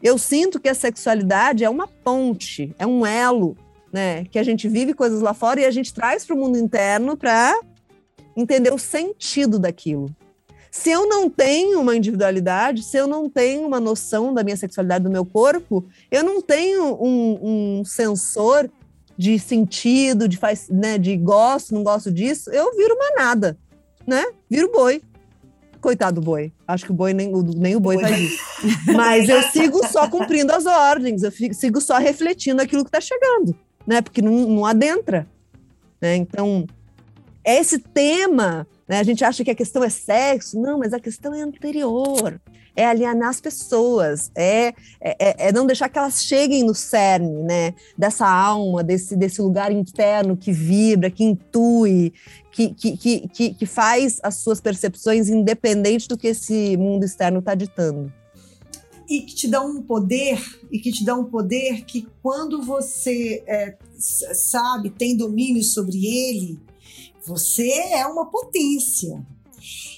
Eu 0.02 0.18
sinto 0.18 0.60
que 0.60 0.70
a 0.70 0.74
sexualidade 0.74 1.64
é 1.64 1.70
uma 1.70 1.88
ponte, 1.88 2.76
é 2.78 2.86
um 2.86 3.06
elo, 3.06 3.56
né? 3.92 4.26
Que 4.26 4.40
a 4.40 4.44
gente 4.44 4.68
vive 4.68 4.94
coisas 4.94 5.22
lá 5.22 5.34
fora 5.34 5.62
e 5.62 5.66
a 5.66 5.72
gente 5.72 5.94
traz 5.94 6.26
para 6.26 6.36
o 6.36 6.40
mundo 6.40 6.58
interno 6.58 7.16
para 7.16 7.58
entender 8.36 8.74
o 8.74 8.80
sentido 8.80 9.60
daquilo. 9.60 10.14
Se 10.72 10.90
eu 10.90 11.08
não 11.08 11.30
tenho 11.30 11.80
uma 11.80 11.96
individualidade, 11.96 12.82
se 12.82 12.98
eu 12.98 13.06
não 13.06 13.30
tenho 13.30 13.66
uma 13.66 13.80
noção 13.80 14.34
da 14.34 14.44
minha 14.44 14.58
sexualidade, 14.58 15.04
do 15.04 15.10
meu 15.10 15.24
corpo, 15.24 15.86
eu 16.10 16.24
não 16.24 16.42
tenho 16.42 16.96
um, 17.00 17.80
um 17.80 17.86
sensor 17.86 18.70
de 19.16 19.38
sentido, 19.38 20.28
de 20.28 20.36
faz, 20.36 20.68
né, 20.70 20.98
de 20.98 21.16
gosto, 21.16 21.76
não 21.76 21.84
gosto 21.84 22.12
disso, 22.12 22.50
eu 22.50 22.76
viro 22.76 22.98
manada, 22.98 23.56
né? 24.08 24.26
Viro 24.50 24.72
boi. 24.72 25.02
Coitado 25.84 26.22
do 26.22 26.26
boi. 26.26 26.54
Acho 26.66 26.86
que 26.86 26.92
o 26.92 26.94
boi 26.94 27.14
nem, 27.14 27.30
nem 27.58 27.76
o 27.76 27.80
boi 27.80 28.00
faz 28.00 28.18
isso. 28.18 28.42
Mas 28.96 29.28
eu 29.28 29.42
sigo 29.44 29.86
só 29.90 30.10
cumprindo 30.10 30.54
as 30.54 30.66
ordens, 30.66 31.24
eu 31.24 31.32
fico, 31.32 31.54
sigo 31.54 31.82
só 31.82 31.98
refletindo 31.98 32.62
aquilo 32.62 32.86
que 32.86 32.88
está 32.88 33.02
chegando, 33.02 33.54
né? 33.86 34.02
Porque 34.02 34.22
não, 34.22 34.32
não 34.48 34.66
adentra. 34.66 35.28
Né? 36.02 36.16
Então, 36.16 36.66
esse 37.44 37.80
tema, 37.80 38.66
né? 38.88 39.00
a 39.00 39.04
gente 39.04 39.26
acha 39.26 39.44
que 39.44 39.52
a 39.52 39.56
questão 39.56 39.84
é 39.84 39.90
sexo, 39.90 40.58
não, 40.58 40.80
mas 40.80 40.94
a 40.94 41.02
questão 41.02 41.34
é 41.34 41.42
anterior 41.42 42.40
é 42.76 42.86
alienar 42.86 43.30
as 43.30 43.40
pessoas, 43.40 44.32
é, 44.36 44.74
é, 45.00 45.48
é, 45.48 45.52
não 45.52 45.66
deixar 45.66 45.90
que 45.90 45.98
elas 45.98 46.24
cheguem 46.24 46.64
no 46.64 46.74
cerne, 46.74 47.44
né? 47.44 47.74
Dessa 47.98 48.28
alma, 48.28 48.84
desse, 48.84 49.16
desse 49.16 49.42
lugar 49.42 49.72
interno 49.72 50.36
que 50.36 50.52
vibra, 50.52 51.10
que 51.10 51.24
intui, 51.24 52.14
que, 52.52 52.74
que, 52.74 53.28
que, 53.28 53.54
que 53.54 53.66
faz 53.66 54.20
as 54.24 54.36
suas 54.36 54.60
percepções 54.60 55.30
independente 55.30 56.08
do 56.08 56.18
que 56.18 56.28
esse 56.28 56.76
mundo 56.78 57.04
externo 57.04 57.40
está 57.40 57.54
ditando. 57.56 58.12
E 59.10 59.22
que 59.22 59.36
te 59.36 59.48
dá 59.48 59.62
um 59.62 59.82
poder, 59.82 60.42
e 60.72 60.80
que 60.80 60.92
te 60.92 61.04
dá 61.04 61.14
um 61.16 61.26
poder 61.26 61.84
que 61.86 62.08
quando 62.22 62.64
você 62.64 63.44
é, 63.46 63.76
sabe, 63.98 64.90
tem 64.90 65.16
domínio 65.16 65.64
sobre 65.64 66.06
ele, 66.06 66.60
você 67.26 67.70
é 67.70 68.06
uma 68.06 68.26
potência. 68.30 69.24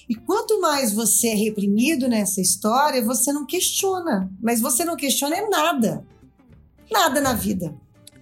E 0.08 0.16
quanto 0.16 0.62
mais 0.62 0.94
você 0.94 1.30
é 1.30 1.36
reprimido 1.36 2.08
nessa 2.08 2.40
história, 2.40 3.04
você 3.04 3.34
não 3.34 3.46
questiona. 3.46 4.30
Mas 4.42 4.62
você 4.62 4.86
não 4.86 4.96
questiona 4.96 5.36
é 5.36 5.50
nada. 5.50 6.06
Nada 6.92 7.20
na 7.20 7.34
vida. 7.34 7.74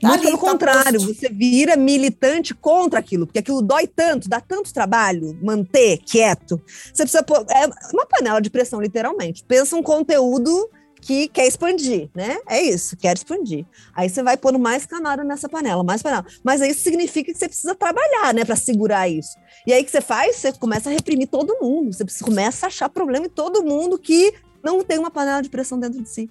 Tá 0.03 0.09
Muito 0.09 0.21
ali, 0.21 0.31
pelo 0.31 0.38
tá 0.38 0.51
contrário, 0.51 0.99
posto. 0.99 1.13
você 1.15 1.29
vira 1.29 1.77
militante 1.77 2.53
contra 2.53 2.99
aquilo, 2.99 3.25
porque 3.25 3.39
aquilo 3.39 3.61
dói 3.61 3.88
tanto, 3.88 4.27
dá 4.27 4.41
tanto 4.41 4.73
trabalho 4.73 5.38
manter 5.41 5.97
quieto. 5.99 6.61
Você 6.93 7.03
precisa 7.03 7.23
pôr. 7.23 7.45
É 7.49 7.65
uma 7.93 8.05
panela 8.05 8.41
de 8.41 8.49
pressão, 8.49 8.81
literalmente. 8.81 9.43
Pensa 9.45 9.77
um 9.77 9.84
conteúdo 9.84 10.69
que 11.04 11.28
quer 11.28 11.45
expandir, 11.45 12.10
né? 12.16 12.39
É 12.47 12.62
isso, 12.62 12.95
quer 12.95 13.16
expandir. 13.16 13.66
Aí 13.93 14.10
você 14.10 14.24
vai 14.24 14.38
pondo 14.38 14.58
mais 14.58 14.86
camada 14.86 15.24
nessa 15.24 15.49
panela, 15.49 15.84
mais 15.84 16.01
panela. 16.01 16.26
Mas 16.43 16.62
aí 16.62 16.72
isso 16.72 16.82
significa 16.82 17.32
que 17.32 17.38
você 17.38 17.47
precisa 17.47 17.76
trabalhar, 17.76 18.34
né, 18.34 18.45
para 18.45 18.56
segurar 18.56 19.10
isso. 19.10 19.36
E 19.68 19.74
aí 19.74 19.84
que 19.84 19.91
você 19.91 19.99
faz? 19.99 20.38
Você 20.38 20.54
começa 20.54 20.89
a 20.89 20.93
reprimir 20.93 21.28
todo 21.28 21.58
mundo. 21.62 21.91
Você 21.93 22.06
começa 22.24 22.66
a 22.66 22.68
achar 22.68 22.89
problema 22.89 23.26
em 23.26 23.30
todo 23.30 23.64
mundo 23.64 23.99
que 23.99 24.34
não 24.64 24.82
tem 24.82 24.97
uma 24.97 25.12
panela 25.12 25.41
de 25.41 25.49
pressão 25.49 25.78
dentro 25.78 26.01
de 26.01 26.08
si, 26.08 26.30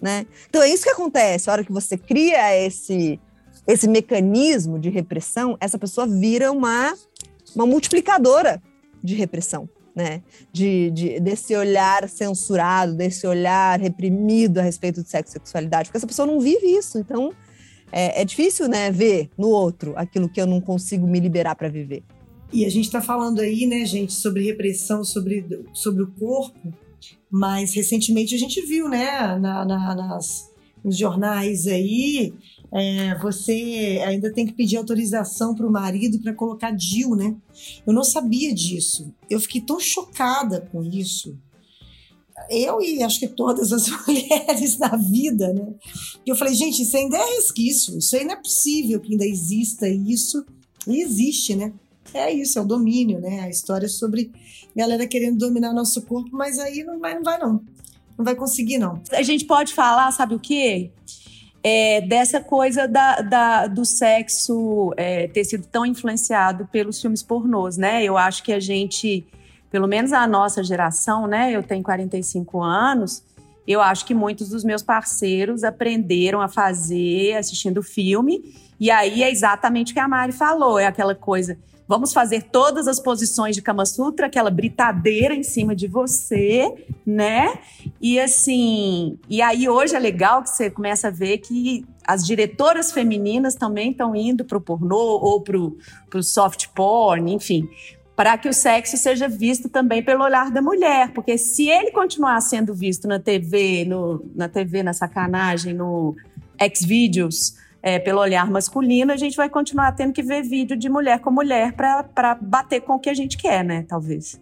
né? 0.00 0.24
Então 0.48 0.62
é 0.62 0.68
isso 0.68 0.84
que 0.84 0.90
acontece. 0.90 1.50
A 1.50 1.52
hora 1.52 1.64
que 1.64 1.72
você 1.72 1.98
cria 1.98 2.56
esse 2.56 3.20
esse 3.66 3.88
mecanismo 3.88 4.78
de 4.78 4.88
repressão, 4.88 5.56
essa 5.60 5.78
pessoa 5.78 6.06
vira 6.06 6.50
uma 6.50 6.94
uma 7.54 7.66
multiplicadora 7.66 8.62
de 9.02 9.14
repressão, 9.14 9.68
né? 9.96 10.22
De, 10.52 10.90
de- 10.90 11.18
desse 11.20 11.56
olhar 11.56 12.06
censurado, 12.08 12.94
desse 12.94 13.26
olhar 13.26 13.80
reprimido 13.80 14.58
a 14.58 14.62
respeito 14.62 15.02
de 15.02 15.08
sexo 15.08 15.30
e 15.32 15.38
sexualidade, 15.40 15.88
porque 15.88 15.96
essa 15.96 16.06
pessoa 16.06 16.26
não 16.26 16.38
vive 16.38 16.66
isso. 16.66 16.98
Então, 16.98 17.32
é, 17.90 18.20
é 18.20 18.24
difícil, 18.24 18.68
né, 18.68 18.90
ver 18.92 19.30
no 19.38 19.48
outro 19.48 19.94
aquilo 19.96 20.28
que 20.28 20.40
eu 20.40 20.46
não 20.46 20.60
consigo 20.60 21.06
me 21.06 21.18
liberar 21.18 21.54
para 21.56 21.68
viver. 21.68 22.02
E 22.52 22.64
a 22.64 22.68
gente 22.70 22.84
está 22.84 23.00
falando 23.00 23.40
aí, 23.40 23.66
né, 23.66 23.84
gente, 23.86 24.12
sobre 24.12 24.44
repressão, 24.44 25.02
sobre, 25.02 25.44
sobre 25.72 26.02
o 26.02 26.08
corpo, 26.12 26.72
mas 27.30 27.74
recentemente 27.74 28.34
a 28.34 28.38
gente 28.38 28.60
viu, 28.66 28.88
né, 28.88 29.36
na, 29.40 29.64
na- 29.64 29.94
nas, 29.94 30.50
nos 30.84 30.96
jornais 30.96 31.66
aí, 31.66 32.32
é, 32.72 33.16
você 33.18 34.02
ainda 34.04 34.32
tem 34.32 34.46
que 34.46 34.52
pedir 34.52 34.76
autorização 34.76 35.54
para 35.54 35.66
o 35.66 35.70
marido 35.70 36.18
para 36.20 36.34
colocar 36.34 36.70
DIU, 36.72 37.14
né? 37.14 37.34
Eu 37.86 37.92
não 37.92 38.04
sabia 38.04 38.52
disso. 38.52 39.12
Eu 39.30 39.40
fiquei 39.40 39.60
tão 39.60 39.78
chocada 39.78 40.68
com 40.72 40.82
isso. 40.82 41.36
Eu 42.50 42.82
e 42.82 43.02
acho 43.02 43.18
que 43.18 43.28
todas 43.28 43.72
as 43.72 43.88
mulheres 44.06 44.76
da 44.76 44.96
vida, 44.96 45.52
né? 45.52 45.74
Eu 46.26 46.36
falei, 46.36 46.54
gente, 46.54 46.82
isso 46.82 46.96
ainda 46.96 47.16
é 47.16 47.34
resquício, 47.36 47.98
isso 47.98 48.16
não 48.24 48.32
é 48.32 48.36
possível 48.36 49.00
que 49.00 49.12
ainda 49.12 49.24
exista 49.24 49.88
isso. 49.88 50.44
E 50.86 51.00
existe, 51.00 51.54
né? 51.54 51.72
É 52.14 52.32
isso, 52.32 52.58
é 52.58 52.62
o 52.62 52.66
domínio, 52.66 53.20
né? 53.20 53.40
A 53.40 53.48
história 53.48 53.88
sobre 53.88 54.30
galera 54.74 55.06
querendo 55.06 55.38
dominar 55.38 55.72
nosso 55.72 56.02
corpo, 56.02 56.30
mas 56.32 56.58
aí 56.58 56.84
não 56.84 57.00
vai, 57.00 57.14
não 57.14 57.22
vai 57.22 57.38
não. 57.38 57.64
Não 58.16 58.24
vai 58.24 58.34
conseguir, 58.34 58.78
não. 58.78 59.02
A 59.12 59.22
gente 59.22 59.44
pode 59.44 59.74
falar, 59.74 60.10
sabe 60.12 60.34
o 60.34 60.40
quê? 60.40 60.90
É, 61.68 62.00
dessa 62.00 62.40
coisa 62.40 62.86
da, 62.86 63.20
da- 63.22 63.66
do 63.66 63.84
sexo 63.84 64.94
é, 64.96 65.26
ter 65.26 65.42
sido 65.44 65.66
tão 65.66 65.84
influenciado 65.84 66.64
pelos 66.70 67.00
filmes 67.00 67.24
pornôs, 67.24 67.76
né? 67.76 68.04
Eu 68.04 68.16
acho 68.16 68.44
que 68.44 68.52
a 68.52 68.60
gente, 68.60 69.26
pelo 69.68 69.88
menos 69.88 70.12
a 70.12 70.24
nossa 70.28 70.62
geração, 70.62 71.26
né? 71.26 71.50
Eu 71.50 71.64
tenho 71.64 71.82
45 71.82 72.62
anos, 72.62 73.24
eu 73.66 73.80
acho 73.80 74.06
que 74.06 74.14
muitos 74.14 74.50
dos 74.50 74.62
meus 74.62 74.80
parceiros 74.80 75.64
aprenderam 75.64 76.40
a 76.40 76.46
fazer 76.46 77.36
assistindo 77.36 77.82
filme, 77.82 78.54
e 78.78 78.88
aí 78.88 79.24
é 79.24 79.30
exatamente 79.30 79.90
o 79.90 79.94
que 79.94 79.98
a 79.98 80.06
Mari 80.06 80.30
falou, 80.30 80.78
é 80.78 80.86
aquela 80.86 81.16
coisa. 81.16 81.58
Vamos 81.88 82.12
fazer 82.12 82.42
todas 82.44 82.88
as 82.88 82.98
posições 82.98 83.54
de 83.54 83.62
Kama 83.62 83.86
Sutra, 83.86 84.26
aquela 84.26 84.50
britadeira 84.50 85.34
em 85.34 85.44
cima 85.44 85.74
de 85.74 85.86
você, 85.86 86.72
né? 87.06 87.58
E 88.00 88.18
assim, 88.18 89.18
e 89.28 89.40
aí 89.40 89.68
hoje 89.68 89.94
é 89.94 89.98
legal 89.98 90.42
que 90.42 90.50
você 90.50 90.68
começa 90.68 91.08
a 91.08 91.10
ver 91.12 91.38
que 91.38 91.86
as 92.04 92.26
diretoras 92.26 92.90
femininas 92.90 93.54
também 93.54 93.92
estão 93.92 94.16
indo 94.16 94.44
para 94.44 94.58
o 94.58 94.60
pornô 94.60 94.96
ou 94.96 95.40
para 95.40 95.58
o 95.58 96.22
soft 96.22 96.68
porn, 96.74 97.32
enfim, 97.32 97.68
para 98.16 98.36
que 98.38 98.48
o 98.48 98.52
sexo 98.52 98.96
seja 98.96 99.28
visto 99.28 99.68
também 99.68 100.02
pelo 100.02 100.24
olhar 100.24 100.50
da 100.50 100.62
mulher, 100.62 101.12
porque 101.12 101.36
se 101.36 101.68
ele 101.68 101.92
continuar 101.92 102.40
sendo 102.40 102.74
visto 102.74 103.06
na 103.06 103.20
TV, 103.20 103.84
no, 103.84 104.24
na 104.34 104.48
TV, 104.48 104.82
na 104.82 104.92
sacanagem, 104.92 105.74
no 105.74 106.16
Xvideos, 106.74 107.54
é, 107.86 108.00
pelo 108.00 108.20
olhar 108.20 108.50
masculino, 108.50 109.12
a 109.12 109.16
gente 109.16 109.36
vai 109.36 109.48
continuar 109.48 109.92
tendo 109.92 110.12
que 110.12 110.20
ver 110.20 110.42
vídeo 110.42 110.76
de 110.76 110.88
mulher 110.88 111.20
com 111.20 111.30
mulher 111.30 111.72
para 111.72 112.36
bater 112.40 112.80
com 112.80 112.94
o 112.94 112.98
que 112.98 113.08
a 113.08 113.14
gente 113.14 113.36
quer, 113.38 113.64
né? 113.64 113.84
Talvez. 113.88 114.40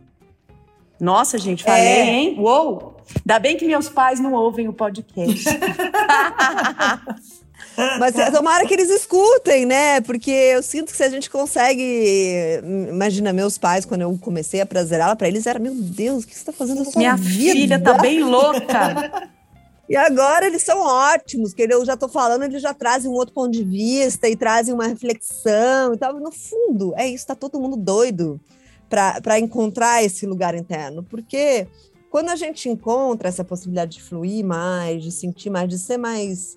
Nossa, 0.99 1.36
gente, 1.36 1.62
falei, 1.62 1.82
É. 1.82 2.07
hein? 2.07 2.36
Uou! 2.38 2.97
Ainda 3.20 3.38
bem 3.38 3.59
que 3.59 3.66
meus 3.66 3.86
pais 3.90 4.18
não 4.18 4.32
ouvem 4.32 4.66
o 4.66 4.72
podcast. 4.72 5.45
Mas 7.99 8.16
é, 8.18 8.30
tomara 8.30 8.64
que 8.66 8.72
eles 8.72 8.88
escutem, 8.88 9.66
né? 9.66 10.01
Porque 10.01 10.30
eu 10.30 10.62
sinto 10.62 10.90
que 10.92 10.97
se 10.97 11.03
a 11.03 11.11
gente 11.11 11.28
consegue. 11.28 12.62
Imagina, 12.88 13.30
meus 13.32 13.59
pais, 13.59 13.84
quando 13.84 14.03
eu 14.03 14.18
comecei 14.22 14.61
a 14.62 14.66
prazerá-la, 14.66 15.16
pra 15.16 15.28
eles 15.28 15.47
era: 15.47 15.59
Meu 15.59 15.74
Deus, 15.74 16.24
o 16.24 16.26
que 16.26 16.34
você 16.38 16.45
tá 16.45 16.53
fazendo 16.53 16.82
Minha 16.97 17.16
vida? 17.16 17.53
filha 17.53 17.78
tá 17.80 17.95
bem 17.99 18.22
louca. 18.22 19.28
E 19.89 19.97
agora 19.97 20.47
eles 20.47 20.62
são 20.62 20.80
ótimos, 20.80 21.53
que 21.53 21.62
eu 21.62 21.85
já 21.85 21.97
tô 21.97 22.09
falando, 22.09 22.45
eles 22.45 22.62
já 22.62 22.72
trazem 22.72 23.11
um 23.11 23.14
outro 23.14 23.35
ponto 23.35 23.51
de 23.51 23.62
vista 23.62 24.28
e 24.28 24.37
trazem 24.37 24.72
uma 24.72 24.87
reflexão 24.87 25.93
e 25.93 25.99
tal. 25.99 26.18
No 26.18 26.32
fundo, 26.32 26.95
é 26.97 27.07
isso, 27.07 27.26
tá 27.26 27.35
todo 27.35 27.61
mundo 27.61 27.76
doido 27.76 28.41
para 28.89 29.39
encontrar 29.39 30.03
esse 30.03 30.26
lugar 30.26 30.55
interno. 30.55 31.03
Porque 31.03 31.66
quando 32.11 32.30
a 32.30 32.37
gente 32.37 32.68
encontra 32.68 33.28
essa 33.28 33.45
possibilidade 33.45 33.99
de 33.99 34.03
fluir 34.03 34.45
mais, 34.45 35.03
de 35.03 35.12
sentir 35.12 35.51
mais, 35.51 35.68
de 35.68 35.78
ser 35.78 35.99
mais 35.99 36.57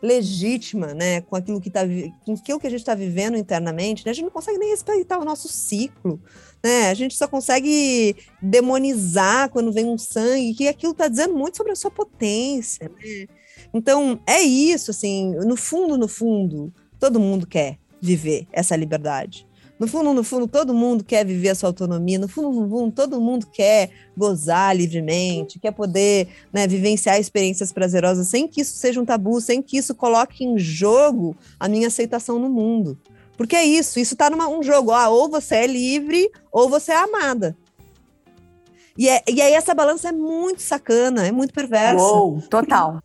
legítima, 0.00 0.94
né, 0.94 1.20
com 1.20 1.36
aquilo 1.36 1.60
que 1.60 1.70
tá, 1.70 1.82
com 2.24 2.32
aquilo 2.32 2.58
que 2.58 2.66
a 2.66 2.70
gente 2.70 2.80
está 2.80 2.94
vivendo 2.94 3.36
internamente, 3.36 4.04
né, 4.04 4.10
a 4.10 4.14
gente 4.14 4.24
não 4.24 4.32
consegue 4.32 4.58
nem 4.58 4.70
respeitar 4.70 5.18
o 5.18 5.24
nosso 5.24 5.46
ciclo, 5.48 6.20
né? 6.62 6.90
A 6.90 6.94
gente 6.94 7.16
só 7.16 7.26
consegue 7.26 8.16
demonizar 8.40 9.50
quando 9.50 9.72
vem 9.72 9.86
um 9.86 9.98
sangue, 9.98 10.54
que 10.54 10.68
aquilo 10.68 10.92
está 10.92 11.08
dizendo 11.08 11.34
muito 11.34 11.56
sobre 11.56 11.72
a 11.72 11.76
sua 11.76 11.90
potência, 11.90 12.88
né? 12.88 13.26
Então, 13.74 14.20
é 14.26 14.40
isso, 14.40 14.90
assim, 14.90 15.34
no 15.46 15.56
fundo, 15.56 15.96
no 15.96 16.06
fundo, 16.06 16.72
todo 16.98 17.18
mundo 17.18 17.46
quer 17.46 17.78
viver 18.00 18.46
essa 18.52 18.76
liberdade. 18.76 19.46
No 19.82 19.88
fundo, 19.88 20.14
no 20.14 20.22
fundo, 20.22 20.46
todo 20.46 20.72
mundo 20.72 21.02
quer 21.02 21.26
viver 21.26 21.48
a 21.48 21.54
sua 21.56 21.68
autonomia. 21.68 22.16
No 22.16 22.28
fundo, 22.28 22.52
no 22.52 22.68
fundo, 22.68 22.92
todo 22.94 23.20
mundo 23.20 23.48
quer 23.52 23.90
gozar 24.16 24.76
livremente, 24.76 25.58
quer 25.58 25.72
poder 25.72 26.28
né, 26.52 26.68
vivenciar 26.68 27.18
experiências 27.18 27.72
prazerosas 27.72 28.28
sem 28.28 28.46
que 28.46 28.60
isso 28.60 28.76
seja 28.76 29.00
um 29.00 29.04
tabu, 29.04 29.40
sem 29.40 29.60
que 29.60 29.76
isso 29.76 29.92
coloque 29.92 30.44
em 30.44 30.56
jogo 30.56 31.36
a 31.58 31.68
minha 31.68 31.88
aceitação 31.88 32.38
no 32.38 32.48
mundo. 32.48 32.96
Porque 33.42 33.56
é 33.56 33.64
isso, 33.64 33.98
isso 33.98 34.14
tá 34.14 34.30
num 34.30 34.38
um 34.58 34.62
jogo. 34.62 34.92
Ah, 34.92 35.08
ou 35.08 35.28
você 35.28 35.56
é 35.56 35.66
livre, 35.66 36.30
ou 36.52 36.68
você 36.68 36.92
é 36.92 36.96
amada. 36.96 37.56
E, 38.96 39.08
é, 39.08 39.20
e 39.28 39.42
aí 39.42 39.52
essa 39.52 39.74
balança 39.74 40.10
é 40.10 40.12
muito 40.12 40.62
sacana, 40.62 41.26
é 41.26 41.32
muito 41.32 41.52
perversa. 41.52 42.00
Uou, 42.00 42.40
total. 42.42 43.02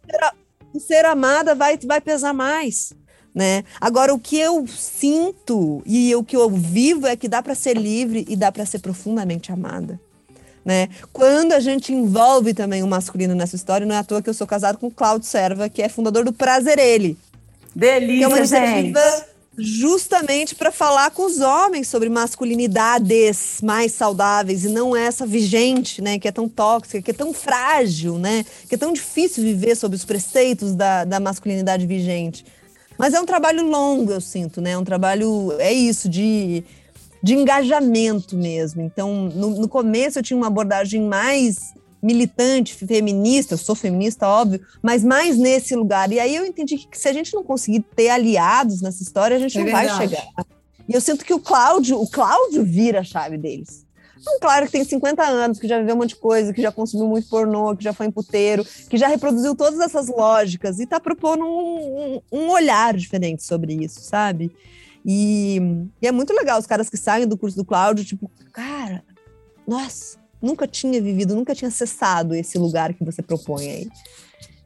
O 0.71 0.79
ser 0.79 1.05
amada 1.05 1.55
vai, 1.55 1.75
vai 1.83 1.99
pesar 1.99 2.33
mais. 2.33 2.93
Né? 3.33 3.63
Agora, 3.81 4.13
o 4.13 4.19
que 4.19 4.38
eu 4.38 4.67
sinto 4.67 5.81
e 5.88 6.15
o 6.15 6.23
que 6.23 6.38
eu 6.38 6.47
vivo 6.51 7.07
é 7.07 7.15
que 7.15 7.27
dá 7.27 7.41
para 7.41 7.55
ser 7.55 7.75
livre 7.75 8.23
e 8.29 8.35
dá 8.35 8.51
para 8.51 8.63
ser 8.63 8.77
profundamente 8.77 9.51
amada. 9.51 9.99
Né? 10.63 10.88
Quando 11.11 11.53
a 11.53 11.59
gente 11.59 11.91
envolve 11.91 12.53
também 12.53 12.83
o 12.83 12.88
masculino 12.88 13.33
nessa 13.33 13.55
história, 13.55 13.88
não 13.88 13.95
é 13.95 13.97
à 13.97 14.03
toa 14.03 14.21
que 14.21 14.29
eu 14.29 14.35
sou 14.35 14.45
casado 14.45 14.77
com 14.77 14.85
o 14.85 14.91
Claudio 14.91 15.27
Serva, 15.27 15.67
que 15.67 15.81
é 15.81 15.89
fundador 15.89 16.23
do 16.23 16.31
Prazer 16.31 16.77
Ele, 16.77 17.17
que 17.73 17.85
é 17.85 17.99
Delícia, 17.99 18.27
uma 18.27 18.45
gente. 18.45 18.93
Justamente 19.58 20.53
para 20.53 20.72
falar 20.72 21.10
com 21.12 21.26
os 21.26 21.39
homens 21.39 21.88
sobre 21.88 22.10
masculinidades 22.10 23.60
mais 23.64 23.91
saudáveis 23.91 24.64
e 24.64 24.70
não 24.70 24.95
essa 24.95 25.26
vigente, 25.26 26.01
né, 26.01 26.20
que 26.20 26.28
é 26.28 26.32
tão 26.32 26.47
tóxica, 26.47 27.01
que 27.01 27.12
é 27.12 27.14
tão 27.14 27.34
frágil, 27.34 28.20
né, 28.20 28.45
que 28.70 28.76
é 28.76 28.78
tão 28.78 28.93
difícil 28.93 29.43
viver 29.43 29.76
sob 29.76 29.95
os 29.95 30.05
preceitos 30.05 30.76
da, 30.76 31.03
da 31.03 31.20
masculinidade 31.20 31.88
vigente. 31.88 32.45
Mas 32.97 33.14
é 33.14 33.20
um 33.20 33.26
trabalho 33.26 33.66
longo, 33.66 34.12
eu 34.12 34.22
sinto, 34.22 34.60
né? 34.60 34.72
É 34.72 34.78
um 34.78 34.84
trabalho, 34.84 35.53
é 35.60 35.72
isso, 35.72 36.10
de, 36.10 36.64
de 37.22 37.36
engajamento 37.36 38.36
mesmo. 38.36 38.82
Então, 38.82 39.30
no, 39.30 39.51
no 39.51 39.68
começo 39.68 40.18
eu 40.18 40.24
tinha 40.24 40.36
uma 40.36 40.47
abordagem 40.47 41.01
mais 41.03 41.74
militante, 42.01 42.73
feminista, 42.75 43.53
eu 43.53 43.57
sou 43.57 43.75
feminista, 43.75 44.27
óbvio, 44.27 44.61
mas 44.81 45.03
mais 45.03 45.37
nesse 45.37 45.75
lugar. 45.75 46.11
E 46.11 46.19
aí 46.19 46.35
eu 46.35 46.45
entendi 46.45 46.77
que 46.77 46.97
se 46.97 47.07
a 47.07 47.13
gente 47.13 47.33
não 47.33 47.43
conseguir 47.43 47.81
ter 47.95 48.09
aliados 48.09 48.81
nessa 48.81 49.01
história, 49.03 49.35
a 49.37 49.39
gente 49.39 49.57
É 49.57 49.63
não 49.63 49.71
vai 49.71 49.85
verdade. 49.87 50.09
chegar. 50.09 50.27
E 50.87 50.93
eu 50.93 51.01
sinto 51.01 51.25
que 51.25 51.33
o 51.33 51.39
Cláudio, 51.39 51.99
o 51.99 52.07
Cláudio 52.09 52.63
vira 52.63 52.99
a 52.99 53.03
chave 53.03 53.37
deles. 53.37 53.85
Um 54.27 54.39
claro 54.39 54.65
que 54.65 54.71
tem 54.71 54.83
50 54.83 55.23
anos, 55.23 55.59
que 55.59 55.67
já 55.67 55.79
viveu 55.79 55.95
um 55.95 55.99
monte 55.99 56.09
de 56.09 56.15
coisa, 56.17 56.51
que 56.53 56.61
já 56.61 56.71
consumiu 56.71 57.07
muito 57.07 57.29
pornô, 57.29 57.75
que 57.75 57.83
já 57.83 57.93
foi 57.93 58.07
em 58.07 58.11
puteiro, 58.11 58.65
que 58.89 58.97
já 58.97 59.07
reproduziu 59.07 59.55
todas 59.55 59.79
essas 59.79 60.07
lógicas 60.07 60.79
e 60.79 60.85
tá 60.85 60.99
propondo 60.99 61.45
um, 61.45 62.15
um- 62.15 62.21
um 62.31 62.49
olhar 62.49 62.95
diferente 62.97 63.43
sobre 63.43 63.73
isso, 63.73 64.01
sabe? 64.01 64.51
E, 65.05 65.61
e 66.01 66.07
é 66.07 66.11
muito 66.11 66.33
legal 66.33 66.59
os 66.59 66.65
caras 66.67 66.89
que 66.89 66.97
saem 66.97 67.27
do 67.27 67.37
curso 67.37 67.55
do 67.55 67.63
Cláudio, 67.63 68.03
tipo, 68.03 68.29
cara, 68.51 69.03
nossa, 69.67 70.17
nunca 70.41 70.67
tinha 70.67 71.01
vivido, 71.01 71.35
nunca 71.35 71.55
tinha 71.55 71.69
acessado 71.69 72.33
esse 72.33 72.57
lugar 72.57 72.93
que 72.93 73.03
você 73.03 73.21
propõe 73.21 73.69
aí. 73.69 73.88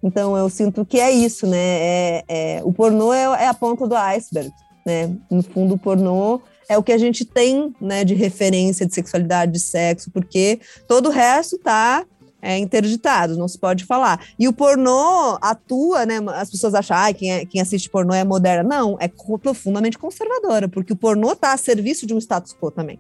Então 0.04 0.36
eu 0.36 0.50
sinto 0.50 0.86
que 0.86 1.00
é 1.00 1.12
isso, 1.12 1.46
né? 1.46 1.58
É, 1.58 2.24
é 2.28 2.62
o 2.64 2.74
pornô 2.74 3.14
é, 3.14 3.24
é, 3.44 3.48
a 3.48 3.54
ponta 3.54 3.88
do 3.88 3.96
iceberg, 3.96 4.52
né? 4.86 5.16
No 5.30 5.44
fundo, 5.44 5.76
o 5.76 5.78
pornô 5.78 6.42
é 6.68 6.78
o 6.78 6.84
que 6.84 6.92
a 6.92 6.98
gente 6.98 7.26
tem, 7.26 7.76
né, 7.82 8.06
de 8.06 8.14
referência 8.14 8.86
de 8.86 8.96
sexualidade, 8.96 9.52
de 9.52 9.60
sexo, 9.60 10.10
porque 10.10 10.60
todo 10.88 11.10
o 11.10 11.12
resto 11.12 11.58
tá 11.58 12.06
é, 12.42 12.58
interditado, 12.58 13.38
não 13.38 13.48
se 13.48 13.60
pode 13.60 13.86
falar. 13.86 14.26
E 14.40 14.48
o 14.48 14.54
pornô 14.54 15.38
atua, 15.42 16.06
né? 16.06 16.18
As 16.34 16.50
pessoas 16.50 16.74
acham, 16.74 16.98
ah, 16.98 17.14
quem, 17.14 17.32
é, 17.32 17.46
quem 17.46 17.62
assiste 17.62 17.90
pornô 17.90 18.14
é 18.14 18.24
moderna. 18.24 18.64
Não, 18.64 18.98
é 19.00 19.08
profundamente 19.08 19.98
conservadora, 19.98 20.68
porque 20.68 20.94
o 20.94 20.96
pornô 20.96 21.34
está 21.34 21.54
a 21.54 21.58
serviço 21.58 22.08
de 22.08 22.14
um 22.14 22.18
status 22.18 22.56
quo 22.60 22.72
também. 22.72 23.00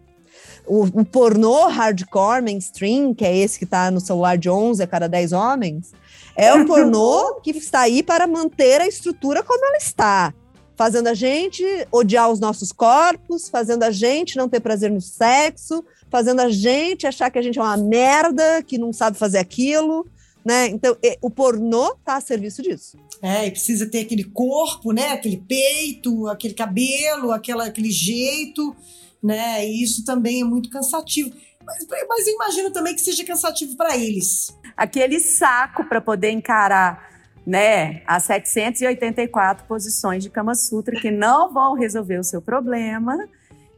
O, 0.65 0.83
o, 0.83 1.05
pornô 1.05 1.67
hardcore, 1.67 2.41
mainstream, 2.41 3.13
que 3.13 3.25
é 3.25 3.35
esse 3.35 3.57
que 3.57 3.65
está 3.65 3.89
no 3.91 3.99
celular 3.99 4.37
de 4.37 4.49
11 4.49 4.81
a 4.81 4.87
cada 4.87 5.07
10 5.07 5.33
homens, 5.33 5.91
é 6.35 6.53
o 6.53 6.65
pornô 6.65 7.35
que 7.43 7.51
está 7.51 7.81
aí 7.81 8.01
para 8.03 8.27
manter 8.27 8.81
a 8.81 8.87
estrutura 8.87 9.43
como 9.43 9.65
ela 9.65 9.77
está. 9.77 10.33
Fazendo 10.75 11.07
a 11.07 11.13
gente 11.13 11.63
odiar 11.91 12.31
os 12.31 12.39
nossos 12.39 12.71
corpos, 12.71 13.49
fazendo 13.49 13.83
a 13.83 13.91
gente 13.91 14.37
não 14.37 14.49
ter 14.49 14.59
prazer 14.59 14.89
no 14.89 15.01
sexo, 15.01 15.83
fazendo 16.09 16.39
a 16.41 16.49
gente 16.49 17.05
achar 17.05 17.29
que 17.29 17.37
a 17.37 17.41
gente 17.41 17.59
é 17.59 17.61
uma 17.61 17.77
merda, 17.77 18.63
que 18.63 18.77
não 18.77 18.91
sabe 18.91 19.17
fazer 19.17 19.37
aquilo, 19.37 20.07
né? 20.43 20.67
Então, 20.67 20.97
o 21.21 21.29
pornô 21.29 21.95
tá 22.03 22.15
a 22.15 22.21
serviço 22.21 22.61
disso. 22.61 22.97
É, 23.21 23.45
e 23.45 23.51
precisa 23.51 23.85
ter 23.85 23.99
aquele 23.99 24.23
corpo, 24.23 24.91
né? 24.91 25.09
Aquele 25.09 25.37
peito, 25.37 26.27
aquele 26.27 26.53
cabelo, 26.53 27.31
aquela, 27.31 27.65
aquele 27.65 27.91
jeito, 27.91 28.75
né? 29.21 29.65
E 29.65 29.83
isso 29.83 30.03
também 30.05 30.41
é 30.41 30.43
muito 30.43 30.69
cansativo. 30.69 31.31
Mas, 31.65 31.85
mas 32.07 32.27
eu 32.27 32.33
imagino 32.33 32.71
também 32.71 32.95
que 32.95 33.01
seja 33.01 33.23
cansativo 33.23 33.75
para 33.77 33.95
eles. 33.95 34.55
Aquele 34.75 35.19
saco 35.19 35.83
para 35.85 36.01
poder 36.01 36.31
encarar 36.31 37.09
né, 37.45 38.01
as 38.05 38.23
784 38.23 39.65
posições 39.65 40.23
de 40.23 40.29
Kama 40.29 40.55
Sutra 40.55 40.99
que 40.99 41.11
não 41.11 41.53
vão 41.53 41.73
resolver 41.75 42.19
o 42.19 42.23
seu 42.23 42.41
problema 42.41 43.17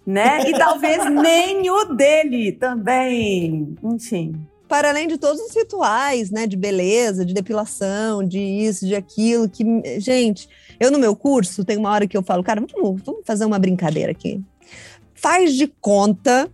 né? 0.06 0.50
E 0.50 0.54
talvez 0.54 1.04
nem 1.10 1.70
o 1.70 1.86
dele 1.86 2.52
também. 2.52 3.76
Enfim. 3.84 4.36
Para 4.68 4.90
além 4.90 5.08
de 5.08 5.18
todos 5.18 5.40
os 5.42 5.56
rituais, 5.56 6.32
né, 6.32 6.48
de 6.48 6.58
beleza, 6.58 7.26
de 7.26 7.34
depilação, 7.34 8.24
de 8.24 8.40
isso, 8.40 8.88
de 8.88 8.96
aquilo, 8.96 9.48
que, 9.48 9.64
gente, 10.00 10.50
eu 10.80 10.90
no 10.90 10.98
meu 10.98 11.16
curso 11.16 11.64
tem 11.64 11.78
uma 11.78 11.92
hora 11.92 12.08
que 12.08 12.18
eu 12.18 12.24
falo, 12.24 12.44
cara, 12.44 12.60
vamos, 12.60 13.02
vamos 13.04 13.22
fazer 13.24 13.46
uma 13.46 13.60
brincadeira 13.60 14.12
aqui. 14.12 14.42
Faz 15.24 15.56
de 15.56 15.68
conta 15.68 16.52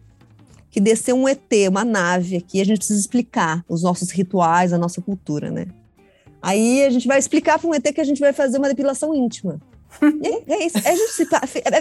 que 0.69 0.79
desceu 0.79 1.15
um 1.15 1.27
ET, 1.27 1.51
uma 1.67 1.83
nave 1.83 2.37
aqui, 2.37 2.61
a 2.61 2.63
gente 2.63 2.77
precisa 2.77 2.99
explicar 2.99 3.65
os 3.67 3.81
nossos 3.81 4.11
rituais, 4.11 4.71
a 4.71 4.77
nossa 4.77 5.01
cultura, 5.01 5.49
né? 5.49 5.65
Aí 6.39 6.85
a 6.85 6.89
gente 6.91 7.07
vai 7.07 7.17
explicar 7.17 7.57
para 7.57 7.67
um 7.67 7.73
ET 7.73 7.81
que 7.91 7.99
a 7.99 8.03
gente 8.03 8.19
vai 8.19 8.31
fazer 8.31 8.59
uma 8.59 8.67
depilação 8.67 9.11
íntima. 9.15 9.59
É, 10.23 10.53
é, 10.53 10.65
isso. 10.67 10.77
É, 10.77 10.95
gente, 10.95 11.27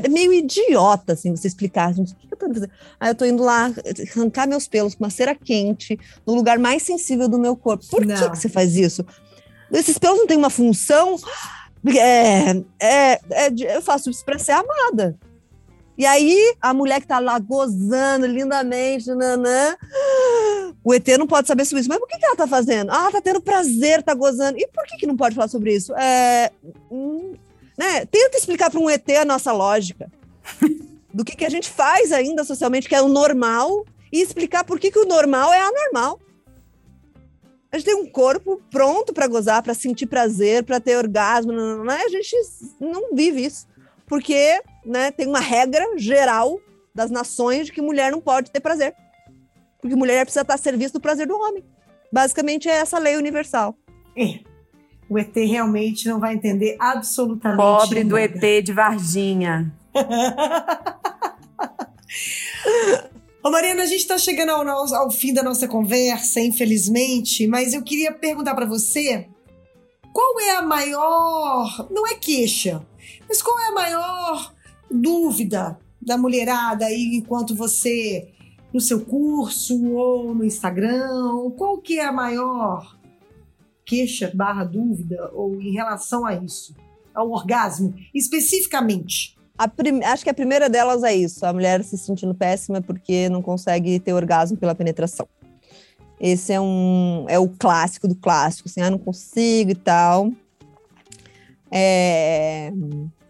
é 0.06 0.08
meio 0.08 0.32
idiota, 0.32 1.12
assim, 1.12 1.36
você 1.36 1.46
explicar. 1.46 1.92
Gente, 1.92 2.14
o 2.14 2.16
que 2.16 2.32
eu 2.32 2.38
tô 2.38 2.46
fazendo? 2.54 2.70
Aí 2.98 3.10
eu 3.10 3.14
tô 3.14 3.26
indo 3.26 3.42
lá 3.42 3.70
arrancar 4.16 4.48
meus 4.48 4.66
pelos 4.66 4.94
com 4.94 5.04
uma 5.04 5.10
cera 5.10 5.34
quente 5.34 6.00
no 6.26 6.34
lugar 6.34 6.58
mais 6.58 6.84
sensível 6.84 7.28
do 7.28 7.38
meu 7.38 7.54
corpo. 7.54 7.84
Por 7.86 8.00
que, 8.06 8.30
que 8.30 8.38
você 8.38 8.48
faz 8.48 8.76
isso? 8.76 9.04
Esses 9.70 9.98
pelos 9.98 10.16
não 10.16 10.26
têm 10.26 10.38
uma 10.38 10.48
função. 10.48 11.16
É, 11.86 12.50
é, 12.80 13.20
é, 13.30 13.76
eu 13.76 13.82
faço 13.82 14.08
isso 14.08 14.24
pra 14.24 14.38
ser 14.38 14.52
amada. 14.52 15.18
E 15.98 16.06
aí, 16.06 16.54
a 16.60 16.72
mulher 16.72 17.00
que 17.00 17.08
tá 17.08 17.18
lá 17.18 17.40
gozando 17.40 18.24
lindamente, 18.24 19.08
nanã, 19.08 19.76
o 20.84 20.94
ET 20.94 21.04
não 21.18 21.26
pode 21.26 21.48
saber 21.48 21.64
sobre 21.64 21.80
isso. 21.80 21.88
Mas 21.88 21.98
por 21.98 22.06
que, 22.06 22.16
que 22.16 22.24
ela 22.24 22.36
tá 22.36 22.46
fazendo? 22.46 22.92
Ah, 22.92 23.10
tá 23.10 23.20
tendo 23.20 23.42
prazer, 23.42 24.00
tá 24.04 24.14
gozando. 24.14 24.56
E 24.56 24.68
por 24.68 24.84
que, 24.84 24.96
que 24.96 25.08
não 25.08 25.16
pode 25.16 25.34
falar 25.34 25.48
sobre 25.48 25.74
isso? 25.74 25.92
É, 25.96 26.52
hum, 26.88 27.34
né? 27.76 28.06
Tenta 28.06 28.38
explicar 28.38 28.70
para 28.70 28.78
um 28.78 28.88
ET 28.88 29.08
a 29.10 29.24
nossa 29.24 29.50
lógica 29.50 30.08
do 31.12 31.24
que, 31.24 31.34
que 31.34 31.44
a 31.44 31.50
gente 31.50 31.68
faz 31.68 32.12
ainda 32.12 32.44
socialmente, 32.44 32.88
que 32.88 32.94
é 32.94 33.02
o 33.02 33.08
normal, 33.08 33.84
e 34.12 34.20
explicar 34.20 34.62
por 34.62 34.78
que, 34.78 34.92
que 34.92 35.00
o 35.00 35.04
normal 35.04 35.52
é 35.52 35.60
anormal. 35.60 36.20
A 37.72 37.76
gente 37.76 37.86
tem 37.86 37.96
um 37.96 38.06
corpo 38.06 38.62
pronto 38.70 39.12
para 39.12 39.26
gozar, 39.26 39.64
para 39.64 39.74
sentir 39.74 40.06
prazer, 40.06 40.62
para 40.62 40.78
ter 40.78 40.96
orgasmo, 40.96 41.50
não, 41.52 41.78
não, 41.78 41.84
não, 41.84 41.92
a 41.92 42.08
gente 42.08 42.36
não 42.80 43.14
vive 43.14 43.44
isso. 43.44 43.66
Porque 44.08 44.60
né, 44.84 45.10
tem 45.10 45.26
uma 45.26 45.40
regra 45.40 45.84
geral 45.96 46.58
das 46.94 47.10
nações 47.10 47.66
de 47.66 47.72
que 47.72 47.80
mulher 47.80 48.10
não 48.10 48.20
pode 48.20 48.50
ter 48.50 48.60
prazer. 48.60 48.94
Porque 49.80 49.94
mulher 49.94 50.24
precisa 50.24 50.42
estar 50.42 50.54
a 50.54 50.58
serviço 50.58 50.94
do 50.94 51.00
prazer 51.00 51.26
do 51.26 51.36
homem. 51.36 51.64
Basicamente 52.12 52.68
é 52.68 52.72
essa 52.72 52.98
lei 52.98 53.16
universal. 53.16 53.76
É 54.16 54.48
o 55.08 55.18
ET 55.18 55.34
realmente 55.34 56.06
não 56.06 56.20
vai 56.20 56.34
entender 56.34 56.76
absolutamente 56.78 57.56
Pobre 57.56 58.04
nada. 58.04 58.10
do 58.10 58.18
ET 58.18 58.64
de 58.64 58.72
Varginha. 58.72 59.74
Ô 63.42 63.50
Mariana, 63.50 63.84
a 63.84 63.86
gente 63.86 64.00
está 64.00 64.18
chegando 64.18 64.50
ao, 64.50 64.68
ao, 64.94 65.10
fim 65.10 65.32
da 65.32 65.42
nossa 65.42 65.66
conversa, 65.66 66.40
infelizmente, 66.40 67.46
mas 67.46 67.72
eu 67.72 67.82
queria 67.82 68.12
perguntar 68.12 68.54
para 68.54 68.66
você 68.66 69.26
qual 70.12 70.38
é 70.40 70.56
a 70.56 70.62
maior, 70.62 71.88
não 71.90 72.06
é 72.06 72.14
queixa, 72.14 72.86
mas 73.28 73.42
qual 73.42 73.58
é 73.60 73.68
a 73.68 73.72
maior 73.72 74.54
dúvida 74.90 75.78
da 76.00 76.16
mulherada 76.16 76.86
aí 76.86 77.16
enquanto 77.16 77.54
você 77.54 78.32
no 78.72 78.80
seu 78.80 79.04
curso 79.04 79.82
ou 79.94 80.34
no 80.34 80.44
Instagram, 80.44 81.50
qual 81.56 81.78
que 81.78 81.98
é 81.98 82.04
a 82.04 82.12
maior 82.12 82.96
queixa 83.84 84.30
barra 84.34 84.64
dúvida 84.64 85.30
ou 85.32 85.60
em 85.60 85.72
relação 85.72 86.26
a 86.26 86.34
isso, 86.34 86.74
ao 87.14 87.30
orgasmo, 87.30 87.94
especificamente? 88.14 89.36
Prim... 89.74 90.04
Acho 90.04 90.22
que 90.22 90.30
a 90.30 90.34
primeira 90.34 90.68
delas 90.68 91.02
é 91.02 91.14
isso, 91.14 91.44
a 91.44 91.52
mulher 91.52 91.82
se 91.82 91.96
sentindo 91.96 92.34
péssima 92.34 92.80
porque 92.80 93.28
não 93.28 93.42
consegue 93.42 93.98
ter 93.98 94.12
orgasmo 94.12 94.56
pela 94.56 94.74
penetração. 94.74 95.26
Esse 96.20 96.52
é 96.52 96.60
um 96.60 97.24
é 97.28 97.38
o 97.38 97.48
clássico 97.48 98.06
do 98.06 98.14
clássico, 98.14 98.68
assim, 98.68 98.80
ah, 98.80 98.90
não 98.90 98.98
consigo 98.98 99.70
e 99.70 99.74
tal. 99.74 100.30
É, 101.70 102.72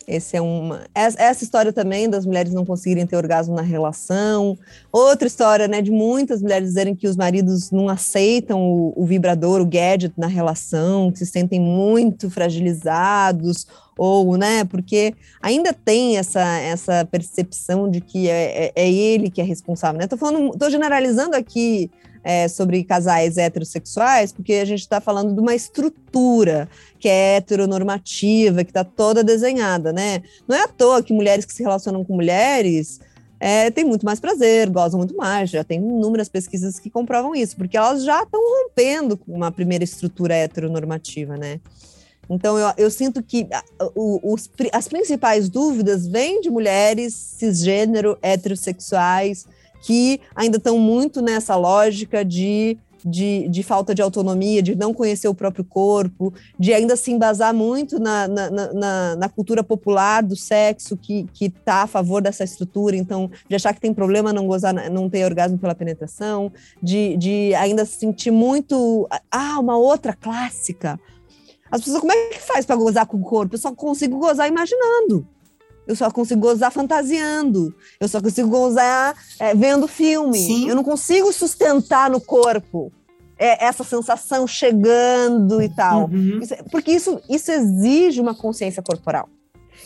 esse 0.08 0.36
é 0.36 0.40
uma. 0.40 0.86
Essa 0.94 1.44
história 1.44 1.70
também 1.70 2.08
das 2.08 2.24
mulheres 2.24 2.54
não 2.54 2.64
conseguirem 2.64 3.06
ter 3.06 3.16
orgasmo 3.16 3.54
na 3.54 3.60
relação. 3.60 4.58
Outra 4.90 5.28
história, 5.28 5.68
né, 5.68 5.82
de 5.82 5.90
muitas 5.90 6.40
mulheres 6.40 6.68
dizerem 6.68 6.96
que 6.96 7.06
os 7.06 7.14
maridos 7.14 7.70
não 7.70 7.90
aceitam 7.90 8.62
o, 8.62 8.94
o 8.96 9.04
vibrador, 9.04 9.60
o 9.60 9.66
gadget 9.66 10.14
na 10.16 10.26
relação, 10.26 11.12
que 11.12 11.18
se 11.18 11.26
sentem 11.26 11.60
muito 11.60 12.30
fragilizados, 12.30 13.66
ou, 13.98 14.36
né, 14.36 14.64
porque 14.64 15.12
ainda 15.42 15.72
tem 15.72 16.16
essa, 16.16 16.40
essa 16.60 17.04
percepção 17.04 17.90
de 17.90 18.00
que 18.00 18.28
é, 18.28 18.66
é, 18.66 18.72
é 18.76 18.90
ele 18.90 19.28
que 19.28 19.40
é 19.40 19.44
responsável, 19.44 20.00
né? 20.00 20.06
Tô 20.06 20.16
falando, 20.16 20.56
tô 20.56 20.70
generalizando 20.70 21.34
aqui 21.34 21.90
é, 22.22 22.46
sobre 22.48 22.84
casais 22.84 23.36
heterossexuais, 23.36 24.32
porque 24.32 24.54
a 24.54 24.64
gente 24.64 24.80
está 24.80 25.00
falando 25.00 25.34
de 25.34 25.40
uma 25.40 25.54
estrutura 25.54 26.68
que 26.98 27.08
é 27.08 27.36
heteronormativa, 27.36 28.64
que 28.64 28.70
está 28.70 28.84
toda 28.84 29.24
desenhada, 29.24 29.92
né? 29.92 30.22
Não 30.46 30.56
é 30.56 30.62
à 30.62 30.68
toa 30.68 31.02
que 31.02 31.12
mulheres 31.12 31.44
que 31.44 31.52
se 31.52 31.62
relacionam 31.62 32.04
com 32.04 32.14
mulheres 32.14 33.00
é, 33.40 33.70
têm 33.70 33.84
muito 33.84 34.04
mais 34.04 34.18
prazer, 34.18 34.68
gozam 34.68 34.98
muito 34.98 35.16
mais, 35.16 35.50
já 35.50 35.62
tem 35.62 35.78
inúmeras 35.78 36.28
pesquisas 36.28 36.78
que 36.78 36.90
comprovam 36.90 37.34
isso, 37.34 37.56
porque 37.56 37.76
elas 37.76 38.04
já 38.04 38.22
estão 38.22 38.40
rompendo 38.40 39.16
com 39.16 39.32
uma 39.32 39.50
primeira 39.52 39.84
estrutura 39.84 40.34
heteronormativa, 40.34 41.36
né? 41.36 41.60
Então, 42.28 42.58
eu, 42.58 42.72
eu 42.76 42.90
sinto 42.90 43.22
que 43.22 43.48
os, 43.94 44.50
as 44.72 44.86
principais 44.86 45.48
dúvidas 45.48 46.06
vêm 46.06 46.40
de 46.40 46.50
mulheres 46.50 47.14
cisgênero, 47.14 48.18
heterossexuais, 48.20 49.46
que 49.80 50.20
ainda 50.34 50.58
estão 50.58 50.78
muito 50.78 51.22
nessa 51.22 51.56
lógica 51.56 52.24
de, 52.24 52.76
de, 53.04 53.48
de, 53.48 53.62
falta 53.62 53.94
de 53.94 54.02
autonomia, 54.02 54.62
de 54.62 54.74
não 54.74 54.92
conhecer 54.92 55.28
o 55.28 55.34
próprio 55.34 55.64
corpo, 55.64 56.34
de 56.58 56.74
ainda 56.74 56.96
se 56.96 57.10
embasar 57.10 57.54
muito 57.54 57.98
na, 57.98 58.28
na, 58.28 58.50
na, 58.50 59.16
na 59.16 59.28
cultura 59.28 59.62
popular 59.62 60.22
do 60.22 60.36
sexo 60.36 60.96
que 60.96 61.26
está 61.40 61.82
a 61.82 61.86
favor 61.86 62.20
dessa 62.20 62.44
estrutura, 62.44 62.96
então, 62.96 63.30
de 63.48 63.56
achar 63.56 63.72
que 63.72 63.80
tem 63.80 63.94
problema 63.94 64.32
não 64.32 64.46
gozar, 64.46 64.74
não 64.90 65.08
ter 65.08 65.24
orgasmo 65.24 65.58
pela 65.58 65.74
penetração, 65.74 66.52
de, 66.82 67.16
de 67.16 67.54
ainda 67.54 67.84
se 67.84 67.98
sentir 67.98 68.30
muito. 68.30 69.08
Ah, 69.30 69.58
uma 69.58 69.76
outra 69.76 70.12
clássica. 70.12 70.98
As 71.70 71.80
pessoas, 71.80 72.00
como 72.00 72.12
é 72.12 72.28
que 72.28 72.40
faz 72.40 72.64
para 72.64 72.76
gozar 72.76 73.06
com 73.06 73.18
o 73.18 73.22
corpo? 73.22 73.54
Eu 73.54 73.58
só 73.58 73.72
consigo 73.72 74.18
gozar 74.18 74.48
imaginando. 74.48 75.26
Eu 75.86 75.96
só 75.96 76.10
consigo 76.10 76.40
gozar 76.40 76.70
fantasiando. 76.70 77.74
Eu 77.98 78.08
só 78.08 78.20
consigo 78.20 78.48
gozar 78.48 79.16
é, 79.38 79.54
vendo 79.54 79.88
filme. 79.88 80.38
Sim. 80.38 80.68
Eu 80.68 80.76
não 80.76 80.84
consigo 80.84 81.32
sustentar 81.32 82.10
no 82.10 82.20
corpo 82.20 82.92
é, 83.38 83.64
essa 83.64 83.84
sensação 83.84 84.46
chegando 84.46 85.62
e 85.62 85.68
tal. 85.68 86.10
Uhum. 86.10 86.40
Isso, 86.42 86.54
porque 86.70 86.90
isso, 86.90 87.20
isso 87.28 87.50
exige 87.50 88.20
uma 88.20 88.34
consciência 88.34 88.82
corporal. 88.82 89.28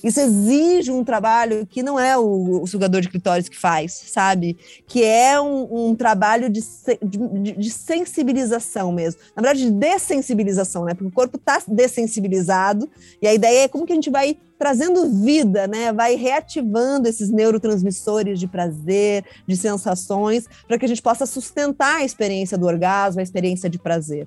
Isso 0.02 0.20
exige 0.20 0.90
um 0.90 1.04
trabalho 1.04 1.66
que 1.66 1.82
não 1.82 1.98
é 1.98 2.16
o, 2.18 2.62
o 2.62 2.66
sugador 2.66 3.00
de 3.00 3.08
clitóris 3.08 3.48
que 3.48 3.58
faz, 3.58 3.92
sabe? 4.06 4.56
Que 4.86 5.04
é 5.04 5.40
um, 5.40 5.90
um 5.90 5.94
trabalho 5.94 6.50
de, 6.50 6.60
de, 7.02 7.52
de, 7.52 7.70
sensibilização 7.70 8.90
mesmo. 8.90 9.20
Na 9.36 9.42
verdade, 9.42 9.64
de 9.66 9.70
dessensibilização, 9.70 10.84
né? 10.84 10.94
Porque 10.94 11.08
o 11.08 11.12
corpo 11.12 11.36
está 11.36 11.62
dessensibilizado 11.68 12.90
e 13.20 13.28
a 13.28 13.34
ideia 13.34 13.64
é 13.64 13.68
como 13.68 13.86
que 13.86 13.92
a 13.92 13.96
gente 13.96 14.10
vai 14.10 14.36
trazendo 14.58 15.08
vida, 15.08 15.66
né? 15.66 15.92
Vai 15.92 16.16
reativando 16.16 17.08
esses 17.08 17.30
neurotransmissores 17.30 18.38
de 18.40 18.48
prazer, 18.48 19.24
de 19.46 19.56
sensações, 19.56 20.46
para 20.66 20.78
que 20.78 20.84
a 20.84 20.88
gente 20.88 21.02
possa 21.02 21.26
sustentar 21.26 21.96
a 21.96 22.04
experiência 22.04 22.58
do 22.58 22.66
orgasmo, 22.66 23.20
a 23.20 23.22
experiência 23.22 23.70
de 23.70 23.78
prazer. 23.78 24.26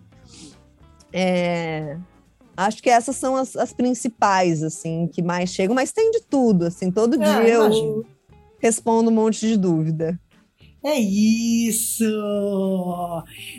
É, 1.11 1.97
acho 2.55 2.81
que 2.81 2.89
essas 2.89 3.15
são 3.15 3.35
as, 3.35 3.55
as, 3.55 3.73
principais, 3.73 4.63
assim, 4.63 5.07
que 5.07 5.21
mais 5.21 5.49
chegam, 5.49 5.75
mas 5.75 5.91
tem 5.91 6.11
de 6.11 6.21
tudo, 6.21 6.65
assim, 6.65 6.91
todo 6.91 7.21
é, 7.21 7.25
dia 7.25 7.49
eu 7.49 8.05
respondo 8.59 9.09
um 9.09 9.13
monte 9.13 9.47
de 9.47 9.57
dúvida. 9.57 10.19
É 10.83 10.99
isso! 10.99 12.03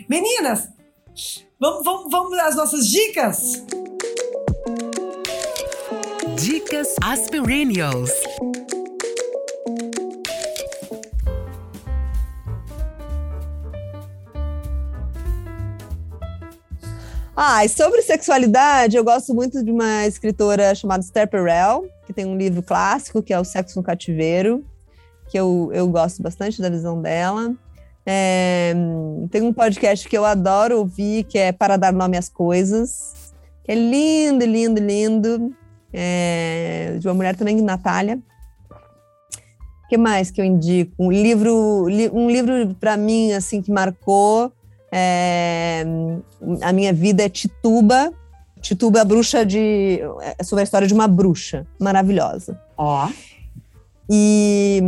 Meninas, 0.09 0.69
vamos, 1.59 1.83
vamos, 1.83 2.11
vamos 2.11 2.39
às 2.39 2.55
nossas 2.55 2.87
dicas? 2.87 3.63
Dicas 6.35 6.95
Aspirinials. 7.01 8.11
Ah, 17.39 17.63
e 17.63 17.69
sobre 17.69 18.01
sexualidade, 18.01 18.97
eu 18.97 19.03
gosto 19.03 19.31
muito 19.31 19.63
de 19.63 19.69
uma 19.69 20.07
escritora 20.07 20.73
chamada 20.73 21.03
Esther 21.03 21.27
Perel, 21.27 21.85
que 22.07 22.11
tem 22.11 22.25
um 22.25 22.35
livro 22.35 22.63
clássico, 22.63 23.21
que 23.21 23.31
é 23.31 23.39
O 23.39 23.43
Sexo 23.43 23.77
no 23.77 23.83
Cativeiro, 23.83 24.65
que 25.29 25.37
eu, 25.37 25.69
eu 25.71 25.87
gosto 25.87 26.19
bastante 26.23 26.59
da 26.59 26.67
visão 26.67 26.99
dela. 26.99 27.53
É, 28.03 28.73
tem 29.29 29.43
um 29.43 29.53
podcast 29.53 30.09
que 30.09 30.17
eu 30.17 30.25
adoro 30.25 30.79
ouvir, 30.79 31.25
que 31.25 31.37
é 31.37 31.51
Para 31.51 31.77
Dar 31.77 31.93
Nome 31.93 32.17
às 32.17 32.27
Coisas, 32.27 33.31
que 33.63 33.71
é 33.71 33.75
lindo, 33.75 34.43
lindo, 34.43 34.81
lindo, 34.81 35.55
é, 35.93 36.97
de 36.97 37.07
uma 37.07 37.13
mulher 37.13 37.35
também, 37.35 37.61
Natália. 37.61 38.17
O 39.85 39.87
que 39.87 39.95
mais 39.95 40.31
que 40.31 40.41
eu 40.41 40.45
indico? 40.45 40.91
Um 40.97 41.11
livro, 41.11 41.85
um 42.13 42.31
livro 42.31 42.75
para 42.79 42.97
mim, 42.97 43.31
assim, 43.33 43.61
que 43.61 43.71
marcou 43.71 44.51
é, 44.91 45.85
a 46.61 46.71
minha 46.71 46.93
vida 46.93 47.23
é 47.23 47.29
Tituba. 47.29 48.11
Tituba, 48.61 49.01
a 49.01 49.05
bruxa 49.05 49.45
de. 49.45 49.99
É 50.37 50.43
sobre 50.43 50.61
a 50.61 50.63
história 50.63 50.87
de 50.87 50.93
uma 50.93 51.07
bruxa 51.07 51.65
maravilhosa. 51.79 52.59
Ó. 52.77 53.07
E 54.09 54.81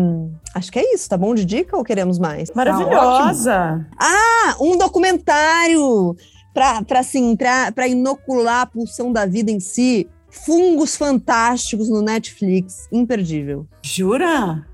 acho 0.56 0.72
que 0.72 0.80
é 0.80 0.94
isso, 0.94 1.10
tá 1.10 1.18
bom 1.18 1.36
de 1.36 1.44
dica 1.44 1.76
ou 1.76 1.84
queremos 1.84 2.18
mais? 2.18 2.50
Maravilhosa! 2.56 3.86
Tá 3.98 4.06
ah, 4.06 4.56
um 4.62 4.78
documentário 4.78 6.16
para 6.54 7.00
assim, 7.00 7.36
para 7.36 7.88
inocular 7.88 8.62
a 8.62 8.66
pulsão 8.66 9.12
da 9.12 9.26
vida 9.26 9.52
em 9.52 9.60
si. 9.60 10.08
Fungos 10.30 10.96
Fantásticos 10.96 11.90
no 11.90 12.02
Netflix, 12.02 12.88
imperdível. 12.92 13.66
Jura? 13.82 14.66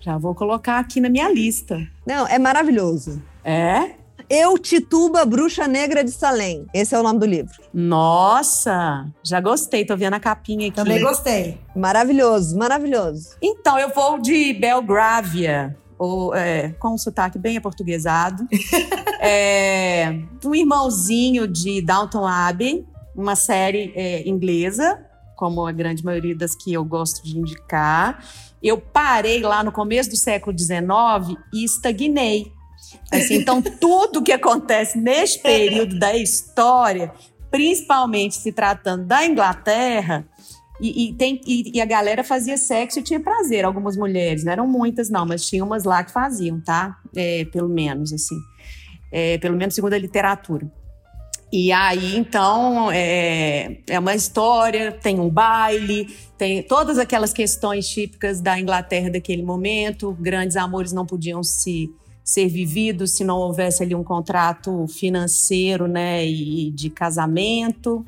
Já 0.00 0.16
vou 0.16 0.34
colocar 0.34 0.78
aqui 0.78 1.00
na 1.00 1.10
minha 1.10 1.30
lista. 1.30 1.86
Não, 2.06 2.26
é 2.26 2.38
maravilhoso. 2.38 3.22
É? 3.44 3.99
Eu 4.32 4.56
Tituba, 4.56 5.24
Bruxa 5.24 5.66
Negra 5.66 6.04
de 6.04 6.12
Salem. 6.12 6.64
Esse 6.72 6.94
é 6.94 7.00
o 7.00 7.02
nome 7.02 7.18
do 7.18 7.26
livro. 7.26 7.60
Nossa, 7.74 9.12
já 9.24 9.40
gostei. 9.40 9.84
Tô 9.84 9.96
vendo 9.96 10.14
a 10.14 10.20
capinha 10.20 10.68
aqui. 10.68 10.76
Também 10.76 11.02
gostei. 11.02 11.58
Maravilhoso, 11.74 12.56
maravilhoso. 12.56 13.30
Então, 13.42 13.76
eu 13.76 13.92
vou 13.92 14.20
de 14.20 14.52
Belgravia. 14.52 15.76
Ou, 15.98 16.32
é, 16.32 16.68
com 16.78 16.94
um 16.94 16.96
sotaque 16.96 17.40
bem 17.40 17.56
aportuguesado. 17.56 18.46
é, 19.18 20.20
um 20.44 20.54
irmãozinho 20.54 21.48
de 21.48 21.82
Downton 21.82 22.24
Abbey, 22.24 22.86
uma 23.16 23.34
série 23.34 23.92
é, 23.96 24.28
inglesa, 24.28 25.04
como 25.34 25.66
a 25.66 25.72
grande 25.72 26.04
maioria 26.04 26.36
das 26.36 26.54
que 26.54 26.72
eu 26.72 26.84
gosto 26.84 27.24
de 27.24 27.36
indicar. 27.36 28.24
Eu 28.62 28.78
parei 28.78 29.40
lá 29.40 29.64
no 29.64 29.72
começo 29.72 30.08
do 30.08 30.16
século 30.16 30.56
XIX 30.56 31.36
e 31.52 31.64
estagnei 31.64 32.59
Assim, 33.10 33.36
então, 33.36 33.60
tudo 33.60 34.22
que 34.22 34.32
acontece 34.32 34.96
neste 34.98 35.40
período 35.40 35.98
da 35.98 36.16
história, 36.16 37.12
principalmente 37.50 38.36
se 38.36 38.52
tratando 38.52 39.04
da 39.04 39.26
Inglaterra, 39.26 40.24
e, 40.80 41.08
e, 41.08 41.12
tem, 41.12 41.40
e, 41.46 41.76
e, 41.76 41.80
a 41.80 41.84
galera 41.84 42.24
fazia 42.24 42.56
sexo 42.56 43.00
e 43.00 43.02
tinha 43.02 43.20
prazer, 43.20 43.64
algumas 43.64 43.96
mulheres, 43.96 44.44
não 44.44 44.52
eram 44.52 44.66
muitas 44.66 45.10
não, 45.10 45.26
mas 45.26 45.46
tinha 45.46 45.62
umas 45.62 45.84
lá 45.84 46.02
que 46.02 46.10
faziam, 46.10 46.58
tá? 46.60 46.96
É, 47.14 47.44
pelo 47.46 47.68
menos, 47.68 48.12
assim. 48.12 48.36
É, 49.12 49.36
pelo 49.38 49.56
menos 49.56 49.74
segundo 49.74 49.92
a 49.92 49.98
literatura. 49.98 50.70
E 51.52 51.72
aí, 51.72 52.16
então, 52.16 52.90
é, 52.92 53.78
é 53.88 53.98
uma 53.98 54.14
história, 54.14 54.92
tem 54.92 55.18
um 55.18 55.28
baile, 55.28 56.06
tem 56.38 56.62
todas 56.62 56.96
aquelas 56.96 57.32
questões 57.32 57.88
típicas 57.88 58.40
da 58.40 58.58
Inglaterra 58.58 59.10
daquele 59.10 59.42
momento, 59.42 60.16
grandes 60.18 60.56
amores 60.56 60.92
não 60.92 61.04
podiam 61.04 61.42
se 61.42 61.90
ser 62.30 62.48
vivido 62.48 63.06
se 63.06 63.24
não 63.24 63.38
houvesse 63.38 63.82
ali 63.82 63.94
um 63.94 64.04
contrato 64.04 64.86
financeiro, 64.86 65.86
né, 65.86 66.26
e 66.26 66.70
de 66.70 66.88
casamento. 66.90 68.04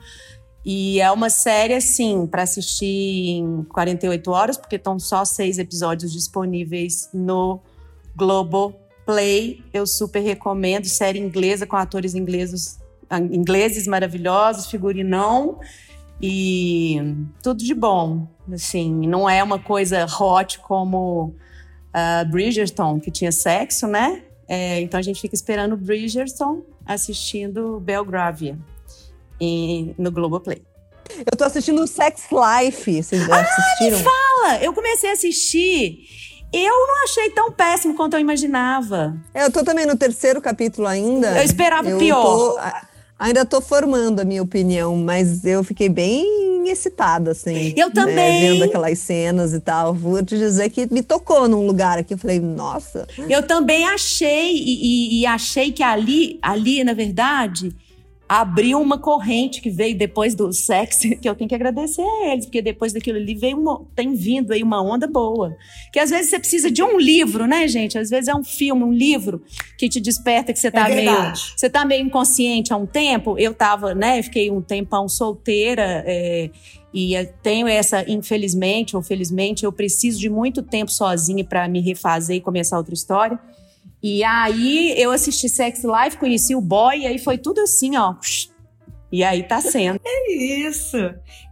E 0.65 1.01
é 1.01 1.11
uma 1.11 1.29
série, 1.29 1.75
assim, 1.75 2.27
para 2.27 2.43
assistir 2.43 2.87
em 2.87 3.65
48 3.65 4.31
horas, 4.31 4.57
porque 4.57 4.77
estão 4.77 4.99
só 4.99 5.25
seis 5.25 5.59
episódios 5.59 6.13
disponíveis 6.13 7.09
no 7.13 7.61
Globoplay. 8.15 9.61
Eu 9.73 9.87
super 9.87 10.21
recomendo. 10.21 10.87
Série 10.87 11.19
inglesa 11.19 11.67
com 11.67 11.77
atores 11.77 12.15
ingleses, 12.15 12.79
ingleses 13.33 13.89
maravilhosos, 13.89 14.67
figurinão 14.67 15.59
e 16.21 17.17
tudo 17.43 17.65
de 17.65 17.75
bom. 17.75 18.29
Assim, 18.53 19.07
não 19.09 19.29
é 19.29 19.43
uma 19.43 19.59
coisa 19.59 20.07
hot 20.07 20.61
como 20.61 21.35
uh, 21.95 22.31
Bridgerton, 22.31 23.01
que 23.01 23.11
tinha 23.11 23.33
sexo, 23.33 23.87
né? 23.87 24.23
É, 24.49 24.81
então 24.81 24.99
a 24.99 25.03
gente 25.03 25.21
fica 25.21 25.35
esperando 25.35 25.77
Bridgerton 25.77 26.63
assistindo 26.85 27.81
Belgravia 27.81 28.59
em, 29.41 29.95
no 29.97 30.11
Globoplay. 30.11 30.63
Eu 31.19 31.37
tô 31.37 31.45
assistindo 31.45 31.87
Sex 31.87 32.29
Life, 32.31 33.03
vocês 33.03 33.27
já 33.27 33.37
ah, 33.37 33.41
assistiram? 33.41 33.99
Me 33.99 34.05
fala! 34.05 34.63
Eu 34.63 34.73
comecei 34.73 35.11
a 35.11 35.13
assistir. 35.13 36.01
Eu 36.53 36.87
não 36.87 37.05
achei 37.05 37.31
tão 37.31 37.51
péssimo 37.51 37.95
quanto 37.95 38.15
eu 38.15 38.21
imaginava. 38.21 39.17
Eu 39.35 39.51
tô 39.51 39.65
também 39.65 39.87
no 39.87 39.97
terceiro 39.97 40.41
capítulo 40.41 40.87
ainda. 40.87 41.39
Eu 41.39 41.43
esperava 41.43 41.89
eu 41.89 41.99
pior. 41.99 42.23
Tô, 42.23 42.59
ainda 43.23 43.45
tô 43.45 43.61
formando 43.61 44.21
a 44.21 44.25
minha 44.25 44.43
opinião, 44.43 44.97
mas 44.97 45.45
eu 45.45 45.63
fiquei 45.63 45.89
bem 45.89 46.69
excitada, 46.69 47.31
assim. 47.31 47.73
Eu 47.77 47.89
né, 47.89 47.95
também. 47.95 48.15
Né, 48.15 48.41
vendo 48.53 48.65
aquelas 48.65 48.99
cenas 48.99 49.53
e 49.53 49.61
tal. 49.61 49.95
Vou 49.95 50.25
te 50.25 50.37
dizer 50.37 50.71
que 50.71 50.93
me 50.93 51.03
tocou 51.03 51.49
num 51.49 51.65
lugar 51.67 51.99
aqui. 51.99 52.15
Eu 52.15 52.19
falei, 52.19 52.41
nossa. 52.41 53.07
Eu 53.29 53.47
também 53.47 53.85
achei, 53.85 54.53
e, 54.57 55.19
e, 55.19 55.21
e 55.21 55.27
achei 55.27 55.71
que 55.71 55.83
ali, 55.83 56.39
ali, 56.43 56.83
na 56.83 56.93
verdade, 56.93 57.75
abriu 58.41 58.81
uma 58.81 58.97
corrente 58.97 59.61
que 59.61 59.69
veio 59.69 59.95
depois 59.95 60.35
do 60.35 60.51
sexo, 60.55 61.03
que 61.21 61.29
eu 61.29 61.35
tenho 61.35 61.49
que 61.49 61.55
agradecer 61.55 62.01
a 62.01 62.33
eles, 62.33 62.47
porque 62.47 62.63
depois 62.63 62.93
daquilo 62.93 63.19
ali 63.19 63.35
veio 63.35 63.59
uma, 63.59 63.85
tem 63.95 64.15
vindo 64.15 64.53
aí 64.53 64.63
uma 64.63 64.83
onda 64.83 65.07
boa. 65.07 65.55
Que 65.93 65.99
às 65.99 66.09
vezes 66.09 66.31
você 66.31 66.39
precisa 66.39 66.71
de 66.71 66.83
um 66.83 66.99
livro, 66.99 67.47
né, 67.47 67.69
gente? 67.69 67.99
Às 67.99 68.09
vezes 68.09 68.29
é 68.29 68.35
um 68.35 68.43
filme, 68.43 68.83
um 68.85 68.93
livro 68.93 69.43
que 69.77 69.87
te 69.87 70.01
desperta 70.01 70.51
que 70.51 70.59
você 70.59 70.71
tá 70.71 70.89
é 70.89 70.95
meio, 70.95 71.33
você 71.55 71.69
tá 71.69 71.85
meio 71.85 72.07
inconsciente 72.07 72.73
há 72.73 72.77
um 72.77 72.87
tempo. 72.87 73.39
Eu 73.39 73.53
tava, 73.53 73.95
né, 73.95 74.23
fiquei 74.23 74.51
um 74.51 74.63
tempão 74.63 75.09
solteira, 75.11 76.03
é, 76.07 76.49
e 76.95 77.15
tenho 77.43 77.69
essa, 77.69 78.03
infelizmente 78.11 78.97
ou 78.97 79.03
felizmente, 79.03 79.65
eu 79.65 79.73
preciso 79.73 80.19
de 80.19 80.31
muito 80.31 80.63
tempo 80.63 80.91
sozinha 80.91 81.45
para 81.45 81.69
me 81.69 81.81
refazer 81.81 82.37
e 82.37 82.41
começar 82.41 82.79
outra 82.79 82.95
história. 82.95 83.39
E 84.03 84.25
aí 84.25 84.95
eu 85.01 85.13
assisti 85.13 85.49
Sex 85.49 85.83
Life, 85.85 86.17
conheci 86.17 86.55
o 86.57 86.61
boy, 86.61 86.99
e 86.99 87.07
aí 87.07 87.19
foi 87.19 87.39
tudo 87.39 87.61
assim, 87.61 87.97
ó. 87.97 88.17
E 89.13 89.23
aí 89.23 89.43
tá 89.43 89.61
sendo. 89.61 90.01
É 90.05 90.35
isso. 90.35 90.97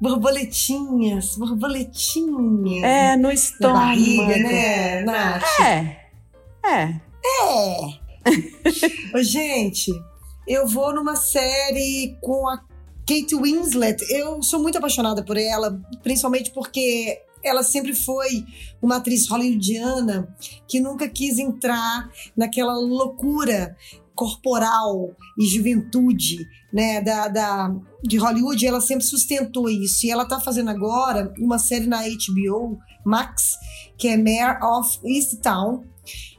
Borboletinhas, 0.00 1.36
borboletinhas. 1.36 2.82
É, 2.82 3.16
no 3.16 3.30
estômago. 3.30 3.78
Na 3.78 3.86
barriga, 3.86 4.36
né, 4.38 5.02
Nath? 5.02 5.60
É. 5.60 6.00
É. 6.66 7.00
É. 9.14 9.22
Gente, 9.22 9.92
eu 10.48 10.66
vou 10.66 10.94
numa 10.94 11.14
série 11.16 12.16
com 12.20 12.48
a 12.48 12.58
Kate 13.06 13.34
Winslet. 13.34 14.02
Eu 14.10 14.42
sou 14.42 14.60
muito 14.60 14.78
apaixonada 14.78 15.22
por 15.22 15.36
ela, 15.36 15.80
principalmente 16.02 16.50
porque 16.50 17.20
ela 17.42 17.62
sempre 17.62 17.94
foi 17.94 18.44
uma 18.80 18.96
atriz 18.96 19.28
hollywoodiana 19.28 20.34
que 20.68 20.80
nunca 20.80 21.08
quis 21.08 21.38
entrar 21.38 22.10
naquela 22.36 22.74
loucura 22.74 23.76
corporal 24.14 25.16
e 25.38 25.46
juventude 25.46 26.46
né, 26.70 27.00
da, 27.00 27.26
da, 27.28 27.74
de 28.02 28.18
Hollywood, 28.18 28.66
ela 28.66 28.80
sempre 28.80 29.04
sustentou 29.04 29.68
isso. 29.68 30.06
E 30.06 30.10
ela 30.10 30.24
está 30.24 30.38
fazendo 30.38 30.68
agora 30.68 31.32
uma 31.38 31.58
série 31.58 31.86
na 31.86 32.02
HBO 32.02 32.78
Max, 33.04 33.56
que 33.96 34.08
é 34.08 34.16
Mayor 34.18 34.62
of 34.62 34.98
Easttown, 35.04 35.84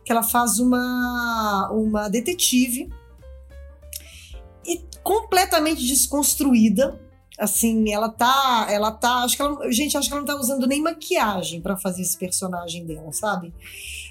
que 0.05 0.11
ela 0.11 0.21
faz 0.21 0.59
uma, 0.59 1.71
uma 1.73 2.07
detetive 2.07 2.87
e 4.63 4.79
completamente 5.03 5.85
desconstruída. 5.85 6.99
Assim, 7.39 7.91
ela 7.91 8.09
tá, 8.09 8.67
ela 8.69 8.91
tá, 8.91 9.23
acho 9.23 9.35
que 9.35 9.41
ela, 9.41 9.71
gente, 9.71 9.97
acho 9.97 10.07
que 10.07 10.13
ela 10.13 10.21
não 10.21 10.27
tá 10.27 10.39
usando 10.39 10.67
nem 10.67 10.81
maquiagem 10.81 11.61
para 11.61 11.77
fazer 11.77 12.01
esse 12.01 12.17
personagem 12.17 12.85
dela, 12.85 13.11
sabe? 13.13 13.53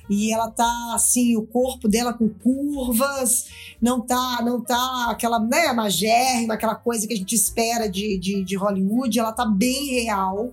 E 0.09 0.33
ela 0.33 0.51
tá 0.51 0.93
assim, 0.95 1.37
o 1.37 1.47
corpo 1.47 1.87
dela 1.87 2.13
com 2.13 2.29
curvas, 2.29 3.47
não 3.81 4.01
tá, 4.01 4.41
não 4.43 4.61
tá 4.61 5.07
aquela, 5.09 5.39
né, 5.39 5.73
magérrima, 5.73 6.55
aquela 6.55 6.75
coisa 6.75 7.07
que 7.07 7.15
a 7.15 7.17
gente 7.17 7.35
espera 7.35 7.89
de, 7.89 8.19
de, 8.19 8.43
de 8.43 8.57
Hollywood, 8.57 9.21
ela 9.21 9.33
tá 9.33 9.47
bem 9.47 10.03
real. 10.03 10.51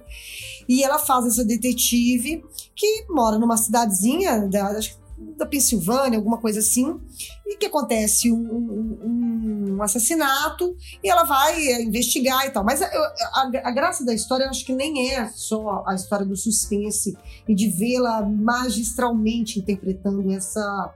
E 0.70 0.84
ela 0.84 1.00
faz 1.00 1.26
essa 1.26 1.44
detetive 1.44 2.46
que 2.76 3.06
mora 3.10 3.40
numa 3.40 3.58
cidadezinha, 3.58 4.48
da, 4.48 4.68
acho 4.68 4.92
que 4.92 5.07
da 5.18 5.46
Pensilvânia, 5.46 6.18
alguma 6.18 6.38
coisa 6.38 6.60
assim, 6.60 7.00
e 7.46 7.58
que 7.58 7.66
acontece 7.66 8.32
um, 8.32 8.38
um, 8.38 9.76
um 9.76 9.84
assassinato 9.84 10.76
e 11.04 11.10
ela 11.10 11.24
vai 11.24 11.56
é, 11.68 11.82
investigar 11.84 12.46
e 12.46 12.52
tal. 12.52 12.64
Mas 12.64 12.82
a, 12.82 12.86
a, 12.86 13.52
a, 13.64 13.72
graça 13.72 14.06
da 14.06 14.14
história, 14.14 14.44
eu 14.44 14.50
acho 14.50 14.66
que 14.66 14.74
nem 14.74 15.12
é 15.12 15.30
só 15.30 15.84
a 15.88 15.96
história 15.96 16.26
do 16.26 16.36
suspense 16.36 17.18
e 17.48 17.56
de 17.56 17.70
vê-la 17.70 18.22
magistralmente 18.22 19.60
interpretando 19.60 20.32
essa 20.32 20.94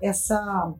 essa 0.00 0.72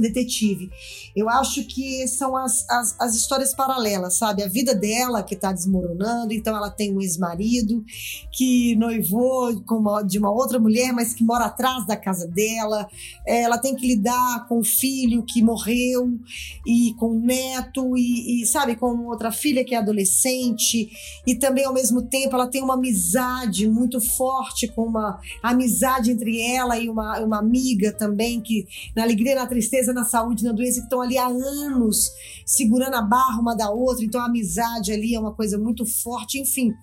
detetive. 0.00 0.70
Eu 1.14 1.28
acho 1.28 1.64
que 1.64 2.06
são 2.08 2.36
as, 2.36 2.68
as, 2.68 3.00
as 3.00 3.14
histórias 3.14 3.54
paralelas, 3.54 4.16
sabe? 4.16 4.42
A 4.42 4.48
vida 4.48 4.74
dela 4.74 5.22
que 5.22 5.34
está 5.34 5.52
desmoronando, 5.52 6.32
então 6.32 6.56
ela 6.56 6.70
tem 6.70 6.94
um 6.94 7.00
ex-marido 7.00 7.84
que 8.32 8.76
noivou 8.76 9.60
com 9.62 9.76
uma, 9.76 10.02
de 10.02 10.18
uma 10.18 10.30
outra 10.30 10.58
mulher, 10.58 10.92
mas 10.92 11.14
que 11.14 11.24
mora 11.24 11.46
atrás 11.46 11.86
da 11.86 11.96
casa 11.96 12.26
dela. 12.26 12.88
É, 13.26 13.42
ela 13.42 13.58
tem 13.58 13.74
que 13.74 13.86
lidar 13.86 14.46
com 14.48 14.58
o 14.58 14.64
filho 14.64 15.24
que 15.24 15.42
morreu 15.42 16.18
e 16.66 16.94
com 16.94 17.10
o 17.10 17.20
neto 17.20 17.96
e, 17.96 18.42
e, 18.42 18.46
sabe, 18.46 18.76
com 18.76 19.06
outra 19.06 19.30
filha 19.30 19.64
que 19.64 19.74
é 19.74 19.78
adolescente 19.78 20.90
e 21.26 21.34
também 21.34 21.64
ao 21.64 21.72
mesmo 21.72 22.02
tempo 22.02 22.34
ela 22.34 22.46
tem 22.46 22.62
uma 22.62 22.74
amizade 22.74 23.68
muito 23.68 24.00
forte 24.00 24.68
com 24.68 24.82
uma 24.84 25.18
amizade 25.42 26.10
entre 26.10 26.40
ela 26.40 26.78
e 26.78 26.88
uma, 26.88 27.18
uma 27.20 27.38
amiga 27.38 27.92
também 27.92 28.40
que 28.40 28.66
na 28.94 29.02
alegria 29.02 29.32
e 29.32 29.34
na 29.34 29.46
tristeza 29.46 29.85
na 29.92 30.04
saúde, 30.04 30.44
na 30.44 30.52
doença, 30.52 30.80
que 30.80 30.86
estão 30.86 31.00
ali 31.00 31.18
há 31.18 31.26
anos 31.26 32.10
segurando 32.44 32.94
a 32.94 33.02
barra 33.02 33.40
uma 33.40 33.54
da 33.54 33.70
outra, 33.70 34.04
então 34.04 34.20
a 34.20 34.26
amizade 34.26 34.92
ali 34.92 35.14
é 35.14 35.20
uma 35.20 35.32
coisa 35.32 35.58
muito 35.58 35.84
forte, 35.84 36.38
enfim 36.38 36.74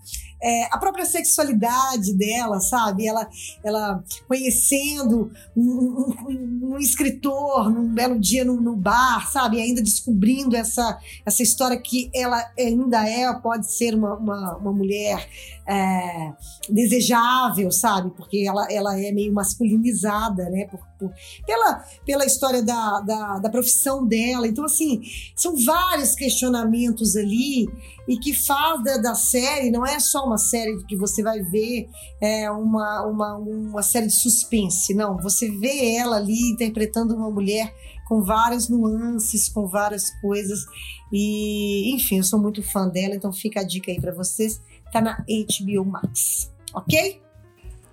é, 0.43 0.65
a 0.69 0.77
própria 0.77 1.05
sexualidade 1.05 2.13
dela, 2.13 2.59
sabe? 2.59 3.07
Ela, 3.07 3.27
ela 3.63 4.03
conhecendo 4.27 5.31
um, 5.55 6.13
um, 6.27 6.73
um 6.73 6.77
escritor 6.77 7.71
num 7.71 7.87
belo 7.93 8.19
dia 8.19 8.43
no, 8.43 8.59
no, 8.59 8.75
bar, 8.75 9.31
sabe? 9.31 9.57
E 9.57 9.61
ainda 9.61 9.81
descobrindo 9.81 10.55
essa, 10.55 10.99
essa 11.25 11.41
história 11.41 11.79
que 11.79 12.11
ela 12.13 12.43
ainda 12.59 13.07
é, 13.07 13.31
pode 13.39 13.71
ser 13.71 13.95
uma, 13.95 14.15
uma, 14.15 14.57
uma 14.57 14.73
mulher 14.73 15.29
é, 15.65 16.33
desejável, 16.69 17.71
sabe? 17.71 18.11
Porque 18.11 18.45
ela, 18.45 18.67
ela 18.69 18.99
é 18.99 19.11
meio 19.11 19.33
masculinizada, 19.33 20.49
né? 20.49 20.65
Por, 20.65 20.79
por, 20.99 21.13
pela, 21.45 21.85
pela 22.05 22.25
história 22.25 22.61
da, 22.61 22.99
da, 22.99 23.39
da 23.39 23.49
profissão 23.49 24.05
dela. 24.05 24.45
Então, 24.45 24.65
assim, 24.65 25.01
são 25.35 25.55
vários 25.63 26.15
questionamentos 26.15 27.15
ali 27.15 27.67
e 28.07 28.17
que 28.17 28.33
faz 28.33 28.83
da, 28.83 28.97
da, 28.97 29.15
série, 29.15 29.71
não 29.71 29.85
é 29.85 29.99
só 29.99 30.25
uma 30.25 30.37
série 30.37 30.83
que 30.85 30.95
você 30.95 31.23
vai 31.23 31.41
ver 31.41 31.89
é, 32.21 32.51
uma, 32.51 33.05
uma, 33.05 33.35
uma 33.35 33.83
série 33.83 34.07
de 34.07 34.13
suspense, 34.13 34.93
não. 34.93 35.17
Você 35.17 35.49
vê 35.49 35.95
ela 35.95 36.17
ali 36.17 36.51
interpretando 36.51 37.15
uma 37.15 37.31
mulher 37.31 37.73
com 38.07 38.21
várias 38.21 38.67
nuances, 38.67 39.47
com 39.47 39.67
várias 39.67 40.09
coisas. 40.21 40.65
E, 41.11 41.93
enfim, 41.95 42.17
eu 42.17 42.23
sou 42.23 42.39
muito 42.39 42.61
fã 42.61 42.87
dela, 42.89 43.15
então 43.15 43.31
fica 43.31 43.61
a 43.61 43.63
dica 43.63 43.91
aí 43.91 43.99
para 43.99 44.13
vocês. 44.13 44.61
Tá 44.91 45.01
na 45.01 45.17
HBO 45.17 45.85
Max, 45.85 46.51
ok? 46.73 47.21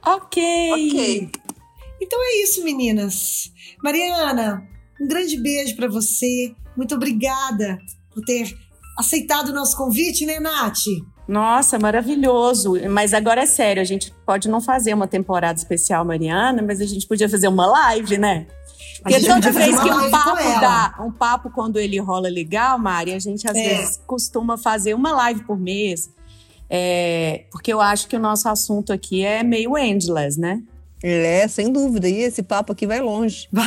Ok. 0.05 0.73
Ok. 0.73 1.31
Então 2.01 2.19
é 2.21 2.43
isso, 2.43 2.65
meninas. 2.65 3.53
Mariana, 3.83 4.67
um 5.01 5.07
grande 5.07 5.37
beijo 5.37 5.77
para 5.77 5.89
você. 5.89 6.55
Muito 6.77 6.95
obrigada 6.95 7.79
por 8.13 8.25
ter 8.25 8.57
aceitado 9.01 9.48
o 9.48 9.53
nosso 9.53 9.76
convite, 9.76 10.24
né, 10.24 10.38
Nath? 10.38 10.78
Nossa, 11.26 11.78
maravilhoso. 11.78 12.74
Mas 12.88 13.14
agora 13.14 13.42
é 13.42 13.46
sério, 13.46 13.80
a 13.80 13.84
gente 13.84 14.12
pode 14.26 14.48
não 14.48 14.61
fazer 14.61 14.94
uma 14.94 15.07
temporada 15.07 15.59
especial 15.59 16.05
Mariana, 16.05 16.62
mas 16.62 16.80
a 16.80 16.86
gente 16.86 17.07
podia 17.07 17.28
fazer 17.28 17.48
uma 17.48 17.66
live, 17.66 18.18
né? 18.18 18.46
Porque 19.03 19.20
toda 19.20 19.51
vez 19.51 19.80
que 19.80 19.90
um 19.90 20.11
papo 20.11 20.61
dá, 20.61 20.94
um 21.01 21.11
papo 21.11 21.51
quando 21.51 21.78
ele 21.78 21.98
rola 21.98 22.28
legal, 22.28 22.78
Mari, 22.78 23.14
a 23.14 23.18
gente 23.18 23.48
às 23.48 23.57
é. 23.57 23.62
vezes 23.62 24.01
costuma 24.07 24.59
fazer 24.59 24.94
uma 24.94 25.12
live 25.12 25.44
por 25.44 25.59
mês. 25.59 26.11
É, 26.68 27.46
porque 27.51 27.72
eu 27.72 27.80
acho 27.80 28.07
que 28.07 28.14
o 28.14 28.20
nosso 28.20 28.48
assunto 28.48 28.92
aqui 28.92 29.24
é 29.24 29.42
meio 29.42 29.76
endless, 29.76 30.38
né? 30.38 30.62
É, 31.03 31.48
sem 31.48 31.72
dúvida. 31.72 32.09
E 32.09 32.20
esse 32.20 32.42
papo 32.42 32.72
aqui 32.72 32.86
vai 32.86 33.01
longe. 33.01 33.48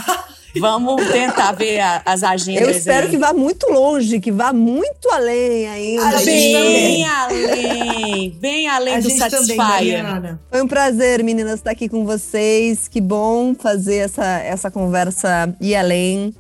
Vamos 0.60 1.04
tentar 1.12 1.52
ver 1.54 1.80
a, 1.80 2.04
as 2.06 2.22
agendas. 2.22 2.62
Eu 2.62 2.70
espero 2.70 3.08
aí. 3.08 3.12
que 3.12 3.18
vá 3.18 3.34
muito 3.34 3.68
longe, 3.72 4.20
que 4.20 4.32
vá 4.32 4.54
muito 4.54 5.10
além 5.10 5.68
ainda. 5.68 6.20
Bem 6.20 7.06
além, 7.06 8.30
bem 8.40 8.68
além 8.68 8.96
a 8.96 9.00
do 9.00 9.10
Satisfyer. 9.10 10.38
Foi 10.52 10.62
um 10.62 10.68
prazer, 10.68 11.24
meninas, 11.24 11.56
estar 11.56 11.72
aqui 11.72 11.90
com 11.90 12.06
vocês. 12.06 12.88
Que 12.88 13.02
bom 13.02 13.56
fazer 13.56 13.98
essa, 13.98 14.26
essa 14.42 14.70
conversa 14.70 15.56
ir 15.60 15.76
além 15.76 16.34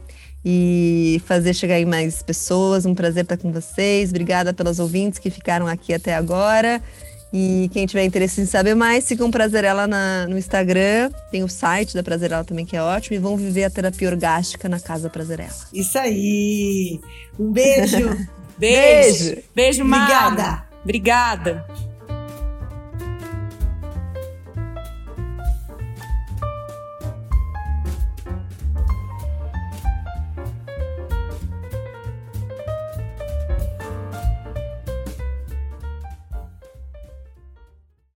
e 0.45 1.19
fazer 1.25 1.53
chegar 1.55 1.79
em 1.79 1.85
mais 1.85 2.21
pessoas. 2.21 2.85
Um 2.85 2.93
prazer 2.93 3.23
estar 3.23 3.37
com 3.37 3.51
vocês. 3.51 4.09
Obrigada 4.09 4.53
pelos 4.53 4.77
ouvintes 4.77 5.17
que 5.17 5.31
ficaram 5.31 5.65
aqui 5.65 5.91
até 5.91 6.13
agora. 6.13 6.79
E 7.35 7.67
quem 7.73 7.87
tiver 7.87 8.05
interesse 8.05 8.39
em 8.39 8.45
saber 8.45 8.75
mais, 8.75 9.05
sigam 9.05 9.31
Prazerela 9.31 9.87
na, 9.87 10.27
no 10.27 10.37
Instagram. 10.37 11.09
Tem 11.31 11.43
o 11.43 11.49
site 11.49 11.95
da 11.95 12.03
Prazerela 12.03 12.43
também, 12.43 12.63
que 12.63 12.77
é 12.77 12.81
ótimo. 12.81 13.15
E 13.15 13.19
vão 13.19 13.35
viver 13.35 13.63
a 13.63 13.71
terapia 13.71 14.07
orgástica 14.07 14.69
na 14.69 14.79
Casa 14.79 15.09
Prazerela. 15.09 15.49
Isso 15.73 15.97
aí! 15.97 17.01
Um 17.39 17.51
beijo! 17.51 18.27
beijo! 18.55 19.37
Beijo, 19.55 19.83
Mara! 19.83 20.27
Obrigada! 20.27 20.63
Obrigada! 20.83 21.92